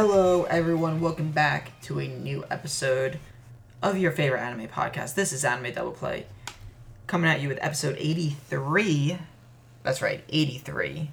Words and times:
Hello, 0.00 0.44
everyone. 0.44 1.00
Welcome 1.00 1.32
back 1.32 1.72
to 1.82 1.98
a 1.98 2.06
new 2.06 2.44
episode 2.52 3.18
of 3.82 3.98
your 3.98 4.12
favorite 4.12 4.38
anime 4.38 4.68
podcast. 4.68 5.16
This 5.16 5.32
is 5.32 5.44
Anime 5.44 5.72
Double 5.72 5.90
Play, 5.90 6.26
coming 7.08 7.28
at 7.28 7.40
you 7.40 7.48
with 7.48 7.58
episode 7.60 7.96
83. 7.98 9.18
That's 9.82 10.00
right, 10.00 10.22
83. 10.28 11.10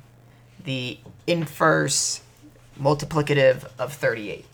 The 0.64 1.00
inverse 1.26 2.22
multiplicative 2.80 3.68
of 3.80 3.92
38. 3.92 4.46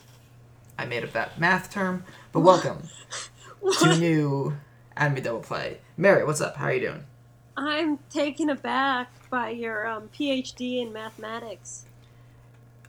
I 0.78 0.86
made 0.86 1.04
up 1.04 1.12
that 1.12 1.38
math 1.38 1.70
term, 1.70 2.02
but 2.32 2.40
welcome 2.40 2.88
to 3.80 3.98
new 3.98 4.56
Anime 4.96 5.22
Double 5.22 5.40
Play. 5.40 5.76
Mary, 5.98 6.24
what's 6.24 6.40
up? 6.40 6.56
How 6.56 6.68
are 6.68 6.72
you 6.72 6.80
doing? 6.80 7.04
I'm 7.54 7.98
taken 8.08 8.48
aback 8.48 9.12
by 9.28 9.50
your 9.50 9.86
um, 9.86 10.08
PhD 10.08 10.80
in 10.80 10.90
mathematics. 10.90 11.84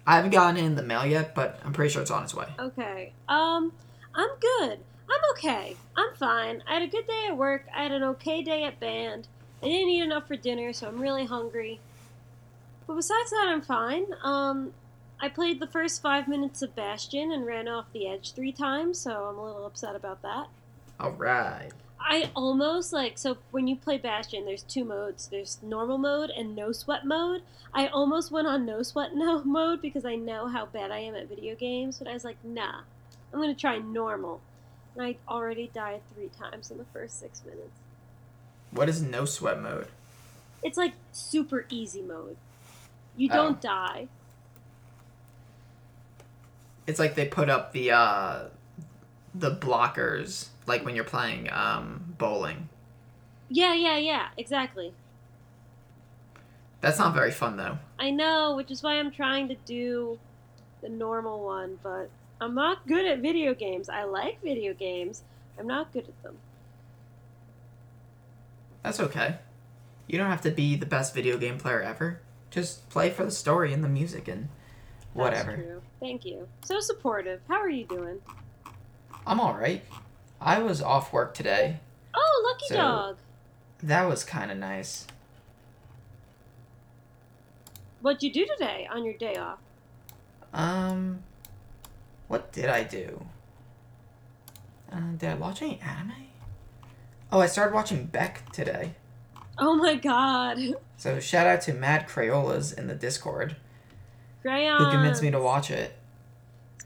I 0.05 0.15
haven't 0.15 0.31
gotten 0.31 0.57
it 0.57 0.65
in 0.65 0.75
the 0.75 0.83
mail 0.83 1.05
yet, 1.05 1.33
but 1.33 1.59
I'm 1.63 1.73
pretty 1.73 1.91
sure 1.91 2.01
it's 2.01 2.11
on 2.11 2.23
its 2.23 2.33
way. 2.33 2.47
Okay. 2.59 3.13
Um, 3.29 3.71
I'm 4.13 4.29
good. 4.39 4.79
I'm 5.09 5.31
okay. 5.31 5.75
I'm 5.95 6.13
fine. 6.15 6.63
I 6.67 6.75
had 6.75 6.83
a 6.83 6.87
good 6.87 7.07
day 7.07 7.25
at 7.29 7.37
work. 7.37 7.65
I 7.75 7.83
had 7.83 7.91
an 7.91 8.03
okay 8.03 8.41
day 8.41 8.63
at 8.63 8.79
band. 8.79 9.27
I 9.61 9.67
didn't 9.67 9.89
eat 9.89 10.03
enough 10.03 10.27
for 10.27 10.35
dinner, 10.35 10.73
so 10.73 10.87
I'm 10.87 10.99
really 10.99 11.25
hungry. 11.25 11.79
But 12.85 12.95
besides 12.95 13.29
that, 13.29 13.45
I'm 13.47 13.61
fine. 13.61 14.07
Um, 14.23 14.73
I 15.21 15.29
played 15.29 15.61
the 15.61 15.67
first 15.67 16.01
five 16.01 16.27
minutes 16.27 16.61
of 16.61 16.75
Bastion 16.75 17.31
and 17.31 17.45
ran 17.45 17.69
off 17.69 17.85
the 17.93 18.07
edge 18.07 18.33
three 18.33 18.51
times, 18.51 18.99
so 18.99 19.11
I'm 19.11 19.37
a 19.37 19.45
little 19.45 19.65
upset 19.65 19.95
about 19.95 20.21
that. 20.23 20.47
All 20.99 21.11
right. 21.11 21.69
I 22.05 22.29
almost 22.35 22.91
like 22.91 23.17
so 23.17 23.37
when 23.51 23.67
you 23.67 23.75
play 23.77 23.97
Bastion, 23.97 24.45
there's 24.45 24.63
two 24.63 24.83
modes. 24.83 25.27
There's 25.27 25.57
normal 25.63 25.97
mode 25.97 26.29
and 26.29 26.55
no 26.55 26.71
sweat 26.71 27.05
mode. 27.05 27.41
I 27.73 27.87
almost 27.87 28.29
went 28.31 28.45
on 28.47 28.65
no 28.65 28.83
sweat 28.83 29.11
no 29.15 29.43
mode 29.43 29.81
because 29.81 30.05
I 30.05 30.15
know 30.15 30.47
how 30.47 30.65
bad 30.65 30.91
I 30.91 30.99
am 30.99 31.15
at 31.15 31.29
video 31.29 31.55
games, 31.55 31.99
but 31.99 32.07
I 32.07 32.13
was 32.13 32.23
like, 32.25 32.37
nah, 32.43 32.81
I'm 33.33 33.39
gonna 33.39 33.55
try 33.55 33.77
normal. 33.77 34.41
And 34.95 35.05
I 35.05 35.15
already 35.27 35.71
died 35.73 36.01
three 36.13 36.29
times 36.37 36.69
in 36.69 36.77
the 36.77 36.85
first 36.93 37.19
six 37.19 37.41
minutes. 37.45 37.79
What 38.71 38.89
is 38.89 39.01
no 39.01 39.25
sweat 39.25 39.61
mode? 39.61 39.87
It's 40.61 40.77
like 40.77 40.93
super 41.11 41.65
easy 41.69 42.01
mode. 42.01 42.35
You 43.15 43.29
Oh. 43.31 43.35
don't 43.35 43.61
die. 43.61 44.07
It's 46.85 46.99
like 46.99 47.15
they 47.15 47.25
put 47.27 47.49
up 47.49 47.71
the 47.71 47.91
uh 47.91 48.45
the 49.33 49.51
blockers 49.55 50.47
like 50.65 50.85
when 50.85 50.95
you're 50.95 51.03
playing 51.03 51.49
um 51.51 52.15
bowling. 52.17 52.69
Yeah, 53.49 53.73
yeah, 53.73 53.97
yeah, 53.97 54.27
exactly. 54.37 54.93
That's 56.81 56.99
not 56.99 57.13
very 57.13 57.31
fun 57.31 57.57
though. 57.57 57.77
I 57.97 58.09
know, 58.09 58.55
which 58.55 58.71
is 58.71 58.83
why 58.83 58.99
I'm 58.99 59.11
trying 59.11 59.47
to 59.47 59.55
do 59.65 60.19
the 60.81 60.89
normal 60.89 61.43
one, 61.43 61.79
but 61.81 62.09
I'm 62.41 62.55
not 62.55 62.85
good 62.87 63.05
at 63.05 63.19
video 63.19 63.53
games. 63.53 63.87
I 63.87 64.03
like 64.03 64.41
video 64.41 64.73
games. 64.73 65.23
I'm 65.57 65.67
not 65.67 65.93
good 65.93 66.07
at 66.07 66.23
them. 66.23 66.37
That's 68.81 68.99
okay. 68.99 69.37
You 70.07 70.17
don't 70.17 70.29
have 70.29 70.41
to 70.41 70.51
be 70.51 70.75
the 70.75 70.85
best 70.85 71.15
video 71.15 71.37
game 71.37 71.57
player 71.57 71.81
ever. 71.81 72.19
Just 72.51 72.89
play 72.89 73.09
for 73.09 73.23
the 73.23 73.31
story 73.31 73.73
and 73.73 73.83
the 73.83 73.87
music 73.87 74.27
and 74.27 74.49
whatever. 75.13 75.51
That's 75.51 75.63
true. 75.63 75.81
Thank 76.01 76.25
you. 76.25 76.47
So 76.65 76.81
supportive. 76.81 77.39
How 77.47 77.55
are 77.55 77.69
you 77.69 77.85
doing? 77.85 78.19
I'm 79.25 79.39
all 79.39 79.53
right. 79.53 79.83
I 80.45 80.59
was 80.59 80.81
off 80.81 81.13
work 81.13 81.33
today. 81.33 81.79
Oh, 82.13 82.43
lucky 82.51 82.65
So- 82.67 82.75
dog. 82.75 83.17
That 83.81 84.03
was 84.07 84.23
kind 84.23 84.51
of 84.51 84.57
nice. 84.57 85.07
What'd 88.01 88.21
you 88.23 88.31
do 88.31 88.45
today 88.45 88.87
on 88.91 89.03
your 89.05 89.13
day 89.13 89.35
off? 89.35 89.59
Um 90.53 91.23
what 92.27 92.51
did 92.51 92.65
I 92.69 92.83
do? 92.83 93.25
Uh, 94.91 95.11
did 95.17 95.29
I 95.29 95.33
watch 95.35 95.61
any 95.61 95.79
anime? 95.81 96.13
Oh, 97.31 97.39
I 97.41 97.45
started 97.47 97.73
watching 97.73 98.05
Beck 98.05 98.51
today. 98.51 98.93
Oh 99.57 99.75
my 99.75 99.95
god. 99.95 100.57
So 100.97 101.19
shout 101.19 101.47
out 101.47 101.61
to 101.61 101.73
Mad 101.73 102.07
Crayolas 102.07 102.77
in 102.77 102.87
the 102.87 102.95
Discord 102.95 103.55
Crayon. 104.41 104.77
who 104.83 104.91
convinced 104.91 105.21
me 105.21 105.31
to 105.31 105.39
watch 105.41 105.71
it. 105.71 105.97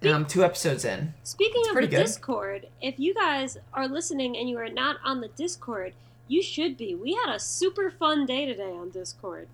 And 0.07 0.15
I'm 0.15 0.21
um, 0.21 0.27
two 0.27 0.43
episodes 0.43 0.85
in. 0.85 1.13
Speaking 1.23 1.61
It's 1.65 1.69
of 1.69 1.75
the 1.75 1.81
good. 1.81 1.89
Discord, 1.89 2.67
if 2.81 2.97
you 2.97 3.13
guys 3.13 3.57
are 3.73 3.87
listening 3.87 4.37
and 4.37 4.49
you 4.49 4.57
are 4.57 4.69
not 4.69 4.97
on 5.03 5.19
the 5.19 5.27
Discord, 5.27 5.93
you 6.27 6.41
should 6.41 6.77
be. 6.77 6.95
We 6.95 7.13
had 7.13 7.33
a 7.33 7.39
super 7.39 7.91
fun 7.91 8.25
day 8.25 8.45
today 8.45 8.71
on 8.71 8.89
Discord. 8.89 9.49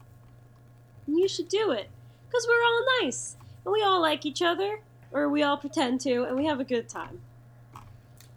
And 1.08 1.18
you 1.18 1.28
should 1.28 1.48
do 1.50 1.72
it. 1.72 1.90
Because 2.28 2.46
we're 2.48 2.64
all 2.64 2.86
nice. 3.02 3.36
And 3.66 3.74
we 3.74 3.82
all 3.82 4.00
like 4.02 4.26
each 4.26 4.42
other. 4.42 4.82
Or 5.12 5.28
we 5.28 5.42
all 5.42 5.58
pretend 5.58 6.02
to. 6.02 6.24
And 6.24 6.36
we 6.36 6.46
have 6.46 6.60
a 6.60 6.64
good 6.64 6.88
time. 6.88 7.22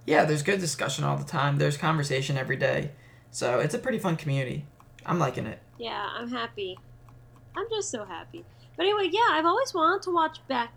Yeah, 0.06 0.24
there's 0.24 0.42
good 0.42 0.60
discussion 0.60 1.04
all 1.04 1.16
the 1.16 1.24
time. 1.24 1.58
There's 1.58 1.76
conversation 1.76 2.38
every 2.38 2.56
day. 2.56 2.92
So 3.30 3.60
it's 3.60 3.74
a 3.74 3.78
pretty 3.78 3.98
fun 3.98 4.16
community. 4.16 4.64
I'm 5.04 5.18
liking 5.18 5.46
it. 5.46 5.58
Yeah, 5.78 6.08
I'm 6.16 6.30
happy. 6.30 6.78
I'm 7.54 7.66
just 7.68 7.90
so 7.90 8.04
happy. 8.04 8.44
But 8.76 8.86
anyway, 8.86 9.10
yeah, 9.12 9.28
I've 9.32 9.46
always 9.46 9.74
wanted 9.74 10.02
to 10.04 10.14
watch 10.14 10.38
Beck 10.48 10.70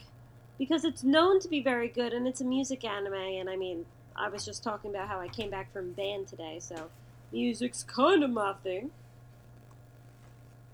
because 0.60 0.84
it's 0.84 1.04
known 1.04 1.40
to 1.40 1.48
be 1.48 1.64
very 1.64 1.88
good 1.88 2.14
and 2.14 2.28
it's 2.28 2.42
a 2.42 2.46
music 2.46 2.84
anime. 2.84 3.14
And 3.14 3.50
I 3.50 3.56
mean, 3.56 3.86
I 4.16 4.30
was 4.30 4.46
just 4.46 4.62
talking 4.62 4.92
about 4.92 5.08
how 5.08 5.20
I 5.20 5.30
came 5.30 5.50
back 5.50 5.74
from 5.74 5.94
band 5.94 6.28
today, 6.28 6.58
so 6.60 6.90
music's 7.32 7.84
kind 7.84 8.24
of 8.24 8.30
my 8.30 8.54
thing. 8.62 8.92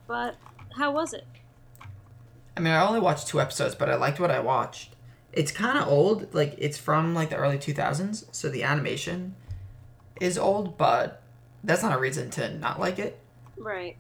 But 0.08 0.36
how 0.76 0.92
was 0.92 1.14
it? 1.14 1.26
I 2.58 2.60
mean, 2.60 2.74
I 2.74 2.86
only 2.86 3.00
watched 3.00 3.28
two 3.28 3.40
episodes, 3.40 3.76
but 3.76 3.90
I 3.90 3.96
liked 3.96 4.20
what 4.20 4.32
I 4.32 4.40
watched. 4.40 4.96
It's 5.32 5.52
kind 5.52 5.78
of 5.78 5.88
old. 5.88 6.34
Like, 6.34 6.56
it's 6.58 6.78
from, 6.78 7.14
like, 7.14 7.30
the 7.30 7.36
early 7.36 7.58
2000s, 7.58 8.26
so 8.32 8.50
the 8.50 8.64
animation 8.64 9.36
is 10.22 10.38
old, 10.38 10.78
but 10.78 11.22
that's 11.64 11.84
not 11.84 11.94
a 11.94 12.00
reason 12.00 12.30
to 12.32 12.58
not 12.58 12.80
like 12.80 12.98
it. 12.98 13.20
Right. 13.58 13.98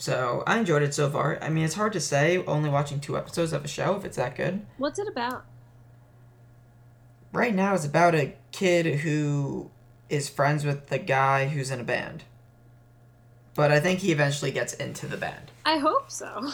So 0.00 0.42
I 0.46 0.58
enjoyed 0.58 0.82
it 0.82 0.94
so 0.94 1.10
far. 1.10 1.38
I 1.42 1.50
mean, 1.50 1.62
it's 1.62 1.74
hard 1.74 1.92
to 1.92 2.00
say, 2.00 2.42
only 2.46 2.70
watching 2.70 3.00
two 3.00 3.18
episodes 3.18 3.52
of 3.52 3.66
a 3.66 3.68
show, 3.68 3.96
if 3.96 4.04
it's 4.06 4.16
that 4.16 4.34
good. 4.34 4.64
What's 4.78 4.98
it 4.98 5.06
about? 5.06 5.44
Right 7.32 7.54
now, 7.54 7.74
it's 7.74 7.84
about 7.84 8.14
a 8.14 8.34
kid 8.50 9.00
who 9.00 9.70
is 10.08 10.30
friends 10.30 10.64
with 10.64 10.88
the 10.88 10.98
guy 10.98 11.48
who's 11.48 11.70
in 11.70 11.80
a 11.80 11.84
band. 11.84 12.24
But 13.54 13.70
I 13.70 13.78
think 13.78 14.00
he 14.00 14.10
eventually 14.10 14.50
gets 14.50 14.72
into 14.72 15.06
the 15.06 15.18
band. 15.18 15.50
I 15.66 15.76
hope 15.76 16.10
so. 16.10 16.50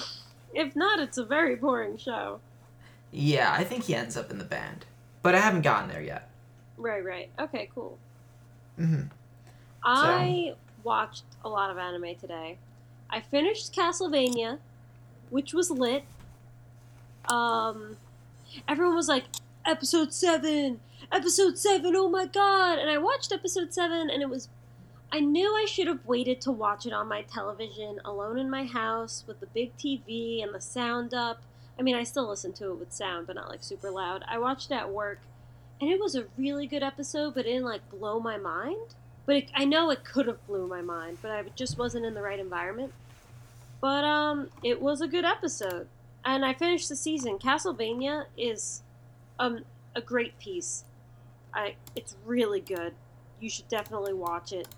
If 0.53 0.75
not, 0.75 0.99
it's 0.99 1.19
a 1.19 1.25
very 1.25 1.55
boring 1.55 1.99
show. 1.99 2.41
Yeah, 3.13 3.55
I 3.57 3.63
think 3.63 3.85
he 3.85 3.95
ends 3.95 4.17
up 4.17 4.31
in 4.31 4.39
the 4.39 4.45
band. 4.45 4.87
But 5.23 5.35
I 5.35 5.39
haven't 5.39 5.63
gotten 5.63 5.89
there 5.89 6.03
yet. 6.03 6.31
Right, 6.77 7.05
right. 7.05 7.31
Okay, 7.39 7.71
cool. 7.75 7.99
hmm 8.77 9.03
I 9.85 10.55
watched 10.83 11.25
a 11.45 11.49
lot 11.49 11.71
of 11.71 11.79
anime 11.79 12.17
today. 12.17 12.59
I 13.11 13.21
finished 13.21 13.75
Castlevania, 13.75 14.59
which 15.31 15.53
was 15.53 15.71
lit. 15.71 16.05
Um, 17.29 17.97
everyone 18.69 18.97
was 18.97 19.09
like, 19.09 19.25
"Episode 19.65 20.13
seven, 20.13 20.81
episode 21.13 21.59
seven, 21.59 21.95
oh 21.97 22.09
my 22.09 22.27
god!" 22.27 22.79
And 22.79 22.91
I 22.91 22.99
watched 22.99 23.33
episode 23.33 23.73
seven, 23.73 24.11
and 24.11 24.23
it 24.23 24.29
was. 24.29 24.49
I 25.13 25.21
knew 25.21 25.55
I 25.55 25.67
should 25.67 25.87
have 25.87 26.05
waited 26.05 26.41
to 26.43 26.51
watch 26.51 26.85
it 26.85 26.93
on 26.93 27.07
my 27.09 27.23
television, 27.23 28.01
alone 28.05 28.39
in 28.39 28.51
my 28.51 28.65
house 28.65 29.23
with 29.27 29.39
the 29.39 29.47
big 29.47 29.77
TV 29.77 30.43
and 30.43 30.53
the 30.53 30.61
sound 30.61 31.15
up. 31.15 31.43
I 31.79 31.83
mean, 31.83 31.95
I 31.95 32.03
still 32.03 32.29
listen 32.29 32.53
to 32.55 32.73
it 32.73 32.79
with 32.81 32.93
sound, 32.93 33.27
but 33.27 33.37
not 33.37 33.49
like 33.49 33.63
super 33.63 33.91
loud. 33.91 34.25
I 34.29 34.39
watched 34.39 34.71
it 34.71 34.75
at 34.75 34.91
work, 34.91 35.21
and 35.81 35.91
it 35.91 36.01
was 36.01 36.17
a 36.17 36.27
really 36.37 36.67
good 36.67 36.83
episode, 36.83 37.35
but 37.35 37.47
it 37.47 37.51
didn't 37.51 37.65
like 37.65 37.89
blow 37.89 38.19
my 38.19 38.37
mind. 38.37 38.95
But 39.27 39.37
it, 39.37 39.49
I 39.55 39.65
know 39.65 39.91
it 39.91 40.05
could 40.05 40.27
have 40.29 40.45
blew 40.47 40.67
my 40.67 40.81
mind, 40.81 41.19
but 41.21 41.33
I 41.33 41.43
just 41.57 41.79
wasn't 41.79 42.07
in 42.07 42.15
the 42.15 42.23
right 42.23 42.39
environment. 42.39 42.93
But 43.81 44.05
um, 44.05 44.49
it 44.63 44.81
was 44.81 45.01
a 45.01 45.09
good 45.09 45.25
episode, 45.25 45.89
and 46.25 46.45
I 46.45 46.55
finished 46.55 46.89
the 46.89 46.97
season. 46.97 47.39
Castlevania 47.39 48.27
is 48.37 48.83
um 49.39 49.65
a 49.95 50.01
great 50.01 50.39
piece. 50.39 50.85
I 51.53 51.75
it's 51.95 52.17
really 52.25 52.61
good. 52.61 52.95
You 53.41 53.51
should 53.51 53.69
definitely 53.69 54.15
watch 54.15 54.53
it. 54.53 54.69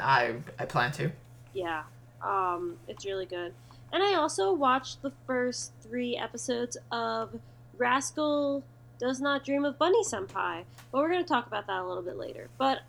I 0.00 0.36
I 0.58 0.64
plan 0.64 0.92
to. 0.92 1.10
Yeah, 1.52 1.82
um, 2.22 2.78
it's 2.88 3.04
really 3.04 3.26
good. 3.26 3.52
And 3.92 4.02
I 4.02 4.14
also 4.14 4.52
watched 4.52 5.02
the 5.02 5.12
first 5.26 5.72
three 5.82 6.16
episodes 6.16 6.78
of 6.90 7.38
Rascal 7.76 8.64
Does 8.98 9.20
Not 9.20 9.44
Dream 9.44 9.66
of 9.66 9.78
Bunny 9.78 10.02
Senpai. 10.02 10.64
But 10.90 10.98
we're 10.98 11.10
going 11.10 11.22
to 11.22 11.28
talk 11.28 11.46
about 11.46 11.66
that 11.66 11.80
a 11.80 11.86
little 11.86 12.02
bit 12.02 12.16
later. 12.16 12.48
But 12.56 12.80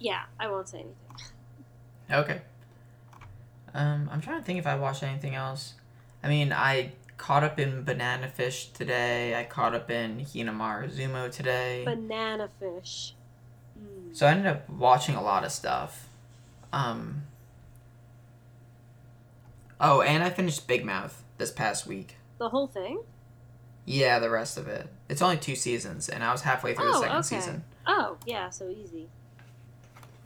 yeah, 0.00 0.22
I 0.40 0.48
won't 0.48 0.68
say 0.68 0.78
anything. 0.78 0.96
Okay. 2.10 2.40
Um, 3.72 4.08
I'm 4.10 4.20
trying 4.20 4.40
to 4.40 4.44
think 4.44 4.58
if 4.58 4.66
I 4.66 4.74
watched 4.74 5.04
anything 5.04 5.36
else. 5.36 5.74
I 6.24 6.28
mean, 6.28 6.52
I 6.52 6.92
caught 7.16 7.44
up 7.44 7.60
in 7.60 7.84
Banana 7.84 8.26
Fish 8.28 8.66
today. 8.70 9.38
I 9.38 9.44
caught 9.44 9.74
up 9.74 9.90
in 9.90 10.18
Hinomaru 10.18 10.90
Zumo 10.90 11.30
today. 11.30 11.84
Banana 11.84 12.48
Fish. 12.58 13.14
Mm. 13.78 14.16
So 14.16 14.26
I 14.26 14.30
ended 14.30 14.46
up 14.46 14.68
watching 14.68 15.14
a 15.14 15.22
lot 15.22 15.44
of 15.44 15.52
stuff. 15.52 16.08
Um. 16.72 17.22
Oh, 19.80 20.02
and 20.02 20.22
I 20.22 20.30
finished 20.30 20.66
Big 20.66 20.84
Mouth 20.84 21.22
this 21.38 21.50
past 21.50 21.86
week. 21.86 22.16
The 22.38 22.48
whole 22.48 22.66
thing? 22.66 23.00
Yeah, 23.86 24.18
the 24.18 24.30
rest 24.30 24.58
of 24.58 24.68
it. 24.68 24.88
It's 25.08 25.22
only 25.22 25.36
two 25.36 25.56
seasons, 25.56 26.08
and 26.08 26.22
I 26.22 26.32
was 26.32 26.42
halfway 26.42 26.74
through 26.74 26.86
the 26.86 26.96
Oh, 26.96 27.00
second 27.00 27.16
okay. 27.16 27.22
season. 27.22 27.64
Oh, 27.86 28.16
yeah, 28.26 28.50
so 28.50 28.68
easy. 28.68 29.08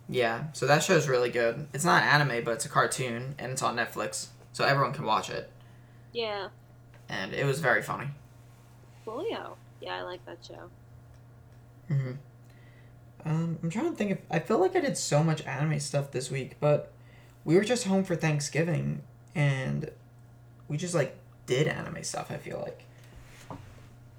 Yeah, 0.09 0.45
so 0.53 0.67
that 0.67 0.83
show's 0.83 1.09
really 1.09 1.31
good. 1.31 1.67
It's 1.73 1.85
not 1.85 2.03
anime, 2.03 2.45
but 2.45 2.53
it's 2.53 2.67
a 2.67 2.69
cartoon, 2.69 3.35
and 3.39 3.53
it's 3.53 3.63
on 3.63 3.77
Netflix, 3.77 4.29
so 4.53 4.65
everyone 4.65 4.93
can 4.93 5.05
watch 5.05 5.31
it. 5.31 5.51
Yeah. 6.13 6.49
And 7.09 7.33
it 7.33 7.45
was 7.47 7.61
very 7.61 7.83
funny. 7.83 8.09
Coolio. 9.07 9.57
Yeah, 9.81 9.97
I 9.97 10.03
like 10.03 10.25
that 10.27 10.39
show. 10.47 10.71
hmm 11.89 12.13
Um, 13.25 13.59
I'm 13.63 13.71
trying 13.71 13.91
to 13.91 13.97
think 13.97 14.11
if 14.11 14.19
I 14.31 14.39
feel 14.39 14.59
like 14.59 14.77
I 14.77 14.81
did 14.81 14.97
so 14.97 15.23
much 15.25 15.45
anime 15.47 15.81
stuff 15.81 16.11
this 16.11 16.31
week, 16.31 16.57
but 16.61 16.93
we 17.45 17.57
were 17.57 17.65
just 17.65 17.87
home 17.87 18.05
for 18.05 18.17
Thanksgiving, 18.17 19.03
and 19.35 19.91
we 20.69 20.77
just 20.77 20.95
like 20.95 21.17
did 21.47 21.67
anime 21.67 22.03
stuff. 22.05 22.31
I 22.31 22.37
feel 22.37 22.61
like 22.61 22.85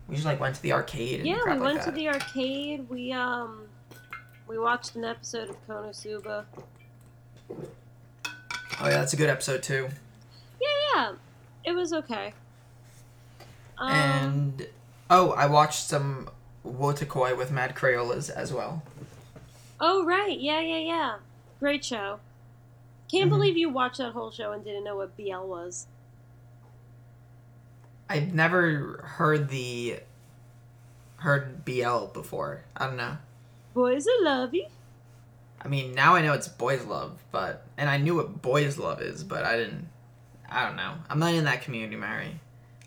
we 0.08 0.16
just 0.16 0.26
like 0.26 0.40
went 0.40 0.56
to 0.56 0.62
the 0.62 0.74
arcade. 0.74 1.20
And 1.20 1.28
Yeah, 1.30 1.42
we 1.46 1.52
like 1.52 1.60
went 1.62 1.82
to 1.84 1.92
the 1.92 2.08
arcade. 2.10 2.88
We 2.90 3.12
um 3.12 3.68
we 4.48 4.58
watched 4.58 4.96
an 4.96 5.04
episode 5.06 5.50
of 5.50 5.68
Konosuba. 5.68 6.46
Oh 7.50 7.56
yeah, 8.84 8.90
that's 8.90 9.14
a 9.14 9.18
good 9.18 9.30
episode 9.30 9.64
too. 9.64 9.88
Yeah, 10.62 10.68
yeah. 10.96 11.12
It 11.64 11.72
was 11.74 11.94
okay. 11.94 12.34
Um, 13.78 13.90
and 13.92 14.68
oh, 15.10 15.32
I 15.32 15.48
watched 15.48 15.80
some 15.84 16.30
Wotakoi 16.66 17.38
with 17.38 17.52
Mad 17.52 17.76
Crayolas 17.76 18.30
as 18.30 18.54
well. 18.54 18.84
Oh 19.80 20.06
right, 20.06 20.40
yeah, 20.40 20.60
yeah, 20.62 20.78
yeah. 20.80 21.16
Great 21.60 21.84
show. 21.84 22.20
Can't 23.12 23.28
Mhm. 23.28 23.34
believe 23.34 23.58
you 23.58 23.70
watched 23.70 23.98
that 24.00 24.14
whole 24.14 24.32
show 24.32 24.52
and 24.52 24.64
didn't 24.64 24.84
know 24.84 24.96
what 24.96 25.16
BL 25.18 25.46
was. 25.48 25.88
I've 28.10 28.34
never 28.34 29.02
heard 29.18 29.50
the 29.50 30.00
heard 31.18 31.66
BL 31.66 32.06
before. 32.08 32.64
I 32.78 32.88
don't 32.88 32.98
know. 32.98 33.18
Boys 33.76 34.08
are 34.08 34.24
lovey. 34.24 34.70
I 35.62 35.68
mean, 35.68 35.94
now 35.94 36.16
I 36.16 36.22
know 36.22 36.32
it's 36.32 36.48
boys 36.48 36.86
love, 36.86 37.22
but 37.34 37.66
and 37.78 37.90
I 37.90 37.98
knew 37.98 38.16
what 38.16 38.42
boys 38.42 38.78
love 38.78 39.02
is, 39.02 39.22
but 39.22 39.44
I 39.44 39.58
didn't. 39.58 39.90
I 40.50 40.66
don't 40.66 40.78
know. 40.78 40.94
I'm 41.10 41.20
not 41.20 41.34
in 41.34 41.44
that 41.44 41.62
community, 41.62 41.98
Mary. 41.98 42.40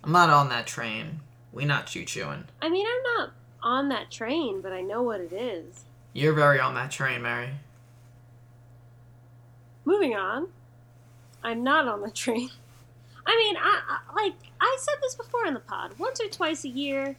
I'm 0.03 0.13
not 0.13 0.31
on 0.31 0.49
that 0.49 0.67
train. 0.67 1.21
We 1.53 1.67
not 1.67 1.89
choo 1.89 2.07
chooing. 2.07 2.45
I 2.63 2.71
mean, 2.71 2.87
I'm 2.87 3.03
not 3.19 3.33
on 3.63 3.91
that 3.91 4.11
train, 4.11 4.63
but 4.63 4.73
I 4.73 4.81
know 4.81 5.03
what 5.03 5.21
it 5.21 5.33
is. 5.33 5.85
You're 6.15 6.33
very 6.33 6.59
on 6.59 6.75
that 6.77 6.91
train, 6.91 7.21
Mary. 7.21 7.51
Moving 9.85 10.17
on. 10.17 10.49
I'm 11.45 11.63
not 11.63 11.87
on 11.87 12.01
the 12.01 12.11
train. 12.13 12.49
I 13.27 13.37
mean, 13.37 13.57
I, 13.59 13.83
I 13.87 14.15
like 14.15 14.37
I 14.59 14.79
said 14.81 14.95
this 15.03 15.17
before 15.17 15.45
in 15.45 15.53
the 15.53 15.61
pod. 15.61 15.99
Once 15.99 16.19
or 16.19 16.29
twice 16.29 16.65
a 16.65 16.69
year, 16.71 17.17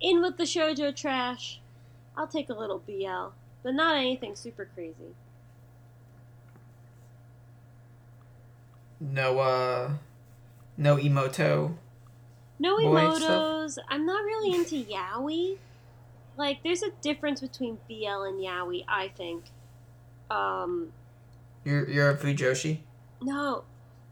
in 0.00 0.22
with 0.22 0.38
the 0.38 0.44
shojo 0.44 0.96
trash. 0.96 1.60
I'll 2.18 2.26
take 2.26 2.50
a 2.50 2.52
little 2.54 2.80
BL, 2.80 3.32
but 3.62 3.74
not 3.74 3.96
anything 3.96 4.34
super 4.34 4.68
crazy. 4.74 5.14
No, 9.00 9.38
uh, 9.38 9.90
no 10.76 10.96
emoto. 10.96 11.74
No 12.58 12.76
emotos. 12.78 13.78
I'm 13.88 14.04
not 14.04 14.24
really 14.24 14.52
into 14.52 14.84
yaoi. 14.84 15.58
Like, 16.36 16.62
there's 16.64 16.82
a 16.82 16.90
difference 17.02 17.40
between 17.40 17.78
BL 17.88 18.22
and 18.24 18.40
yaoi. 18.40 18.84
I 18.88 19.08
think. 19.16 19.44
Um, 20.30 20.92
You're 21.64 21.88
you're 21.88 22.10
a 22.10 22.16
fujoshi. 22.16 22.80
no, 23.22 23.62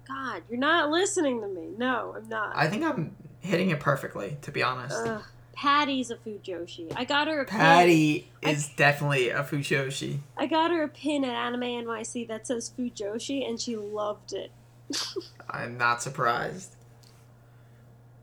God, 0.07 0.43
you're 0.49 0.59
not 0.61 0.91
listening 0.91 1.41
to 1.41 1.49
me. 1.49 1.71
No, 1.77 2.15
I'm 2.17 2.29
not. 2.29 2.53
I 2.55 2.69
think 2.69 2.85
I'm 2.85 3.17
hitting 3.41 3.71
it 3.71 3.81
perfectly, 3.81 4.39
to 4.43 4.53
be 4.53 4.63
honest. 4.63 4.97
Ugh, 4.97 5.23
Patty's 5.57 6.11
a 6.11 6.17
Fujoshi. 6.17 6.93
I 6.95 7.05
got 7.05 7.29
her 7.29 7.41
a 7.41 7.45
pin. 7.47 7.59
Patty 7.59 8.31
I- 8.45 8.51
is 8.51 8.69
definitely 8.69 9.31
a 9.31 9.43
fujoshi. 9.43 10.21
I 10.37 10.47
got 10.47 10.71
her 10.71 10.83
a 10.83 10.89
pin 10.89 11.25
at 11.25 11.35
Anime 11.35 11.63
NYC 11.63 12.29
that 12.29 12.47
says 12.47 12.71
Fujoshi, 12.79 13.49
and 13.49 13.59
she 13.59 13.75
loved 13.75 14.35
it. 14.35 14.53
I'm 15.51 15.79
not 15.79 16.03
surprised. 16.03 16.77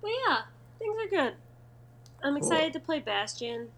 But 0.01 0.11
yeah, 0.27 0.41
things 0.77 0.95
are 1.03 1.09
good. 1.09 1.33
I'm 2.23 2.37
excited 2.37 2.71
to 2.73 2.79
play 2.79 2.99
Bastion. 2.99 3.69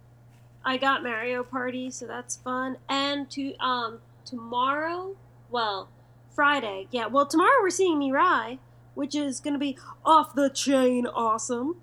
I 0.63 0.77
got 0.77 1.01
Mario 1.01 1.43
Party, 1.43 1.89
so 1.89 2.05
that's 2.05 2.35
fun. 2.35 2.77
And 2.89 3.29
to 3.31 3.55
um 3.57 3.99
tomorrow, 4.25 5.15
well, 5.49 5.89
Friday, 6.31 6.87
yeah. 6.91 7.07
Well, 7.07 7.25
tomorrow 7.25 7.61
we're 7.61 7.69
seeing 7.69 7.99
Mirai, 7.99 8.57
which 8.95 9.15
is 9.15 9.39
gonna 9.39 9.59
be 9.59 9.77
off 10.03 10.35
the 10.35 10.49
chain 10.49 11.07
awesome. 11.07 11.77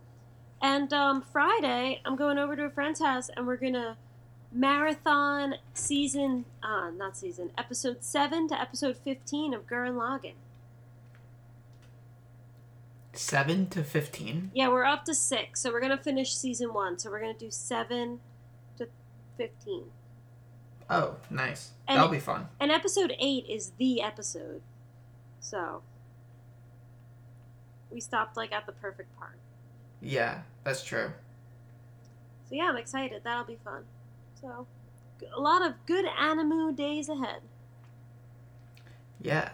And 0.62 0.92
um, 0.92 1.22
Friday, 1.22 2.00
I'm 2.04 2.14
going 2.16 2.38
over 2.38 2.54
to 2.54 2.64
a 2.64 2.70
friend's 2.70 3.00
house, 3.00 3.28
and 3.36 3.46
we're 3.46 3.56
gonna 3.56 3.96
marathon 4.52 5.54
season, 5.74 6.44
uh, 6.62 6.90
not 6.96 7.16
season, 7.16 7.50
episode 7.58 8.04
seven 8.04 8.46
to 8.48 8.60
episode 8.60 8.96
fifteen 8.96 9.52
of 9.54 9.66
Gurren 9.66 9.94
Lagann. 9.94 10.34
Seven 13.12 13.68
to 13.70 13.82
fifteen. 13.84 14.50
Yeah, 14.54 14.68
we're 14.68 14.84
up 14.84 15.04
to 15.06 15.14
six, 15.14 15.60
so 15.60 15.72
we're 15.72 15.80
gonna 15.80 15.98
finish 15.98 16.34
season 16.34 16.72
one. 16.72 16.98
So 16.98 17.10
we're 17.10 17.20
gonna 17.20 17.34
do 17.34 17.50
seven 17.50 18.20
to 18.78 18.88
15. 19.36 19.90
Oh, 20.88 21.16
nice. 21.28 21.72
And- 21.88 21.96
That'll 21.98 22.10
be 22.10 22.20
fun. 22.20 22.48
and 22.60 22.70
episode 22.70 23.14
eight 23.18 23.46
is 23.48 23.72
the 23.78 24.00
episode. 24.00 24.62
So 25.40 25.82
we 27.90 28.00
stopped 28.00 28.36
like 28.36 28.52
at 28.52 28.64
the 28.66 28.72
perfect 28.72 29.14
part. 29.18 29.36
Yeah, 30.02 30.42
that's 30.64 30.84
true. 30.84 31.12
So 32.48 32.56
yeah, 32.56 32.64
I'm 32.64 32.76
excited. 32.76 33.22
That'll 33.24 33.44
be 33.44 33.58
fun. 33.64 33.84
So 34.40 34.66
a 35.34 35.40
lot 35.40 35.64
of 35.64 35.74
good 35.86 36.04
anime 36.18 36.74
days 36.74 37.08
ahead. 37.08 37.40
Yeah. 39.20 39.50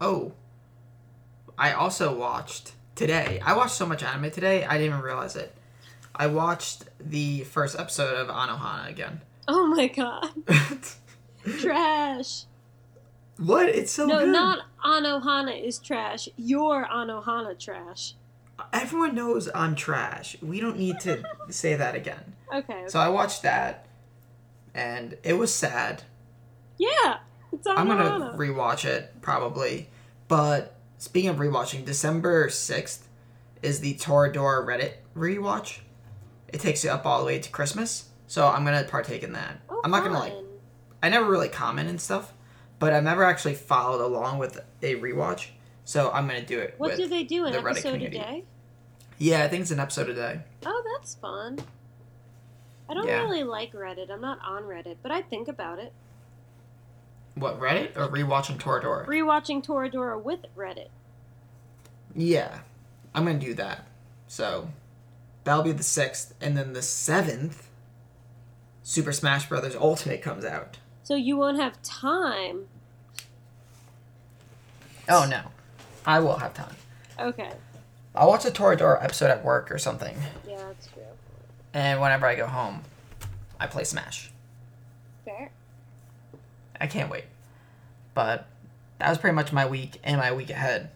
Oh. 0.00 0.32
I 1.56 1.72
also 1.72 2.14
watched 2.14 2.72
today. 2.96 3.40
I 3.44 3.56
watched 3.56 3.74
so 3.76 3.86
much 3.86 4.02
anime 4.02 4.30
today, 4.30 4.64
I 4.64 4.72
didn't 4.78 4.86
even 4.94 5.00
realize 5.00 5.36
it. 5.36 5.54
I 6.14 6.26
watched 6.26 6.84
the 6.98 7.44
first 7.44 7.78
episode 7.78 8.14
of 8.16 8.28
Anohana 8.28 8.88
again. 8.88 9.20
Oh 9.46 9.66
my 9.66 9.86
god, 9.86 10.30
trash! 11.60 12.44
what? 13.36 13.68
It's 13.68 13.92
so 13.92 14.06
no, 14.06 14.20
good. 14.20 14.30
not 14.30 14.60
Anohana 14.84 15.62
is 15.62 15.78
trash. 15.78 16.28
Your 16.36 16.84
Anohana 16.86 17.58
trash. 17.58 18.14
Everyone 18.72 19.14
knows 19.14 19.48
I'm 19.54 19.74
trash. 19.74 20.36
We 20.42 20.60
don't 20.60 20.78
need 20.78 21.00
to 21.00 21.22
say 21.50 21.74
that 21.76 21.94
again. 21.94 22.34
Okay. 22.48 22.58
okay. 22.58 22.84
So 22.88 22.98
I 22.98 23.08
watched 23.08 23.42
that, 23.42 23.86
and 24.74 25.16
it 25.22 25.34
was 25.34 25.52
sad. 25.54 26.02
yeah, 26.78 27.18
it's 27.52 27.66
Anohana. 27.66 27.76
I'm 27.78 27.88
gonna 27.88 28.34
rewatch 28.36 28.84
it 28.84 29.20
probably. 29.20 29.88
But 30.28 30.74
speaking 30.98 31.30
of 31.30 31.36
rewatching, 31.36 31.84
December 31.84 32.48
sixth 32.48 33.08
is 33.62 33.80
the 33.80 33.94
Toradora 33.94 34.64
Reddit 34.66 34.92
rewatch. 35.16 35.80
It 36.52 36.60
takes 36.60 36.84
you 36.84 36.90
up 36.90 37.04
all 37.06 37.18
the 37.20 37.26
way 37.26 37.38
to 37.38 37.50
Christmas, 37.50 38.08
so 38.26 38.46
I'm 38.46 38.64
gonna 38.64 38.84
partake 38.84 39.22
in 39.22 39.32
that. 39.32 39.60
Oh, 39.68 39.80
I'm 39.84 39.90
not 39.90 40.02
gonna 40.04 40.18
like. 40.18 40.34
I 41.02 41.08
never 41.08 41.28
really 41.30 41.48
comment 41.48 41.88
and 41.88 42.00
stuff, 42.00 42.32
but 42.78 42.92
I've 42.92 43.04
never 43.04 43.22
actually 43.24 43.54
followed 43.54 44.04
along 44.04 44.38
with 44.38 44.60
a 44.82 44.94
rewatch. 44.96 45.48
So 45.86 46.10
I'm 46.10 46.26
gonna 46.26 46.44
do 46.44 46.58
it. 46.58 46.74
What 46.78 46.96
do 46.96 47.06
they 47.08 47.22
do? 47.22 47.46
An 47.46 47.52
the 47.52 47.58
Reddit 47.60 47.70
episode 47.70 48.02
a 48.02 48.10
day? 48.10 48.44
Yeah, 49.18 49.44
I 49.44 49.48
think 49.48 49.62
it's 49.62 49.70
an 49.70 49.78
episode 49.80 50.10
a 50.10 50.14
day. 50.14 50.40
Oh, 50.66 50.84
that's 50.98 51.14
fun. 51.14 51.60
I 52.88 52.94
don't 52.94 53.06
Yeah. 53.06 53.22
really 53.22 53.44
like 53.44 53.72
Reddit. 53.72 54.10
I'm 54.10 54.20
not 54.20 54.40
on 54.44 54.64
Reddit, 54.64 54.96
but 55.00 55.12
I 55.12 55.22
think 55.22 55.46
about 55.48 55.78
it. 55.78 55.92
What 57.36 57.60
Reddit 57.60 57.96
or 57.96 58.08
rewatching 58.08 58.58
Toradora? 58.58 59.06
Rewatching 59.06 59.64
Toradora 59.64 60.20
with 60.20 60.40
Reddit. 60.56 60.88
Yeah, 62.14 62.60
I'm 63.14 63.24
gonna 63.24 63.38
do 63.38 63.54
that. 63.54 63.86
So 64.26 64.70
that'll 65.44 65.62
be 65.62 65.70
the 65.72 65.84
sixth, 65.84 66.34
and 66.40 66.56
then 66.56 66.72
the 66.72 66.82
seventh, 66.82 67.70
Super 68.82 69.12
Smash 69.12 69.48
Brothers 69.48 69.76
Ultimate 69.76 70.20
comes 70.20 70.44
out. 70.44 70.78
So 71.04 71.14
you 71.14 71.36
won't 71.36 71.60
have 71.60 71.80
time. 71.82 72.66
Oh 75.08 75.24
no, 75.30 75.42
I 76.06 76.20
will 76.20 76.36
have 76.38 76.54
time. 76.54 76.74
Okay. 77.18 77.50
I'll 78.14 78.28
watch 78.28 78.44
a 78.44 78.50
Toradora 78.50 79.02
episode 79.02 79.30
at 79.30 79.44
work 79.44 79.70
or 79.70 79.78
something, 79.78 80.16
Yeah, 80.48 80.56
that's 80.58 80.86
true. 80.88 81.02
and 81.74 82.00
whenever 82.00 82.24
I 82.26 82.34
go 82.34 82.46
home, 82.46 82.82
I 83.60 83.66
play 83.66 83.84
Smash. 83.84 84.30
Fair. 85.24 85.50
I 86.80 86.86
can't 86.86 87.10
wait. 87.10 87.24
But 88.14 88.46
that 88.98 89.08
was 89.10 89.18
pretty 89.18 89.34
much 89.34 89.52
my 89.52 89.66
week 89.66 89.98
and 90.04 90.18
my 90.18 90.32
week 90.32 90.48
ahead. 90.50 90.90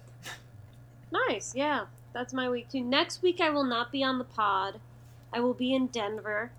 Nice. 1.12 1.54
Yeah, 1.54 1.86
that's 2.14 2.32
my 2.32 2.48
week 2.48 2.70
too. 2.70 2.82
Next 2.82 3.20
week 3.22 3.40
I 3.40 3.50
will 3.50 3.64
not 3.64 3.90
be 3.92 4.02
on 4.04 4.18
the 4.18 4.24
pod. 4.24 4.80
I 5.32 5.40
will 5.40 5.54
be 5.54 5.74
in 5.74 5.88
Denver. 5.88 6.50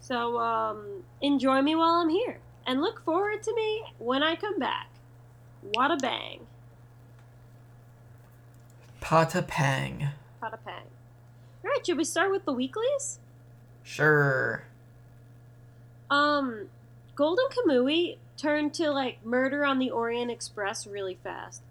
So 0.00 0.38
um, 0.40 1.04
enjoy 1.22 1.62
me 1.62 1.74
while 1.74 1.94
I'm 1.94 2.08
here, 2.08 2.38
and 2.66 2.80
look 2.80 3.04
forward 3.04 3.42
to 3.44 3.54
me 3.54 3.84
when 3.98 4.22
I 4.22 4.34
come 4.36 4.58
back. 4.58 4.88
What 5.74 5.90
a 5.90 5.96
bang! 5.96 6.46
Patapang. 9.00 10.10
Patapang. 10.42 10.86
All 11.64 11.70
right, 11.70 11.84
should 11.84 11.96
we 11.96 12.04
start 12.04 12.30
with 12.30 12.44
the 12.44 12.52
weeklies? 12.52 13.18
Sure. 13.82 14.64
Um, 16.10 16.66
Golden 17.14 17.46
Kamui 17.48 18.16
turned 18.36 18.74
to 18.74 18.90
like 18.90 19.24
Murder 19.24 19.64
on 19.64 19.78
the 19.78 19.90
Orient 19.90 20.30
Express 20.30 20.86
really 20.86 21.18
fast. 21.22 21.62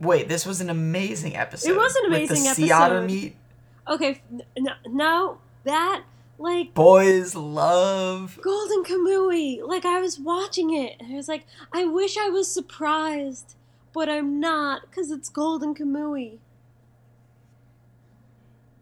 Wait, 0.00 0.28
this 0.28 0.46
was 0.46 0.60
an 0.60 0.70
amazing 0.70 1.36
episode. 1.36 1.70
It 1.72 1.76
was 1.76 1.94
an 1.96 2.02
with 2.10 2.16
amazing 2.30 2.44
the 2.44 2.54
sea 2.54 2.70
otter 2.70 2.98
episode. 2.98 3.06
meat. 3.06 3.36
Okay, 3.88 4.22
n- 4.32 4.42
n- 4.56 4.68
no, 4.94 5.38
that 5.64 6.04
like 6.38 6.72
Boys 6.74 7.34
love. 7.34 8.38
Golden 8.42 8.82
Kamui. 8.84 9.66
Like 9.66 9.84
I 9.84 10.00
was 10.00 10.18
watching 10.18 10.74
it, 10.74 10.96
and 11.00 11.12
I 11.12 11.16
was 11.16 11.28
like, 11.28 11.44
I 11.72 11.84
wish 11.84 12.16
I 12.16 12.28
was 12.30 12.50
surprised, 12.50 13.56
but 13.92 14.08
I'm 14.08 14.40
not, 14.40 14.90
cause 14.92 15.10
it's 15.10 15.28
Golden 15.28 15.74
Kamui. 15.74 16.38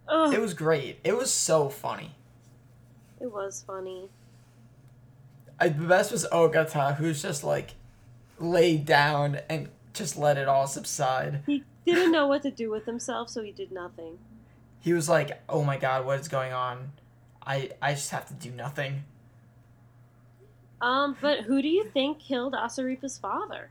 Ugh, 0.08 0.32
It 0.34 0.40
was 0.40 0.54
great. 0.54 0.98
It 1.04 1.16
was 1.16 1.32
so 1.32 1.68
funny. 1.68 2.12
it 3.20 3.32
was 3.32 3.62
funny. 3.66 4.08
I, 5.60 5.68
the 5.70 5.86
best 5.86 6.12
was 6.12 6.26
Ogata, 6.32 6.96
who's 6.96 7.20
just 7.20 7.42
like 7.44 7.74
laid 8.38 8.84
down 8.86 9.40
and 9.48 9.68
just 9.92 10.16
let 10.16 10.38
it 10.38 10.46
all 10.48 10.66
subside. 10.68 11.42
He 11.46 11.64
didn't 11.84 12.12
know 12.12 12.26
what 12.28 12.42
to 12.42 12.50
do 12.50 12.70
with 12.70 12.84
himself, 12.86 13.28
so 13.30 13.42
he 13.42 13.50
did 13.50 13.72
nothing. 13.72 14.18
He 14.80 14.92
was 14.92 15.08
like, 15.08 15.40
"Oh 15.48 15.64
my 15.64 15.76
god, 15.78 16.06
what 16.06 16.20
is 16.20 16.28
going 16.28 16.52
on? 16.52 16.92
I 17.44 17.70
I 17.82 17.94
just 17.94 18.10
have 18.12 18.28
to 18.28 18.34
do 18.34 18.50
nothing." 18.50 19.02
Um, 20.80 21.16
but 21.20 21.40
who 21.40 21.60
do 21.60 21.66
you 21.68 21.84
think 21.84 22.20
killed 22.20 22.52
Asaripa's 22.52 23.18
father? 23.18 23.70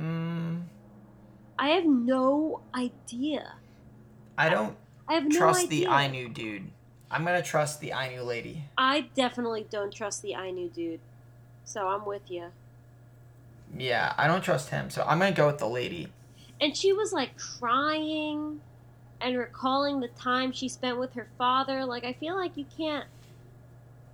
Mm, 0.00 0.62
I 1.58 1.68
have 1.68 1.84
no 1.84 2.60
idea. 2.74 3.54
I 4.36 4.48
don't 4.48 4.76
I 5.08 5.14
have 5.14 5.24
no 5.24 5.38
trust 5.38 5.64
idea. 5.66 5.88
the 5.88 5.94
Ainu 5.94 6.28
dude. 6.28 6.70
I'm 7.10 7.24
gonna 7.24 7.42
trust 7.42 7.80
the 7.80 7.92
Ainu 7.92 8.22
lady. 8.22 8.64
I 8.76 9.08
definitely 9.14 9.66
don't 9.70 9.92
trust 9.92 10.22
the 10.22 10.34
Ainu 10.34 10.68
dude. 10.68 11.00
So 11.64 11.88
I'm 11.88 12.04
with 12.04 12.30
you. 12.30 12.46
Yeah, 13.76 14.14
I 14.16 14.26
don't 14.26 14.42
trust 14.42 14.70
him, 14.70 14.90
so 14.90 15.04
I'm 15.06 15.18
gonna 15.18 15.32
go 15.32 15.46
with 15.46 15.58
the 15.58 15.68
lady. 15.68 16.08
And 16.60 16.76
she 16.76 16.92
was 16.92 17.12
like 17.12 17.36
crying 17.38 18.60
and 19.20 19.38
recalling 19.38 20.00
the 20.00 20.08
time 20.08 20.52
she 20.52 20.68
spent 20.68 20.98
with 20.98 21.14
her 21.14 21.28
father. 21.38 21.84
Like, 21.84 22.04
I 22.04 22.12
feel 22.12 22.36
like 22.36 22.56
you 22.56 22.66
can't. 22.76 23.06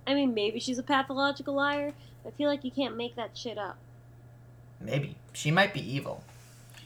I 0.07 0.13
mean, 0.13 0.33
maybe 0.33 0.59
she's 0.59 0.79
a 0.79 0.83
pathological 0.83 1.53
liar. 1.53 1.93
I 2.25 2.31
feel 2.31 2.49
like 2.49 2.63
you 2.63 2.71
can't 2.71 2.97
make 2.97 3.15
that 3.15 3.37
shit 3.37 3.57
up. 3.57 3.77
Maybe 4.83 5.15
she 5.33 5.51
might 5.51 5.73
be 5.73 5.79
evil. 5.95 6.23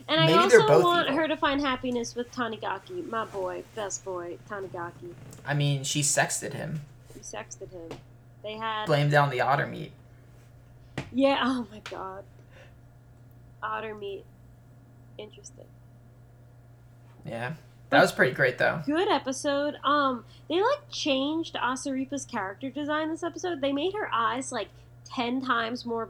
And 0.08 0.20
I 0.20 0.34
also 0.34 0.60
they're 0.60 0.68
both 0.68 0.84
want 0.84 1.08
evil. 1.08 1.20
her 1.20 1.28
to 1.28 1.38
find 1.38 1.62
happiness 1.62 2.16
with 2.16 2.32
Tanigaki, 2.32 3.10
my 3.10 3.26
boy, 3.26 3.64
best 3.74 4.06
boy, 4.06 4.38
Tanigaki. 4.50 5.14
I 5.46 5.54
mean, 5.56 5.84
she 5.84 6.02
sexted 6.02 6.54
him, 6.54 6.82
He 7.14 7.22
sexted 7.22 7.72
him. 7.72 7.98
They 8.44 8.54
had. 8.54 8.86
blamed 8.86 9.12
down 9.12 9.32
the 9.32 9.42
otter 9.42 9.66
meat. 9.66 9.92
Yeah, 11.12 11.40
oh 11.44 11.68
my 11.72 11.80
god. 11.90 12.24
Otter 13.64 13.96
meat. 13.96 14.26
Interesting. 15.18 15.66
Yeah, 17.26 17.54
that 17.90 18.02
was 18.02 18.12
pretty 18.12 18.34
great 18.34 18.60
though. 18.60 18.82
Good 18.86 19.08
episode. 19.10 19.76
Um, 19.84 20.24
they 20.48 20.62
like 20.62 20.90
changed 20.92 21.56
Asaripa's 21.56 22.26
character 22.26 22.70
design 22.70 23.10
this 23.10 23.24
episode. 23.24 23.62
They 23.62 23.72
made 23.74 23.94
her 23.96 24.08
eyes 24.14 24.52
like 24.52 24.68
ten 25.06 25.42
times 25.42 25.86
more 25.86 26.10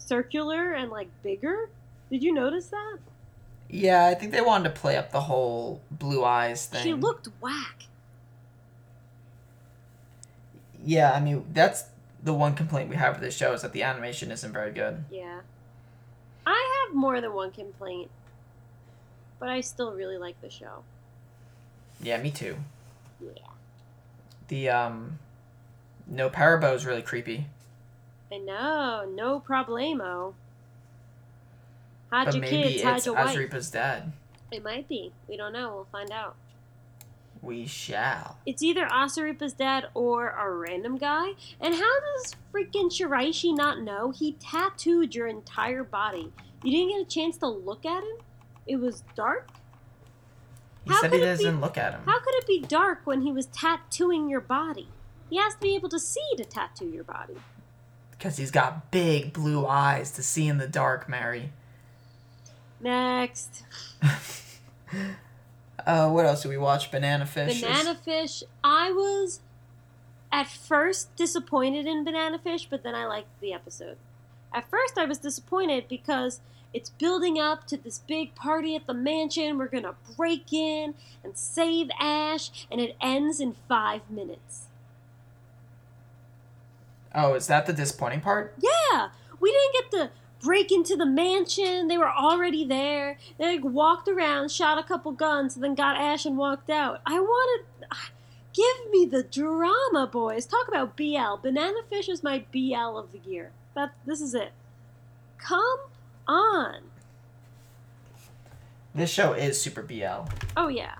circular 0.00 0.72
and 0.72 0.90
like 0.90 1.08
bigger. 1.22 1.70
Did 2.10 2.22
you 2.22 2.34
notice 2.34 2.66
that? 2.66 2.98
Yeah, 3.68 4.06
I 4.06 4.14
think 4.14 4.32
they 4.32 4.40
wanted 4.40 4.74
to 4.74 4.80
play 4.80 4.96
up 4.96 5.12
the 5.12 5.20
whole 5.20 5.80
blue 5.90 6.24
eyes 6.24 6.66
thing. 6.66 6.82
She 6.82 6.92
looked 6.92 7.28
whack. 7.40 7.84
Yeah, 10.84 11.12
I 11.12 11.20
mean 11.20 11.44
that's 11.52 11.84
the 12.22 12.34
one 12.34 12.54
complaint 12.54 12.90
we 12.90 12.96
have 12.96 13.14
with 13.14 13.22
this 13.22 13.36
show 13.36 13.52
is 13.52 13.62
that 13.62 13.72
the 13.72 13.82
animation 13.82 14.30
isn't 14.30 14.52
very 14.52 14.72
good. 14.72 15.04
Yeah. 15.10 15.40
I 16.46 16.84
have 16.86 16.94
more 16.94 17.20
than 17.20 17.32
one 17.32 17.50
complaint, 17.50 18.10
but 19.38 19.48
I 19.48 19.60
still 19.60 19.92
really 19.92 20.18
like 20.18 20.40
the 20.40 20.50
show. 20.50 20.82
Yeah, 22.02 22.20
me 22.20 22.30
too. 22.30 22.56
Yeah. 23.20 23.30
The 24.48 24.68
um, 24.70 25.18
Nopperabo 26.10 26.74
is 26.74 26.86
really 26.86 27.02
creepy, 27.02 27.46
I 28.32 28.38
know, 28.38 29.10
no 29.12 29.40
problemo. 29.40 30.34
Hide 32.10 32.26
but 32.26 32.34
your 32.34 32.40
maybe 32.42 32.56
kids, 32.72 32.82
hide 32.82 32.96
it's 32.98 33.06
your 33.06 33.14
wife. 33.14 33.36
Azripa's 33.36 33.70
dad. 33.70 34.12
It 34.52 34.62
might 34.64 34.88
be. 34.88 35.12
We 35.28 35.36
don't 35.36 35.52
know. 35.52 35.74
We'll 35.74 35.86
find 35.92 36.10
out. 36.10 36.34
We 37.42 37.66
shall. 37.66 38.36
It's 38.44 38.62
either 38.62 38.86
Asaripa's 38.86 39.54
dad 39.54 39.86
or 39.94 40.28
a 40.30 40.50
random 40.54 40.98
guy. 40.98 41.30
And 41.60 41.74
how 41.74 42.00
does 42.00 42.34
freaking 42.52 42.90
Shiraishi 42.90 43.56
not 43.56 43.80
know? 43.80 44.10
He 44.10 44.32
tattooed 44.32 45.14
your 45.14 45.26
entire 45.26 45.82
body. 45.82 46.32
You 46.62 46.70
didn't 46.70 46.88
get 46.90 47.00
a 47.00 47.04
chance 47.10 47.38
to 47.38 47.46
look 47.48 47.86
at 47.86 48.02
him? 48.02 48.18
It 48.66 48.76
was 48.76 49.02
dark? 49.16 49.48
He 50.84 50.92
How 50.92 51.00
said 51.00 51.12
he 51.12 51.16
it 51.18 51.20
be- 51.20 51.26
doesn't 51.26 51.60
look 51.60 51.78
at 51.78 51.92
him. 51.94 52.02
How 52.04 52.18
could 52.20 52.34
it 52.34 52.46
be 52.46 52.60
dark 52.60 53.00
when 53.04 53.22
he 53.22 53.32
was 53.32 53.46
tattooing 53.46 54.28
your 54.28 54.40
body? 54.40 54.88
He 55.30 55.36
has 55.38 55.54
to 55.54 55.60
be 55.60 55.74
able 55.74 55.88
to 55.90 55.98
see 56.00 56.34
to 56.36 56.44
tattoo 56.44 56.88
your 56.88 57.04
body. 57.04 57.36
Because 58.20 58.36
he's 58.36 58.50
got 58.50 58.90
big 58.90 59.32
blue 59.32 59.66
eyes 59.66 60.10
to 60.10 60.22
see 60.22 60.46
in 60.46 60.58
the 60.58 60.68
dark, 60.68 61.08
Mary. 61.08 61.52
Next. 62.78 63.62
Uh, 65.86 66.10
what 66.10 66.26
else 66.26 66.42
do 66.42 66.48
we 66.50 66.58
watch? 66.58 66.90
Banana 66.90 67.24
Fish. 67.24 67.62
Banana 67.62 67.94
Fish. 67.94 68.42
I 68.62 68.92
was 68.92 69.40
at 70.30 70.46
first 70.46 71.16
disappointed 71.16 71.86
in 71.86 72.04
Banana 72.04 72.38
Fish, 72.38 72.66
but 72.68 72.82
then 72.82 72.94
I 72.94 73.06
liked 73.06 73.40
the 73.40 73.54
episode. 73.54 73.96
At 74.52 74.68
first, 74.68 74.98
I 74.98 75.06
was 75.06 75.18
disappointed 75.18 75.86
because 75.88 76.40
it's 76.74 76.90
building 76.90 77.38
up 77.38 77.66
to 77.68 77.78
this 77.78 77.98
big 77.98 78.34
party 78.34 78.76
at 78.76 78.86
the 78.86 78.94
mansion. 78.94 79.56
We're 79.56 79.68
gonna 79.68 79.94
break 80.16 80.52
in 80.52 80.94
and 81.24 81.36
save 81.36 81.88
Ash, 81.98 82.66
and 82.70 82.78
it 82.78 82.94
ends 83.00 83.40
in 83.40 83.56
five 83.66 84.02
minutes. 84.10 84.66
Oh, 87.14 87.34
is 87.34 87.46
that 87.48 87.66
the 87.66 87.72
disappointing 87.72 88.20
part? 88.20 88.54
Yeah, 88.58 89.08
we 89.40 89.50
didn't 89.50 89.72
get 89.72 89.90
to 89.98 90.10
break 90.40 90.70
into 90.72 90.96
the 90.96 91.06
mansion. 91.06 91.88
They 91.88 91.98
were 91.98 92.10
already 92.10 92.64
there. 92.64 93.18
They 93.38 93.56
like, 93.56 93.64
walked 93.64 94.08
around, 94.08 94.50
shot 94.50 94.78
a 94.78 94.82
couple 94.82 95.12
guns, 95.12 95.54
and 95.54 95.64
then 95.64 95.74
got 95.74 95.96
Ash 95.96 96.24
and 96.24 96.36
walked 96.38 96.70
out. 96.70 97.00
I 97.06 97.18
wanted. 97.18 97.66
Ah, 97.92 98.10
give 98.54 98.90
me 98.90 99.06
the 99.06 99.22
drama, 99.22 100.08
boys. 100.10 100.46
Talk 100.46 100.68
about 100.68 100.96
BL. 100.96 101.36
Banana 101.42 101.80
Fish 101.88 102.08
is 102.08 102.22
my 102.22 102.44
BL 102.52 102.96
of 102.96 103.12
the 103.12 103.20
year. 103.28 103.50
That 103.74 103.92
this 104.06 104.20
is 104.20 104.34
it. 104.34 104.52
Come 105.38 105.78
on. 106.26 106.82
This 108.94 109.10
show 109.10 109.32
is 109.32 109.60
super 109.60 109.82
BL. 109.82 110.28
Oh 110.56 110.68
yeah. 110.68 110.96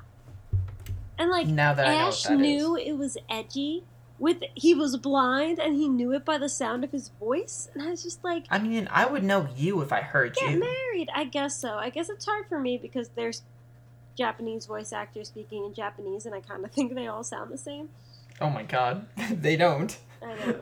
And 1.18 1.30
like 1.30 1.46
Now 1.46 1.74
that 1.74 1.86
I 1.86 1.94
know 1.94 2.08
Ash 2.08 2.22
that 2.22 2.32
is. 2.34 2.38
knew 2.38 2.76
it 2.76 2.92
was 2.92 3.18
edgy. 3.28 3.84
With 4.20 4.42
he 4.54 4.74
was 4.74 4.96
blind 4.98 5.58
and 5.58 5.74
he 5.74 5.88
knew 5.88 6.12
it 6.12 6.24
by 6.24 6.36
the 6.38 6.48
sound 6.48 6.84
of 6.84 6.92
his 6.92 7.08
voice, 7.18 7.70
and 7.74 7.82
I 7.82 7.90
was 7.90 8.02
just 8.02 8.22
like, 8.22 8.44
I 8.50 8.58
mean, 8.58 8.86
I 8.92 9.06
would 9.06 9.24
know 9.24 9.48
you 9.56 9.80
if 9.80 9.92
I 9.92 10.02
heard 10.02 10.36
you 10.38 10.46
get 10.46 10.54
you. 10.54 10.60
married. 10.60 11.08
I 11.14 11.24
guess 11.24 11.56
so. 11.56 11.70
I 11.76 11.88
guess 11.88 12.08
it's 12.10 12.26
hard 12.26 12.44
for 12.46 12.60
me 12.60 12.76
because 12.76 13.08
there's 13.16 13.42
Japanese 14.16 14.66
voice 14.66 14.92
actors 14.92 15.28
speaking 15.28 15.64
in 15.64 15.72
Japanese, 15.72 16.26
and 16.26 16.34
I 16.34 16.40
kind 16.40 16.62
of 16.64 16.70
think 16.74 16.94
they 16.94 17.06
all 17.06 17.24
sound 17.24 17.50
the 17.50 17.58
same. 17.58 17.88
Oh 18.42 18.50
my 18.50 18.62
god, 18.62 19.06
they 19.30 19.56
don't. 19.56 19.96
I 20.22 20.34
know. 20.34 20.60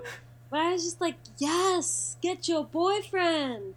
but 0.51 0.61
I 0.61 0.73
was 0.73 0.85
just 0.85 1.01
like, 1.01 1.17
yes, 1.39 2.17
get 2.23 2.47
your 2.49 2.65
boyfriend. 2.65 3.75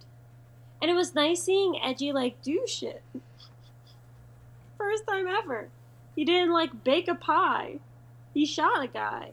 And 0.80 0.90
it 0.90 0.94
was 0.94 1.14
nice 1.14 1.42
seeing 1.42 1.74
Eiji 1.74 2.12
like 2.12 2.40
do 2.42 2.64
shit. 2.68 3.02
First 4.78 5.06
time 5.08 5.26
ever. 5.26 5.68
He 6.14 6.24
didn't 6.24 6.52
like 6.52 6.84
bake 6.84 7.08
a 7.08 7.14
pie. 7.14 7.78
He 8.34 8.46
shot 8.46 8.82
a 8.82 8.88
guy. 8.88 9.30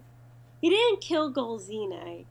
He 0.61 0.69
didn't 0.69 1.01
kill 1.01 1.31
Golzine. 1.31 2.25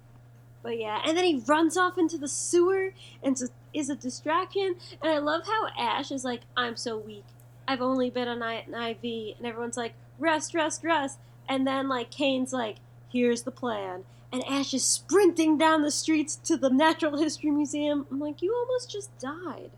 But 0.62 0.78
yeah, 0.78 1.00
and 1.06 1.16
then 1.16 1.24
he 1.24 1.42
runs 1.46 1.76
off 1.76 1.96
into 1.98 2.18
the 2.18 2.28
sewer 2.28 2.92
and 3.22 3.40
is 3.72 3.88
a 3.88 3.94
distraction. 3.96 4.76
And 5.02 5.10
I 5.12 5.18
love 5.18 5.42
how 5.46 5.68
Ash 5.78 6.10
is 6.10 6.24
like, 6.24 6.42
I'm 6.56 6.76
so 6.76 6.98
weak. 6.98 7.24
I've 7.66 7.80
only 7.80 8.10
been 8.10 8.28
on 8.28 8.42
I- 8.42 8.64
an 8.66 8.74
IV. 8.74 9.36
And 9.38 9.46
everyone's 9.46 9.76
like, 9.76 9.94
rest, 10.18 10.54
rest, 10.54 10.82
rest. 10.84 11.18
And 11.48 11.66
then 11.66 11.88
like 11.88 12.10
Cain's 12.10 12.52
like, 12.52 12.76
here's 13.10 13.42
the 13.42 13.50
plan. 13.50 14.04
And 14.30 14.44
Ash 14.44 14.74
is 14.74 14.84
sprinting 14.84 15.56
down 15.56 15.82
the 15.82 15.90
streets 15.90 16.36
to 16.36 16.56
the 16.56 16.68
Natural 16.68 17.16
History 17.16 17.50
Museum. 17.50 18.06
I'm 18.10 18.18
like, 18.20 18.42
you 18.42 18.54
almost 18.54 18.90
just 18.90 19.16
died. 19.18 19.70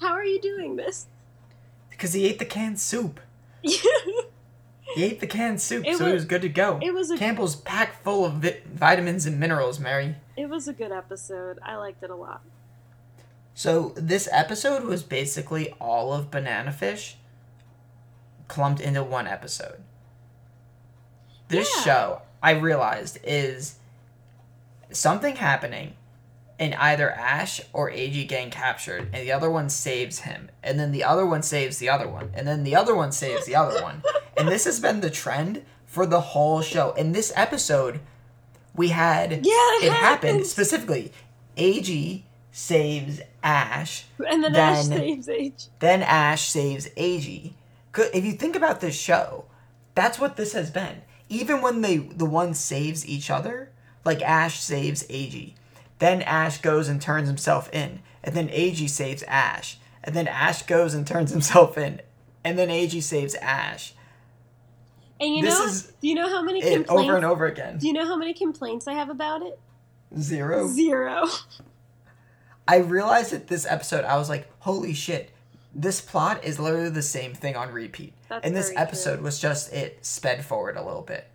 How 0.00 0.12
are 0.12 0.24
you 0.24 0.40
doing 0.40 0.76
this? 0.76 1.06
Because 1.90 2.12
he 2.14 2.26
ate 2.26 2.38
the 2.38 2.44
canned 2.44 2.80
soup. 2.80 3.20
He 4.94 5.04
ate 5.04 5.20
the 5.20 5.26
canned 5.26 5.60
soup, 5.60 5.84
It 5.86 5.96
so 5.98 6.06
he 6.06 6.12
was- 6.12 6.22
was 6.22 6.24
good 6.24 6.42
to 6.42 6.48
go. 6.48 6.78
it 6.82 6.92
was 6.94 7.10
a 7.10 7.18
Campbell's 7.18 7.56
packed 7.56 8.02
full 8.02 8.24
of 8.24 8.34
vi- 8.34 8.60
vitamins 8.66 9.26
and 9.26 9.38
minerals, 9.38 9.78
Mary. 9.78 10.16
it 10.36 10.48
was 10.48 10.66
a 10.68 10.72
good 10.72 10.92
episode. 10.92 11.58
I 11.62 11.76
liked 11.76 12.02
it 12.02 12.10
a 12.10 12.14
lot. 12.14 12.40
So 13.54 13.92
this 13.96 14.28
episode 14.32 14.84
was 14.84 15.02
basically 15.02 15.74
all 15.80 16.12
of 16.14 16.30
Banana 16.30 16.72
Fish 16.72 17.16
clumped 18.46 18.80
into 18.80 19.02
one 19.02 19.26
episode. 19.26 19.82
This 21.48 21.70
Yeah. 21.78 21.82
show, 21.82 22.22
I 22.42 22.52
realized, 22.52 23.18
is 23.24 23.74
something 24.90 25.36
happening 25.36 25.94
and 26.58 26.74
either 26.76 27.10
Ash 27.12 27.60
or 27.72 27.90
Eiji 27.90 28.26
getting 28.28 28.50
captured 28.50 29.10
and 29.12 29.22
the 29.22 29.32
other 29.32 29.50
one 29.50 29.68
saves 29.70 30.20
him. 30.20 30.50
And 30.62 30.78
then 30.78 30.92
the 30.92 31.04
other 31.04 31.26
one 31.26 31.42
saves 31.42 31.78
the 31.78 31.88
other 31.88 32.08
one. 32.08 32.30
And 32.34 32.46
then 32.48 32.64
the 32.64 32.74
other 32.76 32.94
one 32.94 33.12
saves 33.12 33.44
the 33.46 33.56
other 33.56 33.82
one. 33.82 34.02
And 34.38 34.48
this 34.48 34.64
has 34.64 34.80
been 34.80 35.00
the 35.00 35.10
trend 35.10 35.62
for 35.86 36.06
the 36.06 36.20
whole 36.20 36.62
show. 36.62 36.92
In 36.92 37.12
this 37.12 37.32
episode, 37.34 38.00
we 38.74 38.88
had 38.88 39.32
Yeah, 39.44 39.78
it 39.82 39.92
happened 39.92 40.46
specifically. 40.46 41.12
Eiji 41.56 42.22
saves 42.52 43.20
Ash, 43.42 44.04
And 44.28 44.42
then, 44.44 44.54
Ash 44.54 44.86
Then- 44.86 44.98
saves 44.98 45.28
Eiji. 45.28 45.68
then 45.80 46.02
Ash 46.02 46.48
saves 46.48 46.88
Eiji. 46.96 47.52
If 47.96 48.24
you 48.24 48.32
think 48.32 48.54
about 48.54 48.80
this 48.80 48.94
show, 48.96 49.46
that's 49.94 50.18
what 50.18 50.36
this 50.36 50.52
has 50.52 50.70
been. 50.70 51.02
Even 51.28 51.60
when 51.60 51.80
they 51.80 51.96
the 51.96 52.24
one 52.24 52.54
saves 52.54 53.06
each 53.06 53.30
other, 53.30 53.70
like 54.04 54.22
Ash 54.22 54.60
saves 54.60 55.02
Eiji, 55.08 55.54
then 55.98 56.22
Ash 56.22 56.58
goes 56.60 56.88
and 56.88 57.02
turns 57.02 57.28
himself 57.28 57.68
in, 57.72 58.00
and 58.22 58.34
then 58.36 58.48
Eiji 58.48 58.88
saves 58.88 59.24
Ash, 59.24 59.78
and 60.04 60.14
then 60.14 60.28
Ash 60.28 60.62
goes 60.62 60.94
and 60.94 61.06
turns 61.06 61.32
himself 61.32 61.76
in, 61.76 62.00
and 62.44 62.56
then 62.58 62.68
Eiji 62.68 63.02
saves 63.02 63.34
Ash. 63.36 63.94
And 65.20 65.34
you 65.34 65.42
This 65.42 65.58
know, 65.58 65.64
is 65.66 65.92
do 66.00 66.08
you 66.08 66.14
know 66.14 66.28
how 66.28 66.42
many 66.42 66.60
complaints? 66.60 66.90
over 66.90 67.16
and 67.16 67.24
over 67.24 67.46
again. 67.46 67.78
Do 67.78 67.86
you 67.86 67.92
know 67.92 68.06
how 68.06 68.16
many 68.16 68.32
complaints 68.34 68.86
I 68.86 68.92
have 68.94 69.10
about 69.10 69.42
it? 69.42 69.58
Zero. 70.18 70.68
Zero. 70.68 71.26
I 72.68 72.76
realized 72.78 73.32
that 73.32 73.48
this 73.48 73.66
episode, 73.66 74.04
I 74.04 74.16
was 74.16 74.28
like, 74.28 74.48
holy 74.60 74.92
shit, 74.94 75.30
this 75.74 76.00
plot 76.00 76.44
is 76.44 76.58
literally 76.60 76.90
the 76.90 77.02
same 77.02 77.34
thing 77.34 77.56
on 77.56 77.72
repeat. 77.72 78.12
That's 78.28 78.44
and 78.46 78.54
this 78.54 78.66
very 78.66 78.76
true. 78.76 78.82
episode 78.82 79.20
was 79.20 79.38
just 79.40 79.72
it 79.72 80.04
sped 80.04 80.44
forward 80.44 80.76
a 80.76 80.84
little 80.84 81.02
bit. 81.02 81.26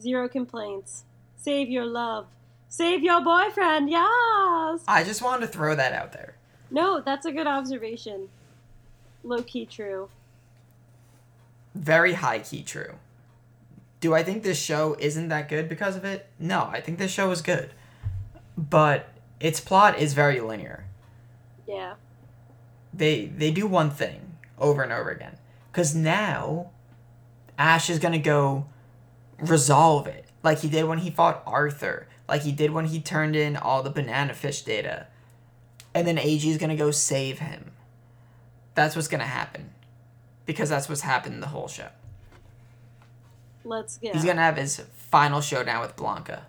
Zero 0.00 0.28
complaints. 0.28 1.04
Save 1.36 1.68
your 1.70 1.84
love. 1.86 2.26
Save 2.68 3.02
your 3.02 3.22
boyfriend. 3.22 3.90
Yes. 3.90 4.80
I 4.88 5.02
just 5.04 5.22
wanted 5.22 5.42
to 5.46 5.52
throw 5.52 5.74
that 5.74 5.92
out 5.92 6.12
there. 6.12 6.36
No, 6.70 7.00
that's 7.00 7.26
a 7.26 7.32
good 7.32 7.46
observation. 7.46 8.28
Low 9.22 9.42
key 9.42 9.66
true. 9.66 10.08
Very 11.74 12.14
high 12.14 12.40
key 12.40 12.62
true. 12.62 12.94
Do 14.00 14.14
I 14.14 14.22
think 14.22 14.42
this 14.42 14.60
show 14.60 14.96
isn't 14.98 15.28
that 15.28 15.48
good 15.48 15.68
because 15.68 15.96
of 15.96 16.04
it? 16.04 16.26
No, 16.38 16.68
I 16.72 16.80
think 16.80 16.98
this 16.98 17.12
show 17.12 17.30
is 17.30 17.40
good. 17.40 17.70
But 18.58 19.08
its 19.40 19.60
plot 19.60 19.98
is 19.98 20.12
very 20.12 20.40
linear. 20.40 20.84
Yeah. 21.66 21.94
They 22.92 23.26
they 23.26 23.50
do 23.50 23.66
one 23.66 23.90
thing 23.90 24.36
over 24.58 24.82
and 24.82 24.92
over 24.92 25.10
again. 25.10 25.36
Cause 25.72 25.94
now 25.94 26.70
Ash 27.58 27.88
is 27.88 27.98
gonna 27.98 28.18
go 28.18 28.66
resolve 29.38 30.06
it. 30.06 30.26
Like 30.42 30.58
he 30.58 30.68
did 30.68 30.84
when 30.84 30.98
he 30.98 31.10
fought 31.10 31.42
Arthur. 31.46 32.08
Like 32.28 32.42
he 32.42 32.52
did 32.52 32.72
when 32.72 32.86
he 32.86 33.00
turned 33.00 33.36
in 33.36 33.56
all 33.56 33.82
the 33.82 33.90
banana 33.90 34.34
fish 34.34 34.62
data. 34.62 35.06
And 35.94 36.06
then 36.06 36.16
Eiji 36.16 36.50
is 36.50 36.58
gonna 36.58 36.76
go 36.76 36.90
save 36.90 37.38
him. 37.38 37.70
That's 38.74 38.96
what's 38.96 39.08
gonna 39.08 39.24
happen. 39.24 39.70
Because 40.46 40.68
that's 40.68 40.88
what's 40.88 41.02
happened 41.02 41.34
in 41.34 41.40
the 41.40 41.48
whole 41.48 41.68
show. 41.68 41.88
Let's 43.64 43.98
get. 43.98 44.14
He's 44.14 44.24
gonna 44.24 44.40
have 44.42 44.56
his 44.56 44.82
final 44.96 45.40
showdown 45.40 45.80
with 45.80 45.94
Blanca 45.96 46.46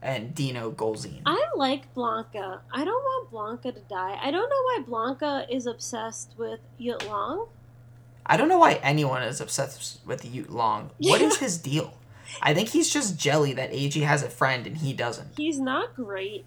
and 0.00 0.34
Dino 0.34 0.70
Golzine. 0.70 1.22
I 1.26 1.44
like 1.56 1.92
Blanca. 1.94 2.60
I 2.72 2.84
don't 2.84 3.02
want 3.02 3.30
Blanca 3.30 3.72
to 3.72 3.80
die. 3.88 4.18
I 4.22 4.30
don't 4.30 4.48
know 4.48 4.62
why 4.62 4.78
Blanca 4.86 5.46
is 5.50 5.66
obsessed 5.66 6.34
with 6.38 6.60
Yut 6.80 7.08
Lung. 7.08 7.48
I 8.24 8.36
don't 8.36 8.48
know 8.48 8.58
why 8.58 8.74
anyone 8.74 9.22
is 9.22 9.40
obsessed 9.40 10.00
with 10.06 10.22
Yut 10.24 10.50
Lung. 10.50 10.90
What 10.98 11.20
is 11.20 11.36
his 11.40 11.58
deal? 11.58 11.94
I 12.42 12.54
think 12.54 12.68
he's 12.68 12.92
just 12.92 13.18
jelly 13.18 13.54
that 13.54 13.72
Eiji 13.72 14.02
has 14.04 14.22
a 14.22 14.28
friend 14.28 14.66
and 14.66 14.76
he 14.76 14.92
doesn't. 14.92 15.30
He's 15.36 15.58
not 15.58 15.96
great. 15.96 16.44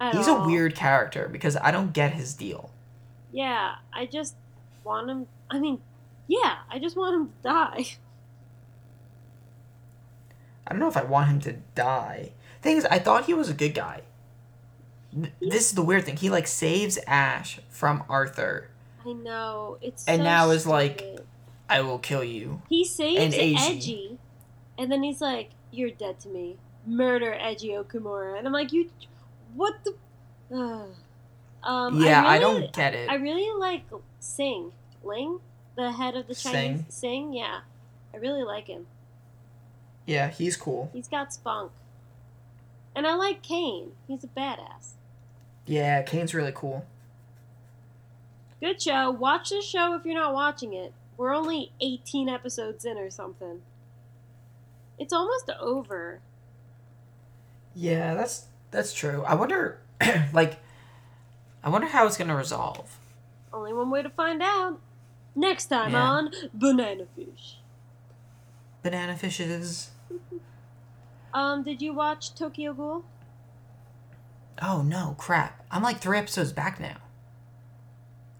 At 0.00 0.14
He's 0.14 0.28
all. 0.28 0.44
a 0.44 0.46
weird 0.46 0.74
character 0.74 1.28
because 1.30 1.56
I 1.56 1.70
don't 1.70 1.92
get 1.92 2.12
his 2.12 2.32
deal. 2.34 2.70
Yeah, 3.36 3.74
I 3.92 4.06
just 4.06 4.34
want 4.82 5.10
him. 5.10 5.26
I 5.50 5.58
mean, 5.58 5.82
yeah, 6.26 6.60
I 6.70 6.78
just 6.78 6.96
want 6.96 7.14
him 7.14 7.26
to 7.28 7.32
die. 7.42 7.84
I 10.66 10.70
don't 10.70 10.80
know 10.80 10.88
if 10.88 10.96
I 10.96 11.02
want 11.04 11.28
him 11.28 11.40
to 11.40 11.52
die. 11.74 12.32
Thing 12.62 12.78
is, 12.78 12.86
I 12.86 12.98
thought 12.98 13.26
he 13.26 13.34
was 13.34 13.50
a 13.50 13.54
good 13.54 13.74
guy. 13.74 14.00
Th- 15.12 15.32
This 15.40 15.66
is 15.68 15.72
the 15.74 15.82
weird 15.82 16.04
thing. 16.06 16.16
He 16.16 16.30
like 16.30 16.46
saves 16.46 16.98
Ash 17.06 17.60
from 17.68 18.04
Arthur. 18.08 18.70
I 19.04 19.12
know 19.12 19.76
it's. 19.82 20.06
And 20.08 20.20
so 20.20 20.24
now 20.24 20.50
is 20.50 20.66
like- 20.66 21.00
stupid. 21.00 21.26
I 21.68 21.80
will 21.82 21.98
kill 21.98 22.22
you. 22.24 22.62
he 22.68 22.84
saves 22.84 23.20
and 23.20 23.34
Eiji. 23.34 24.18
And 24.78 24.90
then 24.90 25.02
he's 25.02 25.20
like, 25.20 25.50
"You're 25.72 25.90
dead 25.90 26.20
to 26.20 26.28
me. 26.28 26.56
Murder 26.86 27.36
Eiji 27.38 27.70
Okumura." 27.76 28.38
And 28.38 28.46
I'm 28.46 28.52
like, 28.52 28.72
"You, 28.72 28.88
what 29.54 29.74
the?" 29.84 29.94
Ugh. 30.56 30.94
Um, 31.62 32.00
yeah, 32.00 32.24
I, 32.24 32.38
really, 32.38 32.60
don't 32.60 32.72
get 32.72 32.94
it. 32.94 33.10
I 33.10 33.14
really 33.16 33.58
like 33.58 33.84
Sing 34.20 34.72
Ling, 35.02 35.40
the 35.76 35.92
head 35.92 36.14
of 36.14 36.28
the 36.28 36.34
Chinese 36.34 36.80
Sing? 36.80 36.86
Sing. 36.88 37.32
Yeah, 37.32 37.60
I 38.14 38.16
really 38.18 38.44
like 38.44 38.68
him. 38.68 38.86
yeah, 40.06 40.28
he's 40.28 40.56
cool. 40.56 40.90
He's 40.92 41.08
got 41.08 41.32
spunk, 41.32 41.72
and 42.94 43.06
I 43.06 43.14
like 43.14 43.42
Cain. 43.42 43.92
He's 44.06 44.22
a 44.24 44.28
badass. 44.28 44.94
Yeah, 45.66 46.02
Cain's 46.02 46.34
really 46.34 46.52
cool. 46.54 46.86
Good 48.60 48.80
show. 48.80 49.10
Watch 49.10 49.50
the 49.50 49.60
show 49.60 49.94
if 49.94 50.04
you're 50.04 50.14
not 50.14 50.32
watching 50.32 50.72
it. 50.72 50.92
We're 51.16 51.34
only 51.34 51.72
18 51.80 52.28
episodes 52.28 52.84
in 52.84 52.96
or 52.98 53.10
something. 53.10 53.62
It's 54.98 55.12
almost 55.12 55.50
over. 55.60 56.20
Yeah, 57.74 58.14
that's 58.14 58.46
that's 58.70 58.92
true. 58.94 59.22
I 59.26 59.34
wonder, 59.34 59.80
like, 60.32 60.58
I 61.66 61.68
wonder 61.68 61.88
how 61.88 62.06
it's 62.06 62.16
gonna 62.16 62.36
resolve. 62.36 63.00
Only 63.52 63.72
one 63.72 63.90
way 63.90 64.00
to 64.00 64.08
find 64.08 64.40
out. 64.40 64.78
Next 65.34 65.66
time 65.66 65.90
Yeah. 65.92 66.02
on 66.02 66.30
Banana 66.54 67.06
Fish. 67.16 67.58
Banana 68.82 69.16
fishes. 69.16 69.90
Um, 71.34 71.64
did 71.64 71.82
you 71.82 71.92
watch 71.92 72.34
Tokyo 72.34 72.72
Ghoul? 72.72 73.04
Oh 74.62 74.80
no, 74.80 75.16
crap! 75.18 75.66
I'm 75.70 75.82
like 75.82 75.98
three 75.98 76.16
episodes 76.16 76.50
back 76.50 76.80
now. 76.80 76.96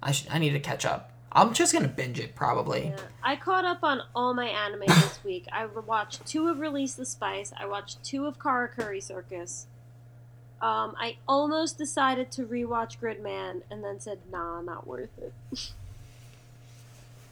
I 0.02 0.12
should. 0.12 0.30
I 0.30 0.38
need 0.38 0.52
to 0.52 0.60
catch 0.60 0.86
up. 0.86 1.10
I'm 1.30 1.52
just 1.52 1.74
gonna 1.74 1.88
binge 1.88 2.18
it 2.18 2.34
probably. 2.34 2.86
Yeah. 2.96 2.96
I 3.22 3.36
caught 3.36 3.66
up 3.66 3.80
on 3.82 4.00
all 4.14 4.32
my 4.32 4.46
anime 4.46 4.84
this 4.86 5.18
week. 5.24 5.46
I 5.52 5.66
watched 5.66 6.24
two 6.24 6.48
of 6.48 6.58
Release 6.58 6.94
the 6.94 7.04
Spyce. 7.04 7.52
I 7.58 7.66
watched 7.66 8.02
two 8.02 8.24
of 8.24 8.38
Karakuri 8.38 9.02
Circus. 9.02 9.66
Um, 10.60 10.94
I 10.98 11.18
almost 11.28 11.76
decided 11.76 12.30
to 12.32 12.46
rewatch 12.46 12.98
Gridman 12.98 13.62
and 13.70 13.84
then 13.84 14.00
said, 14.00 14.20
nah, 14.30 14.62
not 14.62 14.86
worth 14.86 15.10
it. 15.18 15.32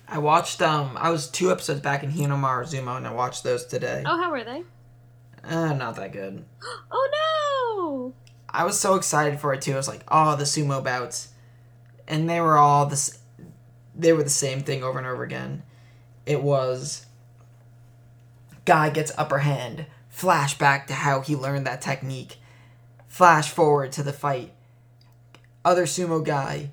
I 0.06 0.18
watched. 0.18 0.60
Um, 0.60 0.96
I 1.00 1.10
was 1.10 1.28
two 1.28 1.50
episodes 1.50 1.80
back 1.80 2.02
in 2.02 2.12
Hinomaru 2.12 2.64
Zumo, 2.64 2.96
and 2.96 3.06
I 3.06 3.12
watched 3.12 3.42
those 3.42 3.64
today. 3.64 4.02
Oh, 4.04 4.16
how 4.18 4.30
were 4.30 4.44
they? 4.44 4.62
Uh, 5.42 5.72
not 5.74 5.96
that 5.96 6.12
good. 6.12 6.44
Oh 6.90 8.12
no! 8.12 8.12
I 8.48 8.64
was 8.64 8.78
so 8.78 8.94
excited 8.94 9.40
for 9.40 9.52
it 9.52 9.62
too. 9.62 9.72
I 9.72 9.76
was 9.76 9.88
like, 9.88 10.04
oh, 10.08 10.36
the 10.36 10.44
sumo 10.44 10.82
bouts, 10.82 11.28
and 12.06 12.28
they 12.28 12.40
were 12.40 12.56
all 12.56 12.86
this. 12.86 13.18
They 13.94 14.12
were 14.12 14.22
the 14.22 14.30
same 14.30 14.60
thing 14.60 14.84
over 14.84 14.98
and 14.98 15.06
over 15.06 15.22
again. 15.22 15.62
It 16.26 16.42
was. 16.42 17.06
Guy 18.64 18.90
gets 18.90 19.12
upper 19.18 19.38
hand. 19.38 19.86
Flashback 20.14 20.86
to 20.86 20.94
how 20.94 21.20
he 21.20 21.34
learned 21.34 21.66
that 21.66 21.82
technique. 21.82 22.36
Flash 23.14 23.48
forward 23.50 23.92
to 23.92 24.02
the 24.02 24.12
fight. 24.12 24.52
Other 25.64 25.84
sumo 25.86 26.24
guy 26.24 26.70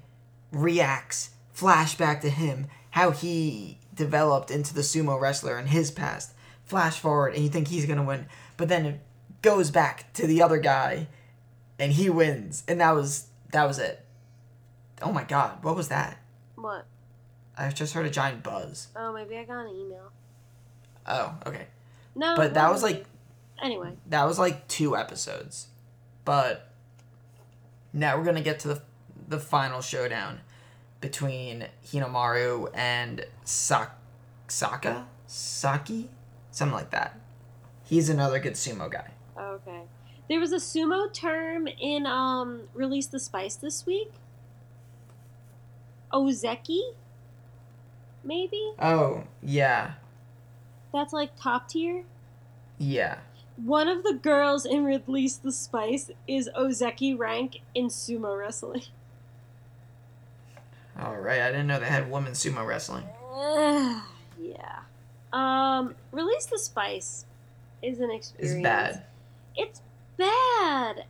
reacts. 0.52 1.30
Flashback 1.56 2.22
to 2.22 2.32
him. 2.32 2.66
How 2.90 3.12
he 3.12 3.78
developed 3.94 4.50
into 4.50 4.74
the 4.74 4.82
sumo 4.82 5.22
wrestler 5.22 5.60
in 5.60 5.68
his 5.68 5.92
past. 5.92 6.34
Flash 6.64 6.98
forward, 6.98 7.36
and 7.36 7.44
you 7.44 7.50
think 7.52 7.68
he's 7.68 7.86
gonna 7.86 8.02
win, 8.02 8.26
but 8.58 8.70
then 8.70 8.88
it 8.88 9.02
goes 9.44 9.70
back 9.70 10.12
to 10.14 10.26
the 10.26 10.42
other 10.42 10.58
guy 10.58 11.08
and 11.78 11.92
he 11.92 12.10
wins 12.10 12.64
and 12.68 12.82
that 12.82 12.96
was 12.96 13.28
that 13.52 13.66
was 13.68 13.78
it 13.78 14.04
oh 15.04 15.12
my 15.12 15.24
god 15.24 15.64
what 15.64 15.76
was 15.76 15.88
that 15.90 16.18
What? 16.56 16.86
i 17.58 17.70
just 17.70 17.94
heard 17.96 18.06
a 18.06 18.10
giant 18.12 18.44
buzz 18.44 18.88
Oh, 18.96 19.12
maybe 19.14 19.36
I 19.38 19.46
got 19.46 19.66
an 19.66 19.76
email. 19.76 20.12
oh 21.08 21.36
okay 21.48 21.68
No. 22.16 22.36
but 22.36 22.54
that 22.56 22.72
was 22.72 22.82
like 22.84 23.06
Anyway, 23.64 23.94
that 24.08 24.26
was 24.26 24.38
like 24.40 24.68
two 24.68 24.96
episodes 24.98 25.68
but 26.26 26.70
now 27.94 28.18
we're 28.18 28.24
gonna 28.24 28.42
get 28.42 28.60
to 28.60 28.68
the 28.68 28.82
the 29.28 29.40
final 29.40 29.82
showdown 29.82 30.40
between 31.00 31.66
hinomaru 31.86 32.70
and 32.74 33.26
Sak- 33.44 33.98
saka 34.48 35.08
saki 35.26 36.10
something 36.52 36.76
like 36.76 36.92
that 36.92 37.20
he's 37.84 38.10
another 38.10 38.40
good 38.40 38.54
sumo 38.54 38.92
guy 38.92 39.12
okay. 39.38 39.82
There 40.30 40.40
was 40.40 40.54
a 40.54 40.58
sumo 40.58 41.12
term 41.12 41.68
in 41.68 42.06
um 42.06 42.62
Release 42.74 43.08
the 43.08 43.20
Spyce 43.20 43.60
this 43.60 43.86
week. 43.86 44.12
Ozeki? 46.14 46.94
Maybe? 48.24 48.72
Oh, 48.80 49.24
yeah. 49.44 49.96
That's 50.94 51.12
like 51.12 51.32
top 51.38 51.68
tier. 51.68 52.04
Yeah. 52.78 53.18
One 53.64 53.88
of 53.88 54.04
the 54.04 54.14
girls 54.14 54.66
in 54.66 54.86
Release 54.86 55.36
the 55.36 55.52
Spyce 55.52 56.12
is 56.28 56.50
Ozeki 56.58 57.18
rank 57.18 57.62
in 57.76 57.88
sumo 57.88 58.40
wrestling. 58.40 58.84
All 61.00 61.18
right. 61.18 61.42
I 61.42 61.52
didn't 61.52 61.68
know 61.68 61.80
they 61.80 61.86
had 61.86 62.12
women 62.12 62.34
sumo 62.34 62.66
wrestling. 62.66 63.04
yeah. 64.40 64.80
Um, 65.32 65.96
Release 66.12 66.46
the 66.46 66.58
Spyce 66.58 67.26
is 67.82 68.00
an 68.00 68.12
experience. 68.12 68.56
It's 68.56 68.64
bad. 68.64 69.04
It's 69.56 69.82
bad. 70.18 71.06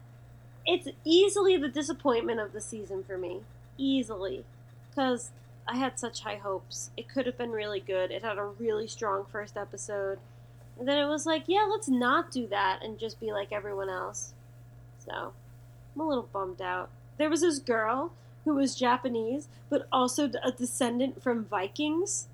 It's 0.65 0.87
easily 1.03 1.57
the 1.57 1.69
disappointment 1.69 2.39
of 2.39 2.53
the 2.53 2.61
season 2.61 3.03
for 3.03 3.17
me. 3.17 3.39
Easily. 3.77 4.43
Because 4.89 5.31
I 5.67 5.77
had 5.77 5.99
such 5.99 6.21
high 6.21 6.35
hopes. 6.35 6.91
It 6.97 7.07
could 7.07 7.25
have 7.25 7.37
been 7.37 7.51
really 7.51 7.79
good. 7.79 8.11
It 8.11 8.23
had 8.23 8.37
a 8.37 8.43
really 8.43 8.87
strong 8.87 9.25
first 9.31 9.57
episode. 9.57 10.19
And 10.79 10.87
then 10.87 10.97
it 10.97 11.07
was 11.07 11.25
like, 11.25 11.43
yeah, 11.47 11.67
let's 11.69 11.89
not 11.89 12.31
do 12.31 12.47
that 12.47 12.79
and 12.83 12.97
just 12.97 13.19
be 13.19 13.31
like 13.31 13.51
everyone 13.51 13.89
else. 13.89 14.33
So, 15.05 15.33
I'm 15.95 16.01
a 16.01 16.07
little 16.07 16.29
bummed 16.31 16.61
out. 16.61 16.89
There 17.17 17.29
was 17.29 17.41
this 17.41 17.59
girl 17.59 18.13
who 18.45 18.55
was 18.55 18.75
Japanese, 18.75 19.47
but 19.69 19.87
also 19.91 20.31
a 20.43 20.51
descendant 20.51 21.21
from 21.21 21.45
Vikings. 21.45 22.27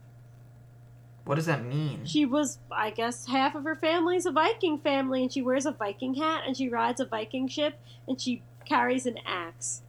What 1.25 1.35
does 1.35 1.45
that 1.45 1.65
mean? 1.65 2.05
She 2.05 2.25
was, 2.25 2.59
I 2.71 2.89
guess, 2.89 3.27
half 3.27 3.53
of 3.53 3.65
her 3.65 3.75
family's 3.75 4.25
a 4.25 4.31
Viking 4.31 4.77
family, 4.77 5.23
and 5.23 5.33
she 5.33 5.41
wears 5.41 5.65
a 5.65 5.71
Viking 5.71 6.13
hat, 6.13 6.43
and 6.47 6.55
she 6.55 6.69
rides 6.69 7.01
a 7.01 7.05
Viking 7.05 7.49
ship, 7.49 7.77
and 8.07 8.19
she 8.19 8.41
carries 8.63 9.05
an 9.05 9.19
axe. 9.25 9.81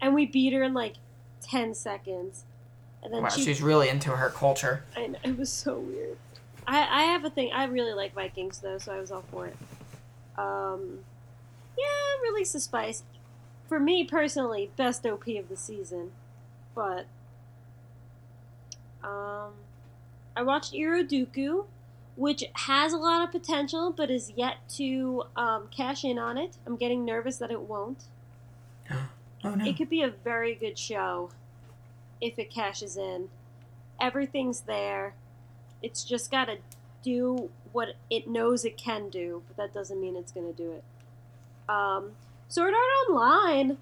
And 0.00 0.12
we 0.12 0.26
beat 0.26 0.52
her 0.52 0.62
in 0.64 0.74
like 0.74 0.94
10 1.42 1.74
seconds. 1.74 2.44
And 3.02 3.14
then 3.14 3.22
wow, 3.22 3.28
she, 3.28 3.44
she's 3.44 3.62
really 3.62 3.88
into 3.88 4.10
her 4.10 4.30
culture. 4.30 4.82
I 4.96 5.06
know, 5.06 5.18
it 5.22 5.38
was 5.38 5.52
so 5.52 5.78
weird. 5.78 6.18
I, 6.66 6.78
I 6.78 7.02
have 7.04 7.24
a 7.24 7.30
thing. 7.30 7.52
I 7.52 7.64
really 7.64 7.92
like 7.92 8.14
Vikings 8.14 8.58
though, 8.58 8.78
so 8.78 8.92
I 8.92 9.00
was 9.00 9.10
all 9.10 9.24
for 9.30 9.46
it. 9.46 9.56
Um, 10.36 11.00
yeah, 11.78 12.30
release 12.30 12.52
the 12.52 12.58
spyce. 12.58 13.02
For 13.68 13.80
me 13.80 14.04
personally, 14.04 14.70
best 14.76 15.04
OP 15.06 15.26
of 15.28 15.48
the 15.48 15.56
season, 15.56 16.12
but 16.74 17.06
um, 19.02 19.52
I 20.36 20.42
watched 20.42 20.72
Iroduku, 20.72 21.64
which 22.16 22.44
has 22.54 22.92
a 22.92 22.96
lot 22.96 23.22
of 23.22 23.32
potential, 23.32 23.92
but 23.96 24.10
is 24.10 24.32
yet 24.36 24.56
to 24.76 25.24
um, 25.36 25.68
cash 25.74 26.04
in 26.04 26.18
on 26.18 26.38
it. 26.38 26.56
I'm 26.66 26.76
getting 26.76 27.04
nervous 27.04 27.38
that 27.38 27.50
it 27.50 27.62
won't. 27.62 28.04
Oh 29.44 29.54
no. 29.54 29.64
It 29.64 29.76
could 29.76 29.90
be 29.90 30.02
a 30.02 30.08
very 30.08 30.56
good 30.56 30.76
show 30.76 31.30
if 32.20 32.36
it 32.36 32.50
cashes 32.50 32.96
in. 32.96 33.28
Everything's 34.00 34.62
there. 34.62 35.14
It's 35.82 36.04
just 36.04 36.30
got 36.30 36.46
to 36.46 36.58
do 37.02 37.50
what 37.72 37.94
it 38.10 38.26
knows 38.28 38.64
it 38.64 38.76
can 38.76 39.08
do, 39.10 39.42
but 39.46 39.56
that 39.56 39.74
doesn't 39.74 40.00
mean 40.00 40.16
it's 40.16 40.32
going 40.32 40.46
to 40.52 40.56
do 40.56 40.72
it. 40.72 40.84
Um, 41.68 42.12
Sword 42.48 42.74
Art 42.74 43.10
Online 43.10 43.78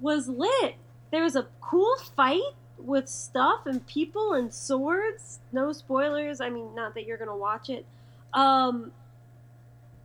was 0.00 0.28
lit. 0.28 0.74
There 1.10 1.22
was 1.22 1.36
a 1.36 1.46
cool 1.60 1.96
fight 2.16 2.52
with 2.78 3.08
stuff 3.08 3.66
and 3.66 3.86
people 3.86 4.32
and 4.32 4.52
swords. 4.52 5.40
No 5.52 5.72
spoilers. 5.72 6.40
I 6.40 6.50
mean, 6.50 6.74
not 6.74 6.94
that 6.94 7.06
you're 7.06 7.16
going 7.16 7.28
to 7.30 7.36
watch 7.36 7.68
it. 7.68 7.84
Um, 8.32 8.92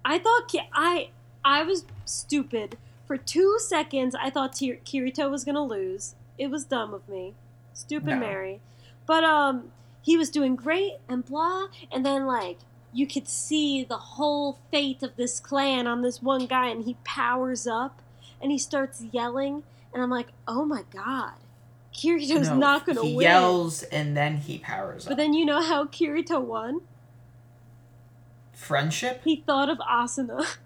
I 0.04 0.20
thought 0.20 0.48
Ki- 0.48 0.70
I 0.74 1.10
I 1.44 1.64
was 1.64 1.86
stupid 2.06 2.78
for 3.06 3.18
two 3.18 3.58
seconds. 3.60 4.16
I 4.20 4.30
thought 4.30 4.54
Kirito 4.54 5.30
was 5.30 5.44
going 5.46 5.56
to 5.56 5.62
lose. 5.62 6.16
It 6.38 6.48
was 6.50 6.64
dumb 6.66 6.94
of 6.94 7.08
me. 7.08 7.34
Stupid 7.74 8.10
No. 8.10 8.18
Mary. 8.20 8.62
But 9.06 9.24
um 9.24 9.72
he 10.06 10.16
was 10.16 10.30
doing 10.30 10.56
great 10.56 10.94
and 11.10 11.26
blah 11.26 11.66
and 11.92 12.06
then 12.06 12.26
like 12.26 12.60
you 12.94 13.06
could 13.06 13.28
see 13.28 13.84
the 13.84 13.98
whole 13.98 14.60
fate 14.72 15.04
of 15.04 15.18
this 15.18 15.40
clan 15.42 15.86
on 15.88 16.02
this 16.02 16.22
one 16.22 16.46
guy 16.46 16.68
and 16.68 16.86
he 16.86 16.96
powers 17.04 17.68
up 17.68 18.02
and 18.42 18.52
he 18.52 18.58
starts 18.58 19.04
yelling 19.12 19.64
and 19.94 20.04
I'm 20.04 20.10
like, 20.10 20.28
"Oh 20.48 20.66
my 20.66 20.84
god. 20.94 21.34
Kirito's 21.94 22.50
No, 22.50 22.58
not 22.58 22.86
going 22.86 22.98
to 22.98 23.04
he 23.04 23.16
win." 23.16 23.26
He 23.26 23.32
yells 23.32 23.84
and 23.84 24.16
then 24.16 24.38
he 24.38 24.60
powers 24.60 25.06
But 25.06 25.12
up. 25.14 25.18
But 25.18 25.24
then 25.24 25.34
you 25.34 25.46
know 25.46 25.62
how 25.62 25.86
Kirito 25.86 26.42
won? 26.42 26.82
Friendship? 28.54 29.22
He 29.24 29.38
thought 29.46 29.70
of 29.70 29.78
Asuna. 29.80 30.46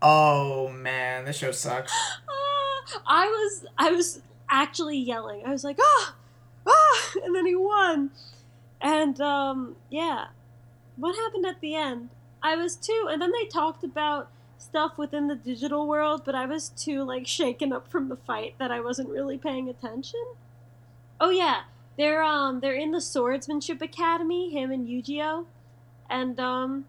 Oh 0.00 0.68
man, 0.68 1.24
this 1.24 1.38
show 1.38 1.50
sucks. 1.52 1.92
Ah, 2.30 3.00
I 3.06 3.26
was 3.26 3.66
I 3.76 3.90
was 3.90 4.22
actually 4.48 4.96
yelling. 4.96 5.42
I 5.44 5.50
was 5.50 5.62
like, 5.64 5.76
ah, 5.80 6.14
ah, 6.66 7.12
and 7.24 7.34
then 7.34 7.44
he 7.44 7.54
won. 7.54 8.10
And 8.80 9.20
um, 9.20 9.76
yeah, 9.90 10.26
what 10.96 11.16
happened 11.16 11.46
at 11.46 11.60
the 11.60 11.74
end? 11.74 12.10
I 12.42 12.56
was 12.56 12.76
too, 12.76 13.08
and 13.10 13.20
then 13.20 13.32
they 13.32 13.46
talked 13.46 13.82
about 13.82 14.30
stuff 14.58 14.98
within 14.98 15.28
the 15.28 15.34
digital 15.34 15.86
world, 15.86 16.22
but 16.24 16.34
I 16.34 16.46
was 16.46 16.68
too 16.70 17.04
like 17.04 17.26
shaken 17.26 17.72
up 17.72 17.88
from 17.88 18.08
the 18.08 18.16
fight 18.16 18.54
that 18.58 18.70
I 18.70 18.80
wasn't 18.80 19.08
really 19.08 19.38
paying 19.38 19.68
attention. 19.68 20.24
Oh 21.20 21.30
yeah, 21.30 21.62
they're 21.96 22.22
um 22.22 22.60
they're 22.60 22.74
in 22.74 22.92
the 22.92 23.00
swordsmanship 23.00 23.80
academy, 23.80 24.50
him 24.50 24.70
and 24.70 24.86
Eugeo, 24.86 25.46
and 26.08 26.38
um 26.38 26.86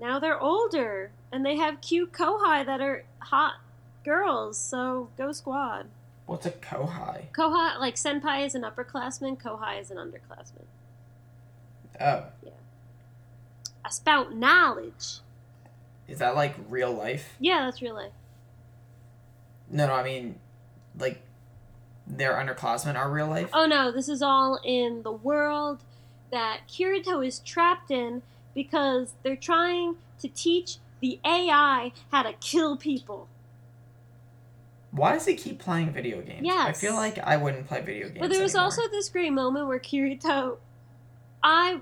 now 0.00 0.18
they're 0.18 0.40
older 0.40 1.10
and 1.32 1.44
they 1.44 1.56
have 1.56 1.80
cute 1.80 2.12
kohai 2.12 2.64
that 2.64 2.80
are 2.80 3.04
hot 3.18 3.54
girls. 4.04 4.58
So 4.58 5.08
go 5.18 5.32
squad. 5.32 5.86
What's 6.26 6.46
a 6.46 6.50
kohai? 6.50 7.24
Kohai 7.32 7.78
like 7.78 7.96
senpai 7.96 8.44
is 8.44 8.54
an 8.54 8.62
upperclassman, 8.62 9.40
kohai 9.40 9.80
is 9.80 9.90
an 9.90 9.96
underclassman. 9.96 10.64
Oh, 12.00 12.24
Yeah. 12.42 12.50
I 13.84 13.90
spout 13.90 14.34
knowledge. 14.34 15.20
is 16.06 16.18
that 16.18 16.34
like 16.36 16.54
real 16.68 16.92
life? 16.92 17.34
Yeah, 17.40 17.64
that's 17.64 17.80
real 17.82 17.94
life. 17.94 18.12
No, 19.70 19.86
no, 19.86 19.94
I 19.94 20.02
mean, 20.02 20.38
like, 20.98 21.20
their 22.06 22.32
underclassmen 22.34 22.96
are 22.96 23.10
real 23.10 23.26
life. 23.28 23.50
Oh 23.52 23.66
no, 23.66 23.92
this 23.92 24.08
is 24.08 24.22
all 24.22 24.58
in 24.64 25.02
the 25.02 25.12
world 25.12 25.84
that 26.30 26.60
Kirito 26.68 27.26
is 27.26 27.38
trapped 27.40 27.90
in 27.90 28.22
because 28.54 29.14
they're 29.22 29.36
trying 29.36 29.96
to 30.20 30.28
teach 30.28 30.78
the 31.00 31.20
AI 31.24 31.92
how 32.10 32.22
to 32.22 32.32
kill 32.34 32.76
people. 32.76 33.28
Why 34.90 35.12
does 35.12 35.26
he 35.26 35.34
keep 35.34 35.58
playing 35.58 35.92
video 35.92 36.22
games? 36.22 36.48
I 36.50 36.72
feel 36.72 36.94
like 36.94 37.18
I 37.18 37.36
wouldn't 37.36 37.66
play 37.66 37.82
video 37.82 38.08
games. 38.08 38.20
But 38.20 38.30
there 38.30 38.42
was 38.42 38.54
anymore. 38.54 38.64
also 38.64 38.88
this 38.90 39.10
great 39.10 39.32
moment 39.32 39.68
where 39.68 39.78
Kirito, 39.78 40.56
I 41.42 41.80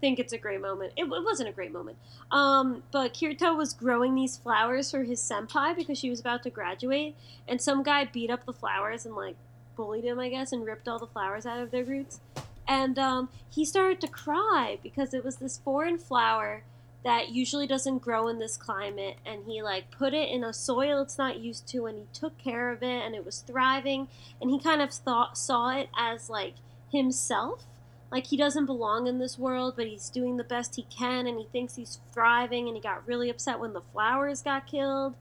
think 0.00 0.18
it's 0.18 0.32
a 0.32 0.38
great 0.38 0.60
moment. 0.60 0.92
It, 0.96 1.04
it 1.04 1.24
wasn't 1.24 1.48
a 1.48 1.52
great 1.52 1.72
moment. 1.72 1.98
Um, 2.30 2.82
but 2.90 3.14
Kirito 3.14 3.56
was 3.56 3.72
growing 3.72 4.14
these 4.14 4.36
flowers 4.36 4.90
for 4.90 5.04
his 5.04 5.20
senpai 5.20 5.76
because 5.76 5.98
she 5.98 6.10
was 6.10 6.20
about 6.20 6.42
to 6.44 6.50
graduate, 6.50 7.14
and 7.46 7.60
some 7.60 7.82
guy 7.82 8.04
beat 8.04 8.30
up 8.30 8.46
the 8.46 8.52
flowers 8.52 9.06
and 9.06 9.14
like 9.14 9.36
bullied 9.76 10.04
him, 10.04 10.18
I 10.18 10.28
guess, 10.28 10.52
and 10.52 10.64
ripped 10.64 10.88
all 10.88 10.98
the 10.98 11.06
flowers 11.06 11.46
out 11.46 11.60
of 11.60 11.70
their 11.70 11.84
roots. 11.84 12.20
And 12.66 12.98
um, 12.98 13.28
he 13.48 13.64
started 13.64 14.00
to 14.02 14.08
cry 14.08 14.78
because 14.82 15.12
it 15.12 15.24
was 15.24 15.36
this 15.36 15.58
foreign 15.58 15.98
flower 15.98 16.62
that 17.02 17.30
usually 17.30 17.66
doesn't 17.66 17.98
grow 17.98 18.28
in 18.28 18.38
this 18.38 18.56
climate 18.56 19.16
and 19.24 19.44
he 19.46 19.62
like 19.62 19.90
put 19.90 20.12
it 20.12 20.28
in 20.28 20.44
a 20.44 20.52
soil 20.52 21.00
it's 21.00 21.16
not 21.16 21.38
used 21.38 21.66
to 21.66 21.86
and 21.86 21.98
he 21.98 22.04
took 22.12 22.36
care 22.36 22.70
of 22.70 22.82
it 22.82 23.02
and 23.04 23.14
it 23.14 23.24
was 23.24 23.42
thriving 23.46 24.06
and 24.40 24.50
he 24.50 24.58
kind 24.60 24.82
of 24.82 24.92
thought 24.92 25.38
saw 25.38 25.70
it 25.70 25.88
as 25.96 26.28
like 26.28 26.54
himself 26.92 27.64
like 28.10 28.26
he 28.26 28.36
doesn't 28.36 28.66
belong 28.66 29.06
in 29.06 29.18
this 29.18 29.38
world 29.38 29.74
but 29.76 29.86
he's 29.86 30.10
doing 30.10 30.36
the 30.36 30.44
best 30.44 30.76
he 30.76 30.82
can 30.84 31.26
and 31.26 31.38
he 31.38 31.46
thinks 31.52 31.76
he's 31.76 32.00
thriving 32.12 32.66
and 32.66 32.76
he 32.76 32.82
got 32.82 33.06
really 33.06 33.30
upset 33.30 33.60
when 33.60 33.72
the 33.72 33.82
flowers 33.92 34.42
got 34.42 34.66
killed. 34.66 35.14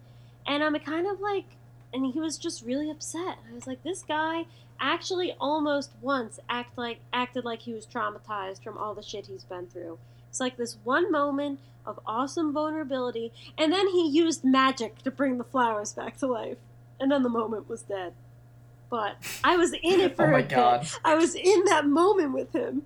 And 0.48 0.64
i'm 0.64 0.76
kind 0.80 1.08
of 1.08 1.20
like 1.20 1.46
and 1.92 2.06
he 2.06 2.20
was 2.20 2.38
just 2.38 2.64
really 2.64 2.90
upset. 2.92 3.40
I 3.50 3.54
was 3.54 3.68
like 3.68 3.84
this 3.84 4.04
guy 4.04 4.46
actually 4.80 5.36
almost 5.40 5.92
once 6.02 6.40
act 6.50 6.78
like 6.78 7.00
acted 7.12 7.46
like 7.46 7.62
he 7.64 7.74
was 7.74 7.86
traumatized 7.86 8.64
from 8.64 8.78
all 8.78 8.94
the 8.94 9.04
shit 9.04 9.28
he's 9.28 9.44
been 9.44 9.68
through. 9.68 10.00
It's 10.30 10.40
like 10.40 10.58
this 10.58 10.78
one 10.84 11.12
moment 11.12 11.60
of 11.86 12.00
awesome 12.06 12.54
vulnerability 12.54 13.32
and 13.58 13.72
then 13.74 13.88
he 13.90 14.08
used 14.08 14.44
magic 14.44 15.02
to 15.04 15.12
bring 15.12 15.38
the 15.38 15.44
flowers 15.44 15.94
back 15.94 16.18
to 16.18 16.28
life. 16.28 16.58
And 17.00 17.12
then 17.12 17.24
the 17.24 17.30
moment 17.30 17.70
was 17.70 17.82
dead 17.84 18.14
but 18.90 19.16
I 19.44 19.56
was 19.58 19.74
in 19.74 20.00
it 20.02 20.16
for 20.18 20.28
Oh 20.28 20.32
my 20.32 20.40
a 20.40 20.44
bit. 20.44 20.50
god. 20.56 20.88
I 21.06 21.16
was 21.16 21.36
in 21.36 21.66
that 21.66 21.86
moment 21.88 22.34
with 22.34 22.54
him. 22.54 22.84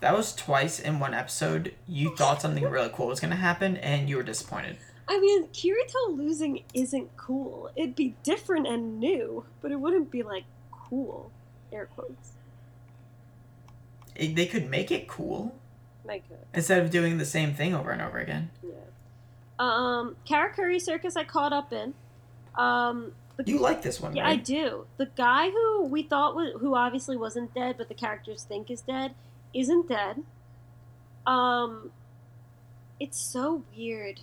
That 0.00 0.16
was 0.16 0.34
twice 0.34 0.80
in 0.80 0.98
one 0.98 1.14
episode. 1.14 1.74
You 1.86 2.16
thought 2.16 2.42
something 2.42 2.64
really 2.64 2.90
cool 2.92 3.06
was 3.08 3.20
going 3.20 3.30
to 3.30 3.36
happen, 3.36 3.76
and 3.76 4.08
you 4.08 4.16
were 4.16 4.22
disappointed. 4.24 4.76
I 5.08 5.20
mean, 5.20 5.46
Kirito 5.48 6.16
losing 6.16 6.62
isn't 6.74 7.16
cool. 7.16 7.70
It'd 7.76 7.94
be 7.94 8.14
different 8.24 8.66
and 8.66 8.98
new, 8.98 9.44
but 9.60 9.70
it 9.70 9.76
wouldn't 9.80 10.10
be 10.10 10.22
like 10.22 10.44
cool. 10.70 11.30
Air 11.72 11.86
quotes. 11.86 12.32
It- 14.14 14.34
they 14.36 14.46
could 14.46 14.68
make 14.70 14.90
it 14.90 15.08
cool 15.08 15.54
My 16.06 16.18
good. 16.18 16.38
instead 16.54 16.82
of 16.82 16.90
doing 16.90 17.18
the 17.18 17.24
same 17.24 17.54
thing 17.54 17.74
over 17.74 17.90
and 17.90 18.02
over 18.02 18.18
again. 18.18 18.50
Yeah. 18.62 18.70
Um, 19.58 20.16
Karakuri 20.28 20.80
Circus 20.80 21.16
I 21.16 21.24
caught 21.24 21.52
up 21.52 21.72
in. 21.72 21.94
Um, 22.56 23.12
the, 23.36 23.44
You 23.46 23.58
like 23.58 23.82
this 23.82 24.00
one, 24.00 24.14
yeah, 24.14 24.28
I 24.28 24.36
do. 24.36 24.86
The 24.96 25.06
guy 25.06 25.50
who 25.50 25.84
we 25.84 26.02
thought 26.02 26.34
was, 26.34 26.60
who 26.60 26.74
obviously 26.74 27.16
wasn't 27.16 27.54
dead, 27.54 27.76
but 27.78 27.88
the 27.88 27.94
characters 27.94 28.44
think 28.44 28.70
is 28.70 28.80
dead, 28.80 29.14
isn't 29.54 29.88
dead. 29.88 30.22
Um, 31.26 31.90
it's 33.00 33.18
so 33.18 33.64
weird. 33.76 34.20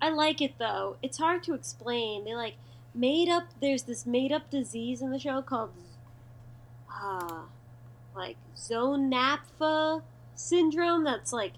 I 0.00 0.10
like 0.10 0.40
it 0.40 0.54
though. 0.58 0.96
It's 1.02 1.18
hard 1.18 1.42
to 1.44 1.54
explain. 1.54 2.24
They 2.24 2.34
like 2.34 2.54
made 2.94 3.28
up. 3.28 3.44
There's 3.60 3.84
this 3.84 4.06
made 4.06 4.32
up 4.32 4.50
disease 4.50 5.00
in 5.00 5.10
the 5.10 5.18
show 5.18 5.42
called, 5.42 5.70
ah, 6.90 7.44
like 8.14 8.36
Zonapha 8.56 10.02
syndrome. 10.34 11.04
That's 11.04 11.32
like 11.32 11.52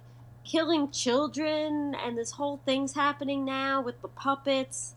killing 0.45 0.91
children, 0.91 1.95
and 1.95 2.17
this 2.17 2.33
whole 2.33 2.61
thing's 2.65 2.95
happening 2.95 3.45
now 3.45 3.81
with 3.81 4.01
the 4.03 4.09
puppets. 4.09 4.95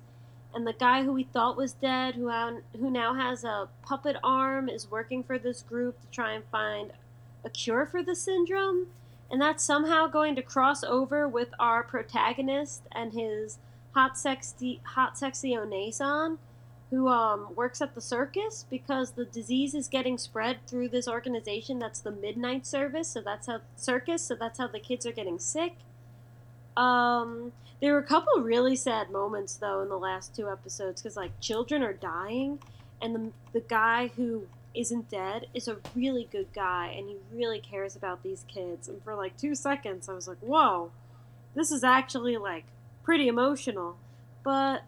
And 0.54 0.68
the 0.68 0.74
guy 0.74 1.04
who 1.04 1.14
we 1.14 1.24
thought 1.24 1.58
was 1.58 1.74
dead, 1.74 2.16
who 2.16 2.30
who 2.78 2.90
now 2.90 3.14
has 3.14 3.44
a 3.44 3.70
puppet 3.84 4.18
arm, 4.24 4.68
is 4.68 4.92
working 4.92 5.24
for 5.24 5.40
this 5.40 5.62
group 5.62 6.02
to 6.02 6.08
try 6.08 6.34
and 6.34 6.44
find 6.52 6.92
a 7.46 7.50
cure 7.50 7.86
for 7.86 8.04
the 8.04 8.16
syndrome. 8.16 8.88
And 9.30 9.42
that's 9.42 9.64
somehow 9.64 10.08
going 10.08 10.36
to 10.36 10.42
cross 10.42 10.84
over 10.84 11.28
with 11.28 11.50
our 11.58 11.84
protagonist 11.84 12.84
and 12.92 13.14
his 13.14 13.60
hot 13.94 14.18
sexy 14.18 14.82
hot 14.84 15.18
sexy 15.18 15.52
Onesan, 15.52 16.38
who 16.92 17.08
um, 17.08 17.56
works 17.56 17.82
at 17.82 17.96
the 17.96 18.02
circus 18.02 18.66
because 18.70 19.12
the 19.12 19.26
disease 19.26 19.74
is 19.74 19.88
getting 19.88 20.18
spread 20.18 20.60
through 20.68 20.90
this 20.90 21.08
organization 21.08 21.80
that's 21.80 22.02
the 22.02 22.12
midnight 22.12 22.68
service 22.68 23.08
so 23.08 23.22
that's 23.22 23.48
how 23.48 23.62
circus 23.78 24.22
so 24.24 24.36
that's 24.36 24.60
how 24.60 24.68
the 24.68 24.80
kids 24.80 25.06
are 25.06 25.14
getting 25.14 25.40
sick 25.40 25.78
um 26.78 27.52
there 27.82 27.94
were 27.94 28.00
a 28.00 28.04
couple 28.04 28.42
really 28.42 28.76
sad 28.76 29.10
moments 29.10 29.56
though 29.56 29.82
in 29.82 29.90
the 29.90 29.98
last 29.98 30.36
two 30.36 30.50
episodes 30.50 31.02
because 31.02 31.18
like 31.18 31.32
children 31.40 31.84
are 31.84 31.94
dying 31.94 32.60
and 33.02 33.16
the, 33.16 33.32
the 33.54 33.60
guy 33.68 34.12
who 34.16 34.46
isn't 34.74 35.10
dead 35.10 35.48
is 35.54 35.68
a 35.68 35.78
really 35.96 36.28
good 36.32 36.48
guy 36.54 36.94
and 36.96 37.10
he 37.10 37.18
really 37.34 37.60
cares 37.60 37.96
about 37.96 38.24
these 38.24 38.46
kids 38.48 38.88
and 38.88 39.04
for 39.04 39.16
like 39.16 39.36
two 39.38 39.54
seconds 39.54 40.08
i 40.08 40.14
was 40.14 40.28
like 40.28 40.40
whoa 40.40 40.92
this 41.56 41.72
is 41.72 41.84
actually 41.84 42.38
like 42.38 42.66
pretty 43.04 43.28
emotional. 43.28 43.98
But 44.44 44.84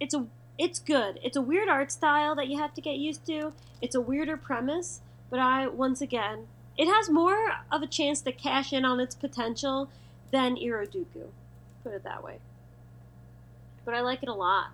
it's 0.00 0.14
a 0.14 0.26
it's 0.58 0.78
good. 0.78 1.18
It's 1.22 1.36
a 1.36 1.42
weird 1.42 1.68
art 1.68 1.90
style 1.90 2.34
that 2.36 2.48
you 2.48 2.58
have 2.58 2.74
to 2.74 2.80
get 2.80 2.96
used 2.96 3.26
to. 3.26 3.52
It's 3.80 3.94
a 3.94 4.00
weirder 4.00 4.36
premise 4.36 5.00
but 5.30 5.40
i 5.40 5.66
once 5.66 6.02
again 6.02 6.46
it 6.76 6.86
has 6.86 7.08
more 7.08 7.52
of 7.70 7.80
a 7.80 7.86
chance 7.86 8.20
to 8.20 8.30
cash 8.30 8.70
in 8.70 8.84
on 8.84 9.00
its 9.00 9.14
potential 9.14 9.88
than 10.32 10.56
iroduku 10.56 11.28
put 11.84 11.92
it 11.92 12.02
that 12.02 12.24
way 12.24 12.38
but 13.84 13.94
i 13.94 14.00
like 14.00 14.22
it 14.22 14.28
a 14.28 14.34
lot 14.34 14.68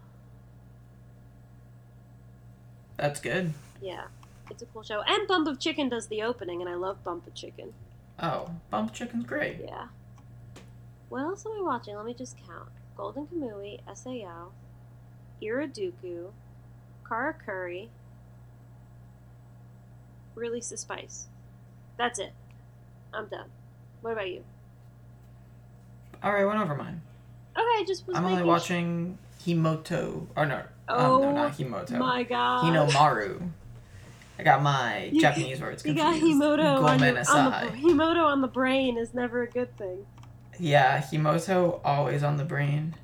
That's 2.96 3.20
good. 3.20 3.52
yeah 3.82 4.04
it's 4.50 4.62
a 4.62 4.66
cool 4.66 4.82
show 4.82 5.02
and 5.06 5.28
bump 5.28 5.46
of 5.46 5.60
chicken 5.60 5.88
does 5.90 6.06
the 6.08 6.22
opening 6.22 6.60
and 6.62 6.70
i 6.70 6.74
love 6.74 7.02
bump 7.04 7.26
of 7.26 7.34
chicken 7.34 7.72
Oh, 8.20 8.50
Bump 8.70 8.92
Chicken's 8.92 9.26
great. 9.26 9.60
Yeah. 9.64 9.86
What 11.08 11.20
else 11.22 11.46
am 11.46 11.52
I 11.56 11.62
watching? 11.62 11.94
Let 11.94 12.04
me 12.04 12.14
just 12.14 12.36
count. 12.36 12.68
Golden 12.96 13.28
Kamui, 13.28 13.78
SAO, 13.94 14.48
Iraduku, 15.40 16.30
Karakuri, 17.08 17.90
Release 20.34 20.68
the 20.70 20.74
Spyce. 20.76 21.26
That's 21.96 22.18
it. 22.18 22.32
I'm 23.14 23.26
done. 23.26 23.50
What 24.00 24.14
about 24.14 24.30
you? 24.30 24.42
All 26.22 26.32
right, 26.32 26.44
went 26.44 26.60
over 26.60 26.74
mine. 26.74 27.00
Okay, 27.56 27.64
I 27.64 27.84
just 27.86 28.06
was 28.06 28.16
I'm 28.16 28.24
only 28.24 28.36
making 28.36 28.46
sh- 28.46 28.48
watching 28.48 29.18
Himoto. 29.44 30.26
Or 30.36 30.46
no, 30.46 30.62
Oh 30.88 31.16
um, 31.16 31.22
no, 31.22 31.32
not 31.32 31.52
Himoto. 31.56 31.98
My 31.98 32.22
God. 32.22 32.64
Hinomaru. 32.64 33.50
I 34.38 34.42
got 34.44 34.62
my 34.62 35.04
You- 35.12 35.20
Japanese 35.20 35.60
words 35.60 35.84
You 35.84 35.94
got 35.94 36.14
Himoto 36.20 36.84
on, 36.84 36.98
your, 37.00 37.08
on 37.08 37.20
the 37.50 37.78
Himoto 37.80 38.24
on 38.24 38.40
the 38.40 38.46
brain 38.48 38.96
is 38.96 39.12
never 39.14 39.42
a 39.42 39.48
good 39.50 39.76
thing. 39.76 40.06
Yeah, 40.60 41.00
Himoto 41.00 41.80
always 41.84 42.22
on 42.22 42.36
the 42.36 42.44
brain. 42.44 42.94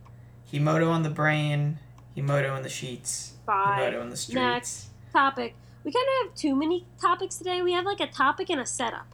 Himoto 0.53 0.91
on 0.91 1.03
the 1.03 1.11
brain. 1.11 1.79
Himoto 2.17 2.57
in 2.57 2.63
the 2.63 2.69
sheets. 2.69 3.33
Bye. 3.47 3.79
Himoto 3.81 4.03
in 4.03 4.11
the 4.11 4.17
streets. 4.17 4.35
Next. 4.37 4.89
Topic. 5.13 5.55
We 5.83 5.93
kind 5.93 6.07
of 6.23 6.29
have 6.29 6.37
too 6.37 6.55
many 6.57 6.87
topics 7.01 7.37
today. 7.37 7.61
We 7.63 7.73
have 7.73 7.85
like 7.85 8.01
a 8.01 8.07
topic 8.07 8.51
and 8.51 8.61
a 8.61 8.67
setup. 8.67 9.07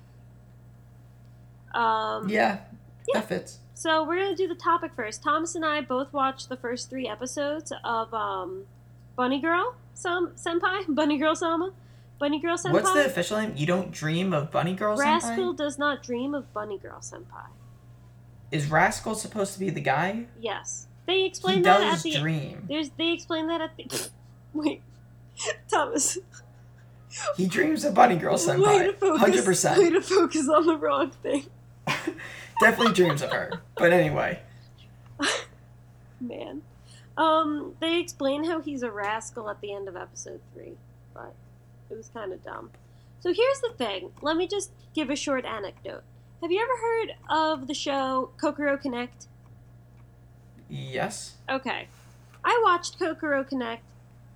Um, 1.75 2.29
Yeah, 2.29 2.59
Yeah. 3.09 3.15
that 3.15 3.29
fits. 3.29 3.60
So 3.81 4.05
we're 4.05 4.17
gonna 4.19 4.37
do 4.37 4.47
the 4.47 4.55
topic 4.55 4.93
first. 4.95 5.23
Thomas 5.23 5.55
and 5.55 5.65
I 5.65 5.81
both 5.81 6.13
watched 6.13 6.51
the 6.51 6.57
first 6.59 6.91
three 6.91 7.09
episodes 7.09 7.73
of 7.83 8.13
um, 8.13 8.67
Bunny 9.17 9.41
Girl 9.41 9.75
Sam 9.95 10.33
Senpai, 10.37 10.85
Bunny 10.95 11.17
Girl 11.17 11.35
Sama, 11.35 11.73
Bunny 12.19 12.39
Girl 12.41 12.59
Senpai. 12.59 12.73
What's 12.75 12.93
the 12.93 13.07
official 13.07 13.39
name? 13.41 13.55
You 13.57 13.65
don't 13.65 13.91
dream 13.91 14.35
of 14.35 14.51
Bunny 14.51 14.75
Girl 14.75 14.99
Rascal 14.99 15.31
Senpai? 15.31 15.31
Rascal 15.31 15.53
does 15.55 15.79
not 15.79 16.03
dream 16.03 16.35
of 16.35 16.53
Bunny 16.53 16.77
Girl 16.77 16.99
Senpai. 17.01 17.47
Is 18.51 18.71
Rascal 18.71 19.15
supposed 19.15 19.55
to 19.55 19.59
be 19.59 19.71
the 19.71 19.81
guy? 19.81 20.27
Yes, 20.39 20.87
they 21.07 21.21
He 21.21 21.27
explain 21.27 21.63
that 21.63 21.81
at 21.81 21.91
does 21.93 22.03
the. 22.03 22.19
dream. 22.19 22.67
There's 22.69 22.91
they 22.99 23.13
explain 23.13 23.47
that 23.47 23.63
at 23.63 23.79
the. 23.79 24.11
Wait, 24.53 24.83
Thomas. 25.71 26.19
He 27.35 27.47
dreams 27.47 27.87
of 27.87 27.95
Bunny 27.95 28.17
Girl 28.17 28.33
way 28.35 28.39
to 28.39 28.93
Senpai. 28.93 28.99
focus. 28.99 29.21
Hundred 29.21 29.41
Way 29.41 29.45
percent. 29.47 29.93
to 29.95 30.01
focus 30.03 30.51
on 30.51 30.67
the 30.67 30.77
wrong 30.77 31.13
thing, 31.23 31.47
Definitely 32.61 32.95
dreams 32.95 33.23
of 33.23 33.33
her. 33.33 33.61
But 33.77 33.93
anyway, 33.93 34.41
man. 36.21 36.63
Um, 37.17 37.75
they 37.81 38.01
explain 38.01 38.45
how 38.45 38.61
he's 38.61 38.83
a 38.83 38.91
rascal 38.91 39.51
at 39.51 39.61
the 39.61 39.73
end 39.73 39.89
of 39.89 39.97
episode 39.97 40.41
three, 40.55 40.77
but 41.13 41.35
it 41.91 41.97
was 41.97 42.09
kind 42.09 42.33
of 42.33 42.43
dumb. 42.45 42.71
So 43.21 43.33
here's 43.33 43.61
the 43.61 43.75
thing. 43.77 44.11
Let 44.23 44.37
me 44.37 44.47
just 44.47 44.71
give 44.95 45.11
a 45.11 45.17
short 45.17 45.45
anecdote. 45.45 46.03
Have 46.41 46.51
you 46.51 46.63
ever 46.63 46.81
heard 46.81 47.17
of 47.29 47.67
the 47.67 47.75
show 47.75 48.31
Kokoro 48.39 48.77
Connect? 48.79 49.27
yes. 50.69 51.37
Okay. 51.49 51.89
I 52.45 52.61
watched 52.65 52.99
Kokoro 52.99 53.45
Connect 53.45 53.83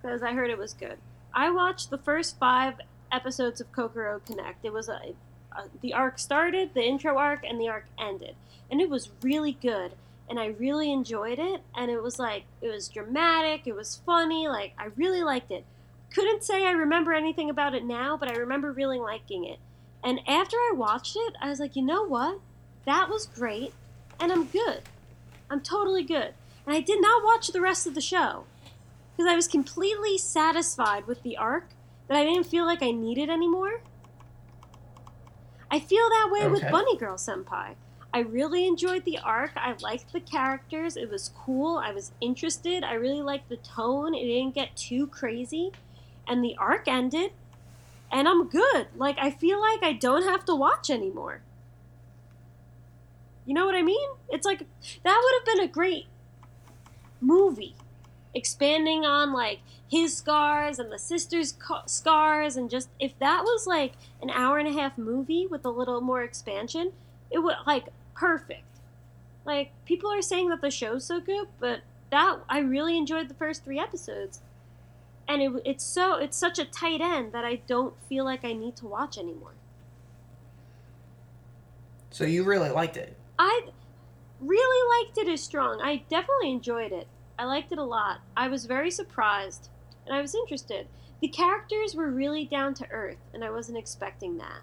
because 0.03 0.23
I 0.23 0.33
heard 0.33 0.51
it 0.51 0.59
was 0.59 0.75
good. 0.75 0.99
I 1.33 1.51
watched 1.51 1.89
the 1.91 1.99
first 1.99 2.39
five 2.39 2.75
episodes 3.11 3.61
of 3.61 3.73
Kokoro 3.73 4.21
Connect. 4.27 4.65
It 4.65 4.73
was 4.73 4.89
a, 4.89 5.15
a 5.55 5.64
the 5.81 5.95
arc 5.95 6.19
started, 6.19 6.75
the 6.75 6.83
intro 6.83 7.17
arc, 7.17 7.45
and 7.45 7.61
the 7.61 7.69
arc 7.69 7.87
ended, 7.99 8.35
and 8.71 8.81
it 8.81 8.90
was 8.90 9.11
really 9.23 9.53
good. 9.53 9.93
And 10.29 10.40
I 10.40 10.47
really 10.47 10.90
enjoyed 10.90 11.38
it. 11.38 11.61
And 11.77 11.90
it 11.90 12.03
was 12.03 12.19
like 12.19 12.45
it 12.62 12.69
was 12.69 12.88
dramatic. 12.88 13.67
It 13.67 13.77
was 13.77 14.01
funny. 14.07 14.49
Like 14.49 14.73
I 14.79 14.87
really 14.97 15.23
liked 15.23 15.51
it. 15.51 15.64
Couldn't 16.11 16.45
say 16.45 16.67
I 16.67 16.71
remember 16.71 17.12
anything 17.12 17.51
about 17.51 17.75
it 17.75 17.85
now, 17.85 18.17
but 18.17 18.31
I 18.31 18.37
remember 18.37 18.73
really 18.73 18.99
liking 18.99 19.45
it. 19.45 19.59
And 20.03 20.21
after 20.27 20.57
I 20.57 20.73
watched 20.75 21.17
it, 21.17 21.35
I 21.40 21.49
was 21.49 21.61
like, 21.61 21.77
you 21.77 21.83
know 21.83 22.07
what? 22.07 22.40
That 22.85 23.09
was 23.09 23.27
great, 23.27 23.73
and 24.21 24.31
I'm 24.31 24.45
good. 24.47 24.83
I'm 25.51 25.61
totally 25.61 26.03
good. 26.03 26.35
And 26.67 26.75
I 26.75 26.81
did 26.81 27.01
not 27.01 27.25
watch 27.25 27.49
the 27.49 27.61
rest 27.61 27.87
of 27.87 27.95
the 27.95 28.01
show 28.01 28.45
because 29.17 29.31
I 29.31 29.37
was 29.37 29.49
completely 29.49 30.19
satisfied 30.19 31.07
with 31.07 31.23
the 31.23 31.37
arc 31.37 31.69
that 32.09 32.17
I 32.17 32.25
didn't 32.25 32.47
feel 32.47 32.64
like 32.64 32.83
I 32.83 32.90
needed 32.90 33.31
anymore. 33.31 33.81
I 35.70 35.81
feel 35.81 36.09
that 36.09 36.31
way 36.31 36.48
with 36.48 36.70
Bunny 36.70 36.96
Girl 36.96 37.16
Senpai. 37.16 37.74
I 38.12 38.20
really 38.20 38.66
enjoyed 38.66 39.05
the 39.05 39.18
arc. 39.18 39.53
I 39.57 39.74
liked 39.81 40.12
the 40.12 40.20
characters. 40.20 40.96
It 40.96 41.11
was 41.11 41.33
cool. 41.37 41.79
I 41.79 41.90
was 41.92 42.12
interested. 42.20 42.85
I 42.85 42.94
really 42.94 43.22
liked 43.22 43.48
the 43.48 43.57
tone. 43.57 44.14
It 44.14 44.24
didn't 44.24 44.55
get 44.55 44.77
too 44.77 45.09
crazy. 45.09 45.72
And 46.29 46.42
the 46.42 46.57
arc 46.57 46.87
ended, 46.87 47.33
and 48.11 48.29
I'm 48.29 48.48
good. 48.48 48.87
Like, 48.96 49.16
I 49.18 49.31
feel 49.31 49.61
like 49.61 49.83
I 49.83 49.92
don't 49.92 50.22
have 50.22 50.44
to 50.46 50.55
watch 50.55 50.90
anymore. 50.90 51.40
You 53.44 53.53
know 53.53 53.66
what 53.66 53.74
I 53.74 53.83
mean? 53.83 54.09
It's 54.31 54.46
like 54.46 54.61
that 55.03 55.20
would 55.22 55.35
have 55.38 55.57
been 55.57 55.64
a 55.68 55.70
great 55.70 56.07
movie 57.20 57.74
expanding 58.35 59.05
on 59.05 59.33
like 59.33 59.61
his 59.88 60.16
scars 60.16 60.79
and 60.79 60.90
the 60.90 60.99
sister's 60.99 61.53
ca- 61.53 61.87
scars 61.87 62.57
and 62.57 62.70
just 62.70 62.88
if 62.99 63.18
that 63.18 63.42
was 63.44 63.66
like 63.66 63.92
an 64.23 64.31
hour 64.31 64.59
and 64.59 64.68
a 64.68 64.73
half 64.73 64.99
movie 64.99 65.47
with 65.47 65.64
a 65.64 65.70
little 65.70 66.01
more 66.01 66.23
expansion 66.23 66.92
it 67.31 67.38
would 67.38 67.57
like 67.66 67.88
perfect 68.14 68.81
like 69.44 69.73
people 69.85 70.11
are 70.11 70.23
saying 70.23 70.49
that 70.49 70.61
the 70.61 70.70
show's 70.70 71.05
so 71.05 71.20
good 71.20 71.49
but 71.61 71.81
that 72.11 72.38
i 72.49 72.59
really 72.59 72.97
enjoyed 72.97 73.29
the 73.29 73.35
first 73.35 73.64
three 73.64 73.79
episodes 73.79 74.40
and 75.29 75.42
it, 75.42 75.53
it's 75.64 75.85
so 75.85 76.16
it's 76.16 76.37
such 76.37 76.59
a 76.59 76.64
tight 76.64 77.01
end 77.01 77.33
that 77.33 77.44
i 77.44 77.57
don't 77.66 77.94
feel 78.09 78.25
like 78.25 78.44
i 78.44 78.53
need 78.53 78.77
to 78.77 78.87
watch 78.87 79.18
anymore 79.18 79.53
So 82.14 82.23
you 82.25 82.44
really 82.44 82.70
liked 82.70 82.97
it. 82.97 83.16
I 83.40 83.62
really 84.40 85.05
liked 85.05 85.18
it 85.18 85.29
as 85.29 85.42
strong. 85.42 85.81
I 85.83 86.05
definitely 86.09 86.53
enjoyed 86.53 86.92
it. 86.92 87.09
I 87.38 87.44
liked 87.44 87.73
it 87.73 87.79
a 87.79 87.85
lot. 87.85 88.20
I 88.37 88.49
was 88.49 88.66
very 88.66 88.90
surprised 88.90 89.68
and 90.07 90.14
I 90.14 90.20
was 90.20 90.35
interested. 90.35 90.87
The 91.20 91.29
characters 91.29 91.94
were 91.94 92.11
really 92.11 92.44
down 92.44 92.75
to 92.75 92.90
earth 92.90 93.18
and 93.33 93.44
I 93.44 93.51
wasn't 93.51 93.79
expecting 93.79 94.38
that. 94.38 94.62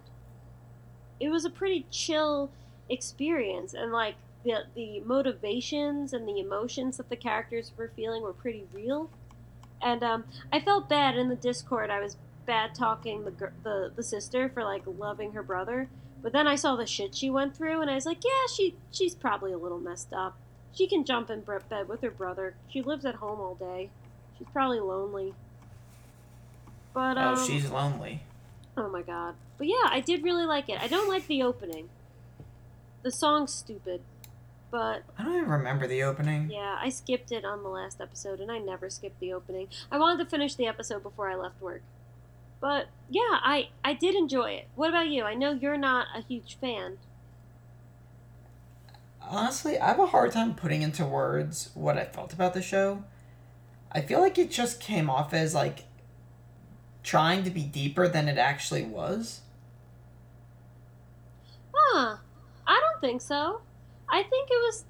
It 1.20 1.30
was 1.30 1.46
a 1.46 1.50
pretty 1.50 1.86
chill 1.92 2.52
experience 2.90 3.74
and 3.74 3.92
like 3.92 4.16
the 4.44 4.64
the 4.76 5.02
motivations 5.02 6.14
and 6.14 6.28
the 6.28 6.40
emotions 6.40 6.98
that 6.98 7.10
the 7.10 7.16
characters 7.16 7.72
were 7.78 7.92
feeling 7.96 8.22
were 8.22 8.34
pretty 8.34 8.66
real. 8.74 9.10
And 9.82 10.04
um, 10.04 10.26
I 10.52 10.60
felt 10.60 10.90
bad 10.90 11.18
in 11.18 11.30
the 11.30 11.36
Discord. 11.36 11.90
I 11.90 12.00
was 12.00 12.18
bad 12.46 12.74
talking 12.76 13.24
the 13.24 13.52
the 13.64 13.92
the 13.96 14.04
sister 14.04 14.50
for 14.50 14.64
like 14.64 14.84
loving 14.86 15.34
her 15.34 15.44
brother. 15.44 15.90
But 16.22 16.34
then 16.34 16.48
I 16.48 16.56
saw 16.56 16.76
the 16.76 16.86
shit 16.86 17.16
she 17.16 17.32
went 17.32 17.56
through, 17.56 17.82
and 17.82 17.90
I 17.90 17.96
was 17.96 18.06
like, 18.06 18.24
yeah, 18.24 18.48
she 18.54 18.76
she's 18.92 19.16
probably 19.16 19.52
a 19.52 19.58
little 19.58 19.80
messed 19.80 20.14
up. 20.14 20.38
She 20.74 20.88
can 20.88 21.04
jump 21.04 21.30
in 21.30 21.42
bed 21.42 21.88
with 21.88 22.02
her 22.02 22.12
brother. 22.12 22.56
She 22.70 22.82
lives 22.82 23.06
at 23.06 23.16
home 23.16 23.40
all 23.40 23.56
day. 23.56 23.90
She's 24.38 24.48
probably 24.54 24.80
lonely. 24.80 25.34
But 26.94 27.18
um, 27.18 27.36
oh, 27.38 27.48
she's 27.48 27.70
lonely. 27.70 28.24
Oh 28.78 28.90
my 28.90 29.02
god. 29.02 29.36
But 29.58 29.68
yeah, 29.68 29.86
I 29.86 30.00
did 30.00 30.24
really 30.24 30.46
like 30.46 30.70
it. 30.70 30.82
I 30.82 30.88
don't 30.88 31.10
like 31.10 31.28
the 31.28 31.44
opening. 31.44 31.90
The 33.04 33.12
song's 33.12 33.54
stupid. 33.54 34.02
But 34.70 35.04
I 35.18 35.24
don't 35.24 35.36
even 35.36 35.50
remember 35.50 35.86
the 35.86 36.04
opening. 36.04 36.50
yeah, 36.50 36.78
I 36.80 36.88
skipped 36.90 37.32
it 37.34 37.44
on 37.44 37.62
the 37.62 37.70
last 37.70 38.00
episode 38.00 38.40
and 38.40 38.50
I 38.50 38.58
never 38.58 38.90
skipped 38.90 39.20
the 39.20 39.34
opening. 39.34 39.68
I 39.92 39.98
wanted 39.98 40.24
to 40.24 40.30
finish 40.30 40.56
the 40.56 40.68
episode 40.68 41.04
before 41.04 41.30
I 41.30 41.36
left 41.36 41.62
work. 41.62 41.82
But 42.62 42.88
yeah, 43.10 43.40
I 43.44 43.70
I 43.84 43.94
did 43.94 44.16
enjoy 44.16 44.52
it. 44.52 44.70
What 44.76 44.90
about 44.90 45.10
you? 45.10 45.24
I 45.24 45.34
know 45.34 45.52
you're 45.52 45.78
not 45.78 46.08
a 46.16 46.22
huge 46.22 46.58
fan. 46.62 47.00
Honestly, 49.30 49.80
I 49.80 49.88
have 49.88 50.00
a 50.00 50.08
hard 50.08 50.32
time 50.32 50.56
putting 50.56 50.82
into 50.82 51.06
words 51.06 51.70
what 51.74 51.98
I 51.98 52.06
felt 52.06 52.34
about 52.34 52.54
the 52.54 52.62
show. 52.62 53.04
I 53.92 54.02
feel 54.02 54.20
like 54.20 54.38
it 54.38 54.52
just 54.52 54.80
came 54.80 55.10
off 55.10 55.34
as 55.34 55.54
like 55.54 55.86
trying 57.04 57.44
to 57.44 57.50
be 57.50 57.64
deeper 57.64 58.08
than 58.08 58.28
it 58.28 58.38
actually 58.38 58.84
was. 58.84 59.42
Huh. 61.74 62.18
I 62.68 62.80
don't 62.80 63.02
think 63.02 63.22
so. 63.22 63.62
I 64.10 64.24
think 64.24 64.50
it 64.50 64.62
was 64.62 64.86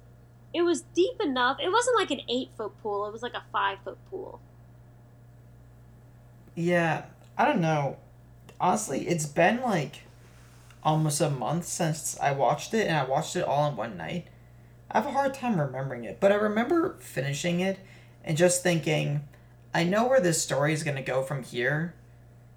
it 0.54 0.62
was 0.62 0.82
deep 0.94 1.20
enough. 1.20 1.58
It 1.60 1.70
wasn't 1.70 1.96
like 1.96 2.10
an 2.10 2.20
eight 2.28 2.50
foot 2.56 2.72
pool, 2.82 3.06
it 3.06 3.12
was 3.12 3.22
like 3.22 3.34
a 3.34 3.42
five 3.52 3.78
foot 3.84 3.98
pool. 4.10 4.40
Yeah, 6.54 7.04
I 7.38 7.46
don't 7.46 7.60
know. 7.60 7.96
Honestly, 8.60 9.08
it's 9.08 9.26
been 9.26 9.62
like 9.62 10.02
almost 10.82 11.20
a 11.20 11.30
month 11.30 11.64
since 11.64 12.18
I 12.20 12.32
watched 12.32 12.74
it, 12.74 12.86
and 12.86 12.96
I 12.96 13.04
watched 13.04 13.36
it 13.36 13.44
all 13.44 13.68
in 13.68 13.76
one 13.76 13.96
night. 13.96 14.26
I 14.90 14.98
have 14.98 15.06
a 15.06 15.12
hard 15.12 15.34
time 15.34 15.60
remembering 15.60 16.04
it, 16.04 16.18
but 16.20 16.32
I 16.32 16.36
remember 16.36 16.96
finishing 17.00 17.60
it 17.60 17.78
and 18.24 18.36
just 18.36 18.62
thinking, 18.62 19.22
I 19.74 19.84
know 19.84 20.06
where 20.06 20.20
this 20.20 20.42
story 20.42 20.72
is 20.72 20.82
going 20.82 20.96
to 20.96 21.02
go 21.02 21.22
from 21.22 21.42
here, 21.42 21.94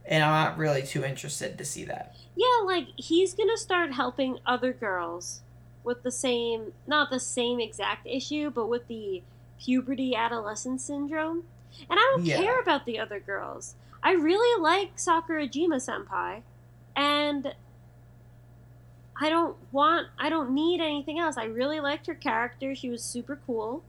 and 0.06 0.24
I'm 0.24 0.32
not 0.32 0.58
really 0.58 0.84
too 0.84 1.04
interested 1.04 1.58
to 1.58 1.66
see 1.66 1.86
that. 1.86 2.16
Yeah, 2.36 2.66
like 2.66 2.88
he's 2.98 3.34
gonna 3.34 3.58
start 3.58 3.94
helping 3.94 4.40
other 4.46 4.74
girls 4.74 5.42
with 5.86 6.04
the 6.04 6.12
same, 6.12 6.74
not 6.86 7.10
the 7.10 7.20
same 7.20 7.62
exact 7.62 8.06
issue, 8.06 8.50
but 8.50 8.68
with 8.68 8.88
the 8.88 9.24
puberty 9.58 10.16
adolescence 10.16 10.84
syndrome. 10.84 11.44
And 11.90 11.98
I 11.98 12.18
don't 12.18 12.26
Yeah. 12.26 12.38
care 12.38 12.60
about 12.60 12.86
the 12.86 13.00
other 13.00 13.20
girls. 13.20 13.76
I 14.04 14.12
really 14.12 14.62
like 14.62 14.98
Sakurajima 14.98 15.78
senpai, 15.80 16.44
and 16.96 17.56
I 19.20 19.30
don't 19.30 19.56
want, 19.72 20.08
I 20.20 20.30
don't 20.30 20.52
need 20.52 20.82
anything 20.82 21.20
else. 21.20 21.38
I 21.38 21.46
really 21.46 21.80
liked 21.80 22.08
her 22.08 22.16
character. 22.16 22.76
She 22.76 22.90
was 22.90 23.04
super 23.04 23.40
cool, 23.46 23.84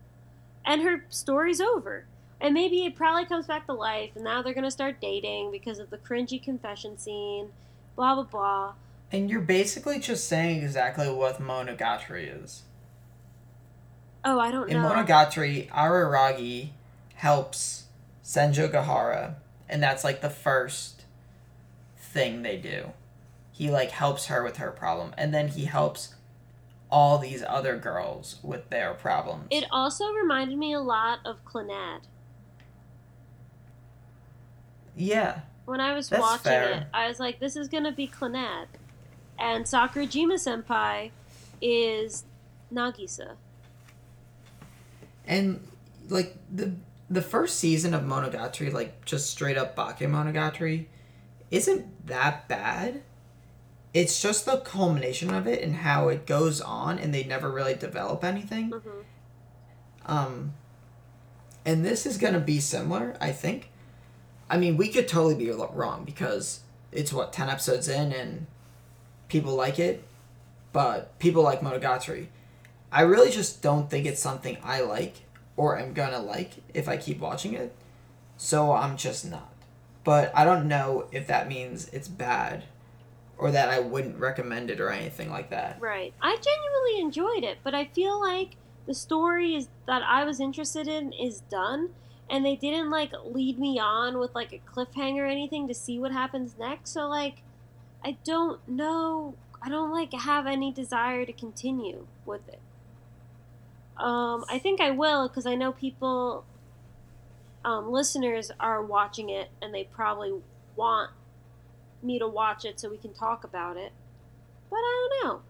and 0.65 0.83
her 0.83 1.05
story's 1.11 1.61
over. 1.61 2.05
And 2.41 2.53
maybe 2.55 2.85
it 2.85 2.95
probably 2.95 3.25
comes 3.25 3.47
back 3.47 3.67
to 3.67 3.73
life, 3.73 4.11
and 4.15 4.25
now 4.25 4.43
they're 4.43 4.55
gonna 4.55 4.71
start 4.71 5.01
dating 5.01 5.51
because 5.51 5.79
of 5.79 5.91
the 5.91 5.99
cringy 5.99 6.43
confession 6.43 6.99
scene 6.99 7.51
blah 7.97 8.15
blah 8.15 8.25
blah. 8.25 8.73
And 9.11 9.31
you're 9.31 9.41
basically 9.41 9.99
just 9.99 10.29
saying 10.29 10.63
exactly 10.63 11.11
what 11.11 11.41
Monogatari 11.41 12.45
is. 12.45 12.63
Oh, 14.25 14.39
I 14.39 14.51
don't 14.51 14.69
know. 14.69 14.77
In. 14.77 14.83
Monogatari, 14.83 15.69
Araragi 15.71 16.71
helps 17.15 17.85
Senjougahara, 18.25 19.35
and 19.69 19.83
that's 19.83 20.05
like 20.05 20.21
the 20.21 20.31
first 20.31 21.05
thing 21.97 22.43
they 22.43 22.57
do. 22.57 22.93
He 23.57 23.71
like 23.71 23.91
helps 23.91 24.27
her 24.27 24.43
with 24.45 24.59
her 24.59 24.71
problem, 24.71 25.15
and 25.17 25.33
then 25.33 25.49
he 25.49 25.65
helps 25.65 26.15
all 26.91 27.17
these 27.19 27.43
other 27.49 27.77
girls 27.79 28.37
with 28.43 28.69
their 28.69 28.93
problems. 28.93 29.47
it 29.51 29.65
also 29.71 30.11
reminded 30.13 30.59
me 30.59 30.75
a 30.75 30.81
lot 30.81 31.21
of 31.25 31.43
Clannad. 31.45 32.01
yeah, 34.95 35.41
When 35.65 35.81
I 35.81 35.95
was 35.95 36.11
watching 36.11 36.45
fair. 36.45 36.71
it, 36.71 36.87
I 36.95 37.09
was 37.09 37.19
like, 37.19 37.41
"This 37.41 37.57
is 37.57 37.69
gonna 37.69 37.93
be 37.93 38.07
Clannad," 38.07 38.67
and 39.39 39.65
Sakurajima 39.65 40.35
senpai 40.35 41.11
is 41.61 42.25
Nagisa. 42.73 43.37
and 45.27 45.67
like 46.09 46.37
the 46.55 46.75
the 47.11 47.23
first 47.23 47.59
season 47.59 47.95
of 47.95 48.03
Monogatari, 48.03 48.73
like 48.73 49.05
just 49.05 49.31
straight 49.31 49.57
up 49.57 49.75
Bakemonogatari, 49.77 50.87
isn't 51.51 52.07
that 52.07 52.49
bad. 52.49 53.03
It's 53.97 54.21
just 54.21 54.45
the 54.45 54.59
culmination 54.59 55.33
of 55.33 55.47
it 55.47 55.63
and 55.63 55.77
how 55.77 56.09
it 56.09 56.27
goes 56.27 56.61
on, 56.61 56.99
and 56.99 57.15
they 57.15 57.25
never 57.25 57.51
really 57.51 57.73
develop 57.73 58.23
anything. 58.25 58.69
hmm 58.69 59.01
Um, 60.05 60.53
and 61.65 61.83
this 61.83 62.05
is 62.05 62.19
gonna 62.19 62.39
be 62.39 62.61
similar, 62.61 63.17
I 63.23 63.33
think. 63.33 63.71
I 64.51 64.59
mean, 64.59 64.77
we 64.77 64.89
could 64.89 65.09
totally 65.09 65.35
be 65.35 65.51
wrong 65.51 66.05
because 66.05 66.61
it's 66.93 67.11
what 67.11 67.33
ten 67.33 67.49
episodes 67.49 67.89
in 67.89 68.13
and 68.13 68.47
people 69.29 69.55
like 69.55 69.79
it, 69.79 70.05
but 70.75 71.19
people 71.19 71.43
like 71.43 71.63
Monogatari. 71.63 72.27
I 72.93 73.01
really 73.01 73.31
just 73.31 73.63
don't 73.63 73.89
think 73.89 74.05
it's 74.05 74.21
something 74.21 74.59
I 74.63 74.83
like 74.83 75.23
or 75.57 75.79
am 75.79 75.95
gonna 75.95 76.21
like 76.21 76.51
if 76.75 76.87
I 76.87 76.99
keep 76.99 77.19
watching 77.19 77.55
it. 77.55 77.75
So 78.37 78.73
I'm 78.73 78.99
just 78.99 79.25
not. 79.25 79.55
But 80.05 80.33
I 80.37 80.45
don't 80.45 80.69
know 80.69 81.07
if 81.13 81.27
that 81.29 81.49
means 81.49 81.89
it's 81.95 82.09
bad 82.09 82.65
or 83.39 83.51
that 83.51 83.69
I 83.69 83.79
wouldn't 83.81 84.19
recommend 84.19 84.71
it 84.71 84.81
or 84.81 84.91
anything 84.91 85.31
like 85.31 85.51
that. 85.51 85.81
Right. 85.81 86.15
I 86.23 86.37
genuinely 86.37 87.01
enjoyed 87.01 87.45
it, 87.45 87.59
but 87.63 87.75
I 87.75 87.85
feel 87.87 88.21
like 88.21 88.57
the 88.87 88.95
story 88.95 89.55
is 89.55 89.69
that 89.87 90.03
I 90.03 90.25
was 90.25 90.41
interested 90.41 90.89
in 90.89 91.13
is 91.13 91.41
done, 91.41 91.91
and 92.31 92.45
they 92.45 92.57
didn't 92.57 92.91
like 92.91 93.13
lead 93.25 93.59
me 93.59 93.79
on 93.79 94.19
with 94.19 94.35
like 94.35 94.53
a 94.53 94.59
cliffhanger 94.59 95.23
or 95.23 95.27
anything 95.27 95.69
to 95.69 95.75
see 95.75 95.99
what 95.99 96.13
happens 96.13 96.57
next. 96.59 96.93
So 96.93 97.09
like, 97.09 97.43
I 98.05 98.17
don't 98.25 98.67
know. 98.69 99.35
I 99.63 99.69
don't 99.69 99.91
like 99.91 100.13
have 100.13 100.47
any 100.47 100.73
desire 100.73 101.25
to 101.27 101.33
continue 101.33 102.07
with 102.25 102.49
it. 102.49 102.61
Um, 103.97 104.45
I 104.51 104.59
think 104.59 104.81
I 104.81 104.91
will 104.91 105.29
because 105.29 105.47
I 105.47 105.55
know 105.55 105.73
people, 105.73 106.45
um, 107.65 107.91
listeners 107.91 108.53
are 108.61 108.83
watching 108.83 109.31
it 109.31 109.49
and 109.61 109.75
they 109.75 109.85
probably 109.85 110.35
want 110.77 111.11
me 112.07 112.19
to 112.19 112.29
watch 112.29 112.65
it 112.65 112.81
so 112.81 112.89
we 112.89 112.97
can 112.97 113.13
talk 113.13 113.45
about 113.45 113.77
it. 113.77 113.93
But 114.71 114.77
I 114.77 115.09
don't 115.11 115.25
know. 115.25 115.41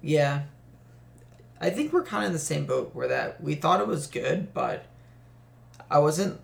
Yeah. 0.00 0.42
I 1.60 1.70
think 1.70 1.92
we're 1.92 2.02
kind 2.02 2.24
of 2.24 2.28
in 2.28 2.32
the 2.32 2.38
same 2.38 2.66
boat 2.66 2.94
where 2.94 3.08
that 3.08 3.42
we 3.42 3.54
thought 3.54 3.80
it 3.80 3.86
was 3.86 4.06
good, 4.06 4.52
but 4.52 4.86
I 5.90 5.98
wasn't 5.98 6.40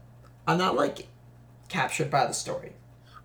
I'm 0.46 0.58
not 0.58 0.74
like 0.74 1.06
captured 1.68 2.10
by 2.10 2.26
the 2.26 2.32
story. 2.32 2.72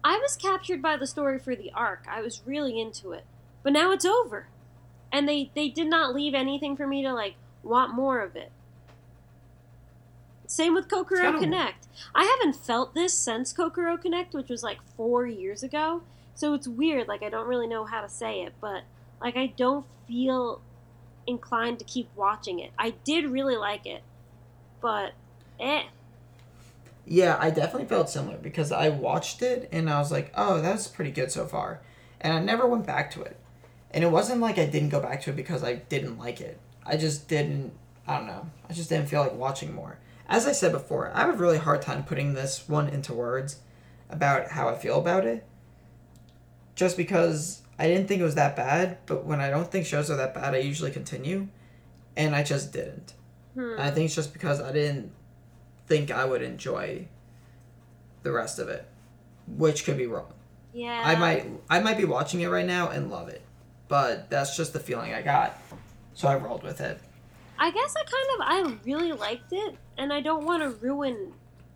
I 0.04 0.18
was 0.18 0.36
captured 0.36 0.82
by 0.82 0.98
the 0.98 1.08
story 1.08 1.40
for 1.40 1.56
the 1.56 1.72
arc. 1.74 2.06
I 2.08 2.22
was 2.22 2.42
really 2.46 2.80
into 2.80 3.12
it. 3.12 3.26
But 3.64 3.74
now 3.74 3.92
it's 3.92 4.06
over. 4.06 4.48
And 5.12 5.28
they 5.28 5.52
they 5.56 5.69
did 5.69 5.88
not 5.88 6.13
leave 6.13 6.34
anything 6.34 6.76
for 6.78 6.88
me 6.88 7.02
to 7.04 7.13
like 7.13 7.36
want 7.63 7.94
more 7.94 8.21
of 8.21 8.36
it. 8.36 8.52
Same 10.48 10.73
with 10.73 10.87
Kokoro 10.87 11.37
Connect. 11.37 11.87
I 12.15 12.23
haven't 12.23 12.56
felt 12.56 12.95
this 12.95 13.13
since 13.13 13.52
Kokoro 13.52 13.98
Connect, 13.98 14.33
which 14.33 14.50
was 14.50 14.63
like 14.63 14.79
4 14.95 15.27
years 15.27 15.62
ago. 15.62 16.02
So 16.35 16.54
it's 16.54 16.67
weird 16.67 17.08
like 17.08 17.21
I 17.21 17.29
don't 17.29 17.48
really 17.48 17.67
know 17.67 17.85
how 17.85 18.02
to 18.02 18.10
say 18.10 18.41
it, 18.41 18.54
but 18.62 18.83
like 19.21 19.35
I 19.35 19.48
don't 19.58 19.85
feel 20.08 20.62
inclined 21.27 21.79
to 21.79 21.85
keep 21.85 22.10
watching 22.15 22.60
it. 22.60 22.71
I 22.79 22.91
did 23.04 23.25
really 23.25 23.58
like 23.58 23.85
it. 23.85 24.04
But 24.79 25.13
eh 25.60 25.83
Yeah, 27.06 27.37
I 27.39 27.50
definitely 27.50 27.87
felt 27.87 28.10
similar 28.10 28.37
because 28.37 28.71
I 28.71 28.89
watched 28.89 29.41
it 29.41 29.67
and 29.71 29.89
I 29.89 30.00
was 30.00 30.12
like, 30.12 30.31
"Oh, 30.35 30.62
that's 30.62 30.87
pretty 30.87 31.12
good 31.12 31.31
so 31.31 31.45
far." 31.45 31.81
And 32.21 32.33
I 32.33 32.39
never 32.39 32.65
went 32.65 32.85
back 32.85 33.12
to 33.12 33.21
it. 33.21 33.37
And 33.91 34.04
it 34.04 34.12
wasn't 34.12 34.41
like 34.41 34.58
I 34.58 34.65
didn't 34.65 34.89
go 34.89 35.02
back 35.02 35.21
to 35.23 35.31
it 35.31 35.35
because 35.35 35.63
I 35.63 35.75
didn't 35.75 36.17
like 36.17 36.39
it. 36.39 36.60
I 36.85 36.95
just 36.95 37.27
didn't 37.27 37.73
I 38.08 38.17
don't 38.17 38.27
know. 38.27 38.50
I 38.69 38.73
just 38.73 38.89
didn't 38.89 39.10
feel 39.10 39.21
like 39.21 39.33
watching 39.33 39.73
more. 39.73 39.98
As 40.28 40.46
I 40.46 40.52
said 40.52 40.71
before, 40.71 41.12
I 41.13 41.21
have 41.21 41.36
a 41.36 41.38
really 41.38 41.58
hard 41.58 41.82
time 41.82 42.04
putting 42.04 42.34
this 42.34 42.67
one 42.67 42.90
into 42.90 43.13
words 43.13 43.58
about 44.10 44.50
how 44.52 44.67
I 44.69 44.75
feel 44.75 45.00
about 45.00 45.25
it. 45.25 45.46
Just 46.75 46.98
because 46.98 47.62
I 47.80 47.88
didn't 47.88 48.08
think 48.08 48.21
it 48.21 48.25
was 48.25 48.36
that 48.36 48.56
bad, 48.56 48.98
but 49.06 49.25
when 49.25 49.40
I 49.40 49.50
don't 49.50 49.71
think 49.71 49.86
shows 49.86 50.12
are 50.12 50.17
that 50.17 50.34
bad, 50.34 50.54
I 50.54 50.58
usually 50.58 50.92
continue. 50.92 51.48
And 52.15 52.36
I 52.36 52.44
just 52.44 52.73
didn't. 52.73 53.13
hmm. 53.56 53.75
I 53.78 53.92
think 53.92 54.06
it's 54.06 54.15
just 54.15 54.34
because 54.34 54.60
I 54.62 54.71
didn't 54.71 55.12
think 55.88 56.12
I 56.12 56.25
would 56.25 56.42
enjoy 56.42 57.08
the 58.23 58.32
rest 58.32 58.60
of 58.60 58.67
it, 58.69 58.88
which 59.48 59.86
could 59.86 59.98
be 59.98 60.08
wrong. 60.08 60.34
yeah. 60.73 61.02
I 61.06 61.15
might 61.15 61.46
I 61.69 61.80
might 61.80 61.98
be 61.98 62.06
watching 62.06 62.42
it 62.42 62.48
right 62.48 62.65
now 62.65 62.90
and 62.90 63.10
love 63.10 63.30
it. 63.30 63.42
but 63.88 64.30
that's 64.30 64.58
just 64.58 64.73
the 64.73 64.80
feeling 64.80 65.13
I 65.13 65.21
got. 65.21 65.58
So 66.13 66.28
I 66.28 66.36
rolled 66.36 66.63
with 66.63 66.82
it. 66.82 67.00
I 67.60 67.72
guess 67.72 67.96
I 67.96 68.04
kind 68.04 68.70
of 68.70 68.76
I 68.76 68.78
really 68.86 69.12
liked 69.12 69.52
it, 69.52 69.76
and 69.98 70.14
I 70.14 70.22
don't 70.22 70.46
want 70.46 70.64
to 70.64 70.70
ruin 70.70 71.34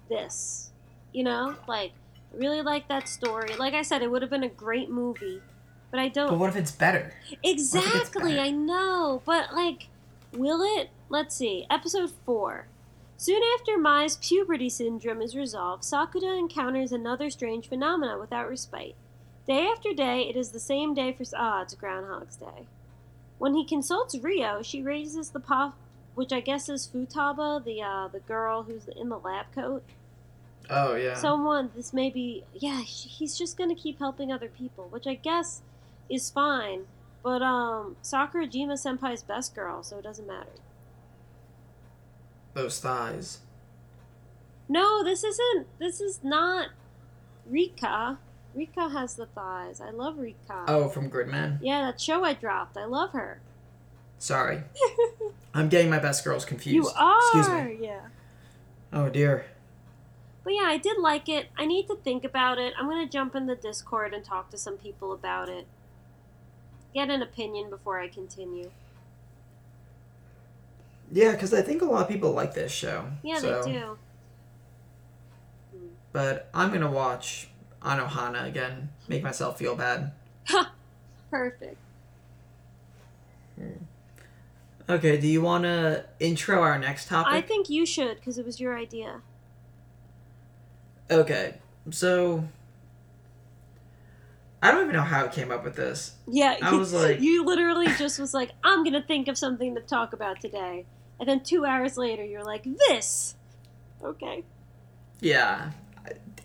this. 0.10 0.72
You 1.14 1.24
know, 1.24 1.56
like 1.68 1.92
I 2.34 2.38
really 2.38 2.62
like 2.62 2.88
that 2.88 3.08
story. 3.08 3.56
Like 3.58 3.74
I 3.74 3.82
said, 3.82 4.02
it 4.02 4.12
would 4.12 4.22
have 4.22 4.32
been 4.32 4.44
a 4.44 4.50
great 4.50 4.90
movie, 4.90 5.42
but 5.90 6.00
I 6.00 6.08
don't. 6.08 6.30
But 6.30 6.40
what 6.40 6.50
if 6.50 6.56
it's 6.56 6.72
better? 6.72 7.14
Exactly, 7.44 8.36
better? 8.36 8.42
I 8.42 8.52
know, 8.52 9.22
but 9.26 9.54
like, 9.54 9.88
will 10.34 10.62
it? 10.62 10.90
Let's 11.10 11.36
see. 11.36 11.66
Episode 11.70 12.12
four. 12.26 12.68
Soon 13.18 13.44
after 13.56 13.78
Mai's 13.78 14.18
puberty 14.18 14.68
syndrome 14.68 15.22
is 15.22 15.36
resolved, 15.36 15.84
Sakuta 15.84 16.40
encounters 16.40 16.92
another 16.92 17.30
strange 17.30 17.70
phenomena 17.70 18.18
without 18.18 18.50
respite. 18.50 18.96
Day 19.48 19.68
after 19.68 19.94
day, 19.94 20.28
it 20.28 20.36
is 20.36 20.50
the 20.50 20.60
same 20.60 20.96
day 20.96 21.14
for 21.14 21.24
ah, 21.36 21.62
it's 21.62 21.76
Groundhog's 21.76 22.38
Day. 22.38 22.68
When 23.42 23.56
he 23.56 23.66
consults 23.66 24.16
Rio, 24.20 24.62
she 24.62 24.84
raises 24.84 25.32
the 25.32 25.40
pop, 25.40 25.76
which 26.14 26.32
I 26.32 26.42
guess 26.42 26.70
is 26.70 26.88
Futaba, 26.88 27.66
the 27.66 27.82
uh, 27.82 28.08
the 28.08 28.20
girl 28.20 28.62
who's 28.62 28.88
in 28.88 29.10
the 29.10 29.18
lab 29.18 29.48
coat. 29.56 29.82
Oh 30.70 30.94
yeah. 30.94 31.16
Someone, 31.16 31.72
this 31.76 31.92
may 31.92 32.12
be, 32.12 32.44
yeah, 32.54 32.82
he's 32.82 33.36
just 33.36 33.58
gonna 33.58 33.74
keep 33.74 33.98
helping 33.98 34.32
other 34.32 34.48
people, 34.48 34.90
which 34.92 35.08
I 35.08 35.16
guess 35.16 35.64
is 36.08 36.30
fine. 36.30 36.84
But 37.24 37.42
um, 37.42 37.96
Sakurajima 38.04 38.74
Senpai's 38.74 39.24
best 39.24 39.56
girl, 39.56 39.82
so 39.82 39.98
it 39.98 40.04
doesn't 40.04 40.28
matter. 40.28 40.60
Those 42.54 42.80
thighs. 42.80 43.40
No, 44.70 45.04
this 45.04 45.24
isn't. 45.24 45.66
This 45.80 46.00
is 46.00 46.20
not 46.24 46.68
Rikka. 47.52 48.20
Rikka 48.56 48.92
has 48.92 49.16
the 49.16 49.26
thighs. 49.28 49.80
I 49.80 49.92
love 49.92 50.16
Rikka. 50.16 50.66
Oh, 50.68 50.90
from 50.90 51.10
Gridman. 51.10 51.60
Yeah, 51.62 51.82
that 51.82 52.02
show 52.02 52.24
I 52.24 52.34
dropped. 52.34 52.78
I 52.78 52.86
love 52.86 53.12
her. 53.12 53.40
Sorry. 54.20 54.64
I'm 55.54 55.70
getting 55.70 55.90
my 55.90 56.00
best 56.00 56.24
girls 56.24 56.46
confused. 56.46 56.76
You 56.76 56.88
are. 56.96 57.18
Excuse 57.20 57.50
me. 57.50 57.86
Yeah. 57.88 58.02
Oh 58.94 59.10
dear. 59.10 59.46
But 60.44 60.54
yeah, 60.54 60.66
I 60.66 60.78
did 60.78 60.98
like 60.98 61.30
it. 61.30 61.48
I 61.58 61.66
need 61.66 61.88
to 61.88 61.96
think 61.96 62.24
about 62.24 62.58
it. 62.58 62.74
I'm 62.78 62.88
gonna 62.88 63.08
jump 63.08 63.36
in 63.36 63.46
the 63.48 63.56
Discord 63.56 64.14
and 64.14 64.24
talk 64.24 64.50
to 64.52 64.58
some 64.58 64.78
people 64.78 65.14
about 65.14 65.50
it. 65.50 65.66
Get 66.94 67.10
an 67.10 67.22
opinion 67.22 67.70
before 67.70 68.00
I 68.00 68.08
continue. 68.10 68.70
Yeah, 71.12 71.32
because 71.32 71.54
I 71.54 71.62
think 71.62 71.82
a 71.82 71.86
lot 71.86 72.02
of 72.04 72.08
people 72.10 72.32
like 72.32 72.54
this 72.54 72.72
show. 72.72 73.06
Yeah, 73.24 73.40
so- 73.40 73.64
they 73.64 73.72
do. 73.72 73.98
But 76.14 76.50
I'm 76.54 76.74
gonna 76.74 76.92
watch 76.92 77.48
Anohana 77.84 78.48
again. 78.48 78.90
Make 79.08 79.24
myself 79.24 79.58
feel 79.58 79.76
bad. 79.76 80.12
Perfect. 81.30 81.78
Hmm. 83.58 83.72
Okay. 84.90 85.20
Do 85.20 85.28
you 85.28 85.42
want 85.42 85.64
to 85.64 86.06
intro 86.20 86.62
our 86.62 86.78
next 86.78 87.08
topic? 87.08 87.32
I 87.34 87.42
think 87.42 87.70
you 87.70 87.86
should 87.86 88.18
because 88.18 88.38
it 88.38 88.46
was 88.46 88.60
your 88.60 88.78
idea. 88.78 89.22
Okay. 91.10 91.56
So. 91.90 92.44
I 94.64 94.70
don't 94.72 94.84
even 94.84 94.94
know 94.94 95.02
how 95.02 95.26
I 95.26 95.28
came 95.28 95.52
up 95.52 95.64
with 95.64 95.76
this. 95.76 96.14
Yeah, 96.28 96.56
I 96.62 96.76
was 96.76 96.94
like- 97.04 97.20
you 97.20 97.44
literally 97.44 97.88
just 97.98 98.20
was 98.20 98.32
like, 98.34 98.52
I'm 98.64 98.84
gonna 98.84 99.02
think 99.02 99.28
of 99.28 99.36
something 99.36 99.74
to 99.74 99.82
talk 99.82 100.14
about 100.14 100.40
today, 100.40 100.86
and 101.20 101.28
then 101.28 101.42
two 101.42 101.66
hours 101.66 101.98
later, 101.98 102.24
you're 102.24 102.44
like, 102.44 102.66
this. 102.88 103.36
Okay. 104.04 104.44
Yeah. 105.20 105.72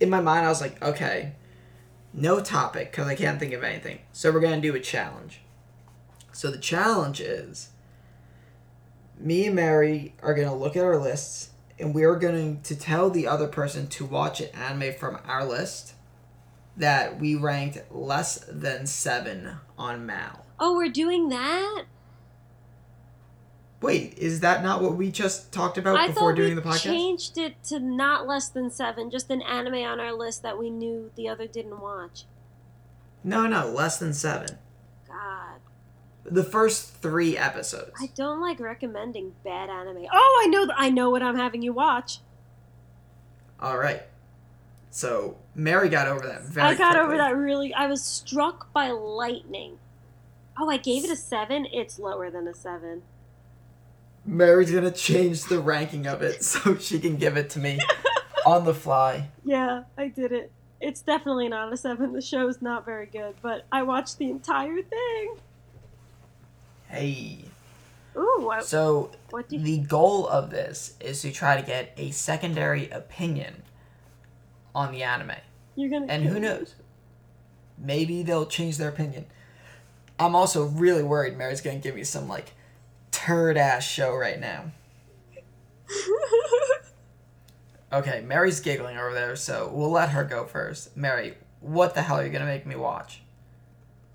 In 0.01 0.11
my 0.11 0.21
mind, 0.21 0.47
I 0.47 0.49
was 0.49 0.61
like, 0.61 0.83
okay, 0.83 1.33
no 2.13 2.41
topic 2.41 2.91
because 2.91 3.07
I 3.07 3.15
can't 3.15 3.39
think 3.39 3.53
of 3.53 3.63
anything. 3.63 4.01
So 4.13 4.33
we're 4.33 4.41
going 4.41 4.61
to 4.61 4.69
do 4.69 4.75
a 4.75 4.81
challenge. 4.81 5.41
So 6.33 6.51
the 6.51 6.59
challenge 6.59 7.21
is 7.21 7.71
me 9.19 9.47
and 9.47 9.57
Mary 9.57 10.15
are 10.23 10.35
going 10.35 10.49
to 10.49 10.55
look 10.55 10.77
at 10.77 10.85
our 10.85 10.99
lists 10.99 11.51
and 11.79 11.95
we 11.95 12.05
are 12.05 12.17
going 12.17 12.63
to 12.63 12.77
tell 12.77 13.11
the 13.11 13.27
other 13.27 13.49
person 13.49 13.87
to 13.89 14.05
watch 14.05 14.41
an 14.41 14.49
anime 14.55 14.95
from 14.95 15.19
our 15.27 15.45
list 15.45 15.95
that 16.77 17.19
we 17.19 17.35
ranked 17.35 17.79
less 17.91 18.39
than 18.49 18.87
seven 18.87 19.57
on 19.79 20.05
Mal. 20.07 20.45
Oh, 20.59 20.75
we're 20.75 20.91
doing 20.91 21.29
that. 21.31 21.85
Wait, 23.83 24.17
is 24.17 24.41
that 24.41 24.63
not 24.63 24.83
what 24.83 24.97
we 24.97 25.11
just 25.11 25.53
talked 25.53 25.77
about 25.77 25.99
I 25.99 26.09
before 26.09 26.33
doing 26.33 26.57
the 26.57 26.63
podcast? 26.63 26.83
changed 26.83 27.37
it 27.37 27.63
to 27.65 27.79
not 27.79 28.27
less 28.27 28.49
than 28.49 28.71
seven, 28.71 29.11
just 29.11 29.31
an 29.31 29.43
anime 29.43 29.75
on 29.85 30.01
our 30.01 30.13
list 30.15 30.43
that 30.43 30.59
we 30.59 30.71
knew 30.71 31.11
the 31.15 31.29
other 31.29 31.47
didn't 31.47 31.81
watch. 31.81 32.25
No, 33.23 33.47
no, 33.47 33.69
less 33.69 33.99
than 33.99 34.15
seven. 34.15 34.59
God, 35.07 35.61
The 36.25 36.45
first 36.45 36.95
three 37.03 37.37
episodes. 37.37 37.91
I 38.01 38.07
don't 38.15 38.41
like 38.41 38.61
recommending 38.61 39.35
bad 39.45 39.69
anime. 39.69 40.07
Oh, 40.11 40.43
I 40.45 40.49
know, 40.49 40.65
th- 40.65 40.77
I 40.79 40.89
know 40.89 41.11
what 41.11 41.23
I'm 41.23 41.37
having 41.37 41.61
you 41.63 41.73
watch. 41.73 42.21
All 43.61 43.77
right. 43.77 44.03
So 44.91 45.37
Mary 45.55 45.91
got 45.91 46.09
over 46.09 46.27
that 46.27 46.43
very. 46.43 46.69
I 46.69 46.75
got 46.75 46.93
quickly. 46.93 47.01
over 47.07 47.17
that 47.19 47.37
really. 47.37 47.75
I 47.75 47.87
was 47.87 48.03
struck 48.03 48.73
by 48.73 48.91
lightning. 48.91 49.79
Oh, 50.59 50.71
I 50.71 50.79
gave 50.79 51.05
it 51.05 51.11
a 51.11 51.17
seven. 51.17 51.67
It's 51.71 51.99
lower 51.99 52.31
than 52.31 52.49
a 52.49 52.55
seven. 52.55 53.03
Mary's 54.27 54.71
gonna 54.73 54.91
change 54.91 55.45
the 55.45 55.61
ranking 55.61 56.07
of 56.07 56.21
it 56.23 56.43
so 56.45 56.77
she 56.77 56.99
can 56.99 57.17
give 57.17 57.37
it 57.37 57.51
to 57.51 57.59
me 57.59 57.79
on 58.47 58.65
the 58.65 58.75
fly. 58.75 59.29
Yeah, 59.45 59.85
I 59.97 60.09
did 60.09 60.33
it. 60.33 60.51
It's 60.81 61.01
definitely 61.01 61.49
not 61.49 61.73
a 61.73 61.77
seven. 61.77 62.13
The 62.13 62.21
show's 62.21 62.61
not 62.61 62.85
very 62.85 63.07
good, 63.07 63.35
but 63.41 63.67
I 63.73 63.83
watched 63.83 64.19
the 64.19 64.31
entire 64.31 64.83
thing. 64.83 65.37
Hey. 66.89 67.45
Ooh, 68.17 68.39
what, 68.41 68.65
So 68.65 69.11
you? 69.51 69.59
the 69.61 69.79
goal 69.79 70.27
of 70.27 70.51
this 70.51 70.95
is 71.01 71.21
to 71.23 71.31
try 71.33 71.61
to 71.61 71.67
get 71.67 71.93
a 71.99 72.11
secondary 72.13 72.89
opinion 72.91 73.63
on 74.75 74.91
the 74.93 75.03
anime, 75.03 75.33
You're 75.75 75.91
gonna. 75.91 76.07
and 76.13 76.25
who 76.25 76.39
knows? 76.41 76.75
Maybe 77.79 78.23
they'll 78.23 78.47
change 78.47 78.79
their 78.79 78.89
opinion. 78.89 79.27
I'm 80.19 80.35
also 80.35 80.65
really 80.65 81.03
worried 81.03 81.37
Mary's 81.37 81.61
gonna 81.61 81.79
give 81.79 81.95
me 81.95 82.05
some 82.05 82.27
like 82.29 82.53
turd 83.27 83.57
ass 83.57 83.85
show 83.85 84.15
right 84.15 84.41
now. 84.41 84.71
Okay, 87.93 88.21
Mary's 88.21 88.59
giggling 88.59 88.99
over 88.99 89.15
there, 89.15 89.37
so 89.37 89.71
we'll 89.73 89.93
let 89.93 90.09
her 90.09 90.25
go 90.25 90.45
first. 90.45 90.97
Mary, 90.97 91.35
what 91.61 91.95
the 91.95 92.03
hell 92.03 92.17
are 92.17 92.27
you 92.27 92.33
gonna 92.33 92.45
make 92.45 92.67
me 92.67 92.75
watch? 92.75 93.23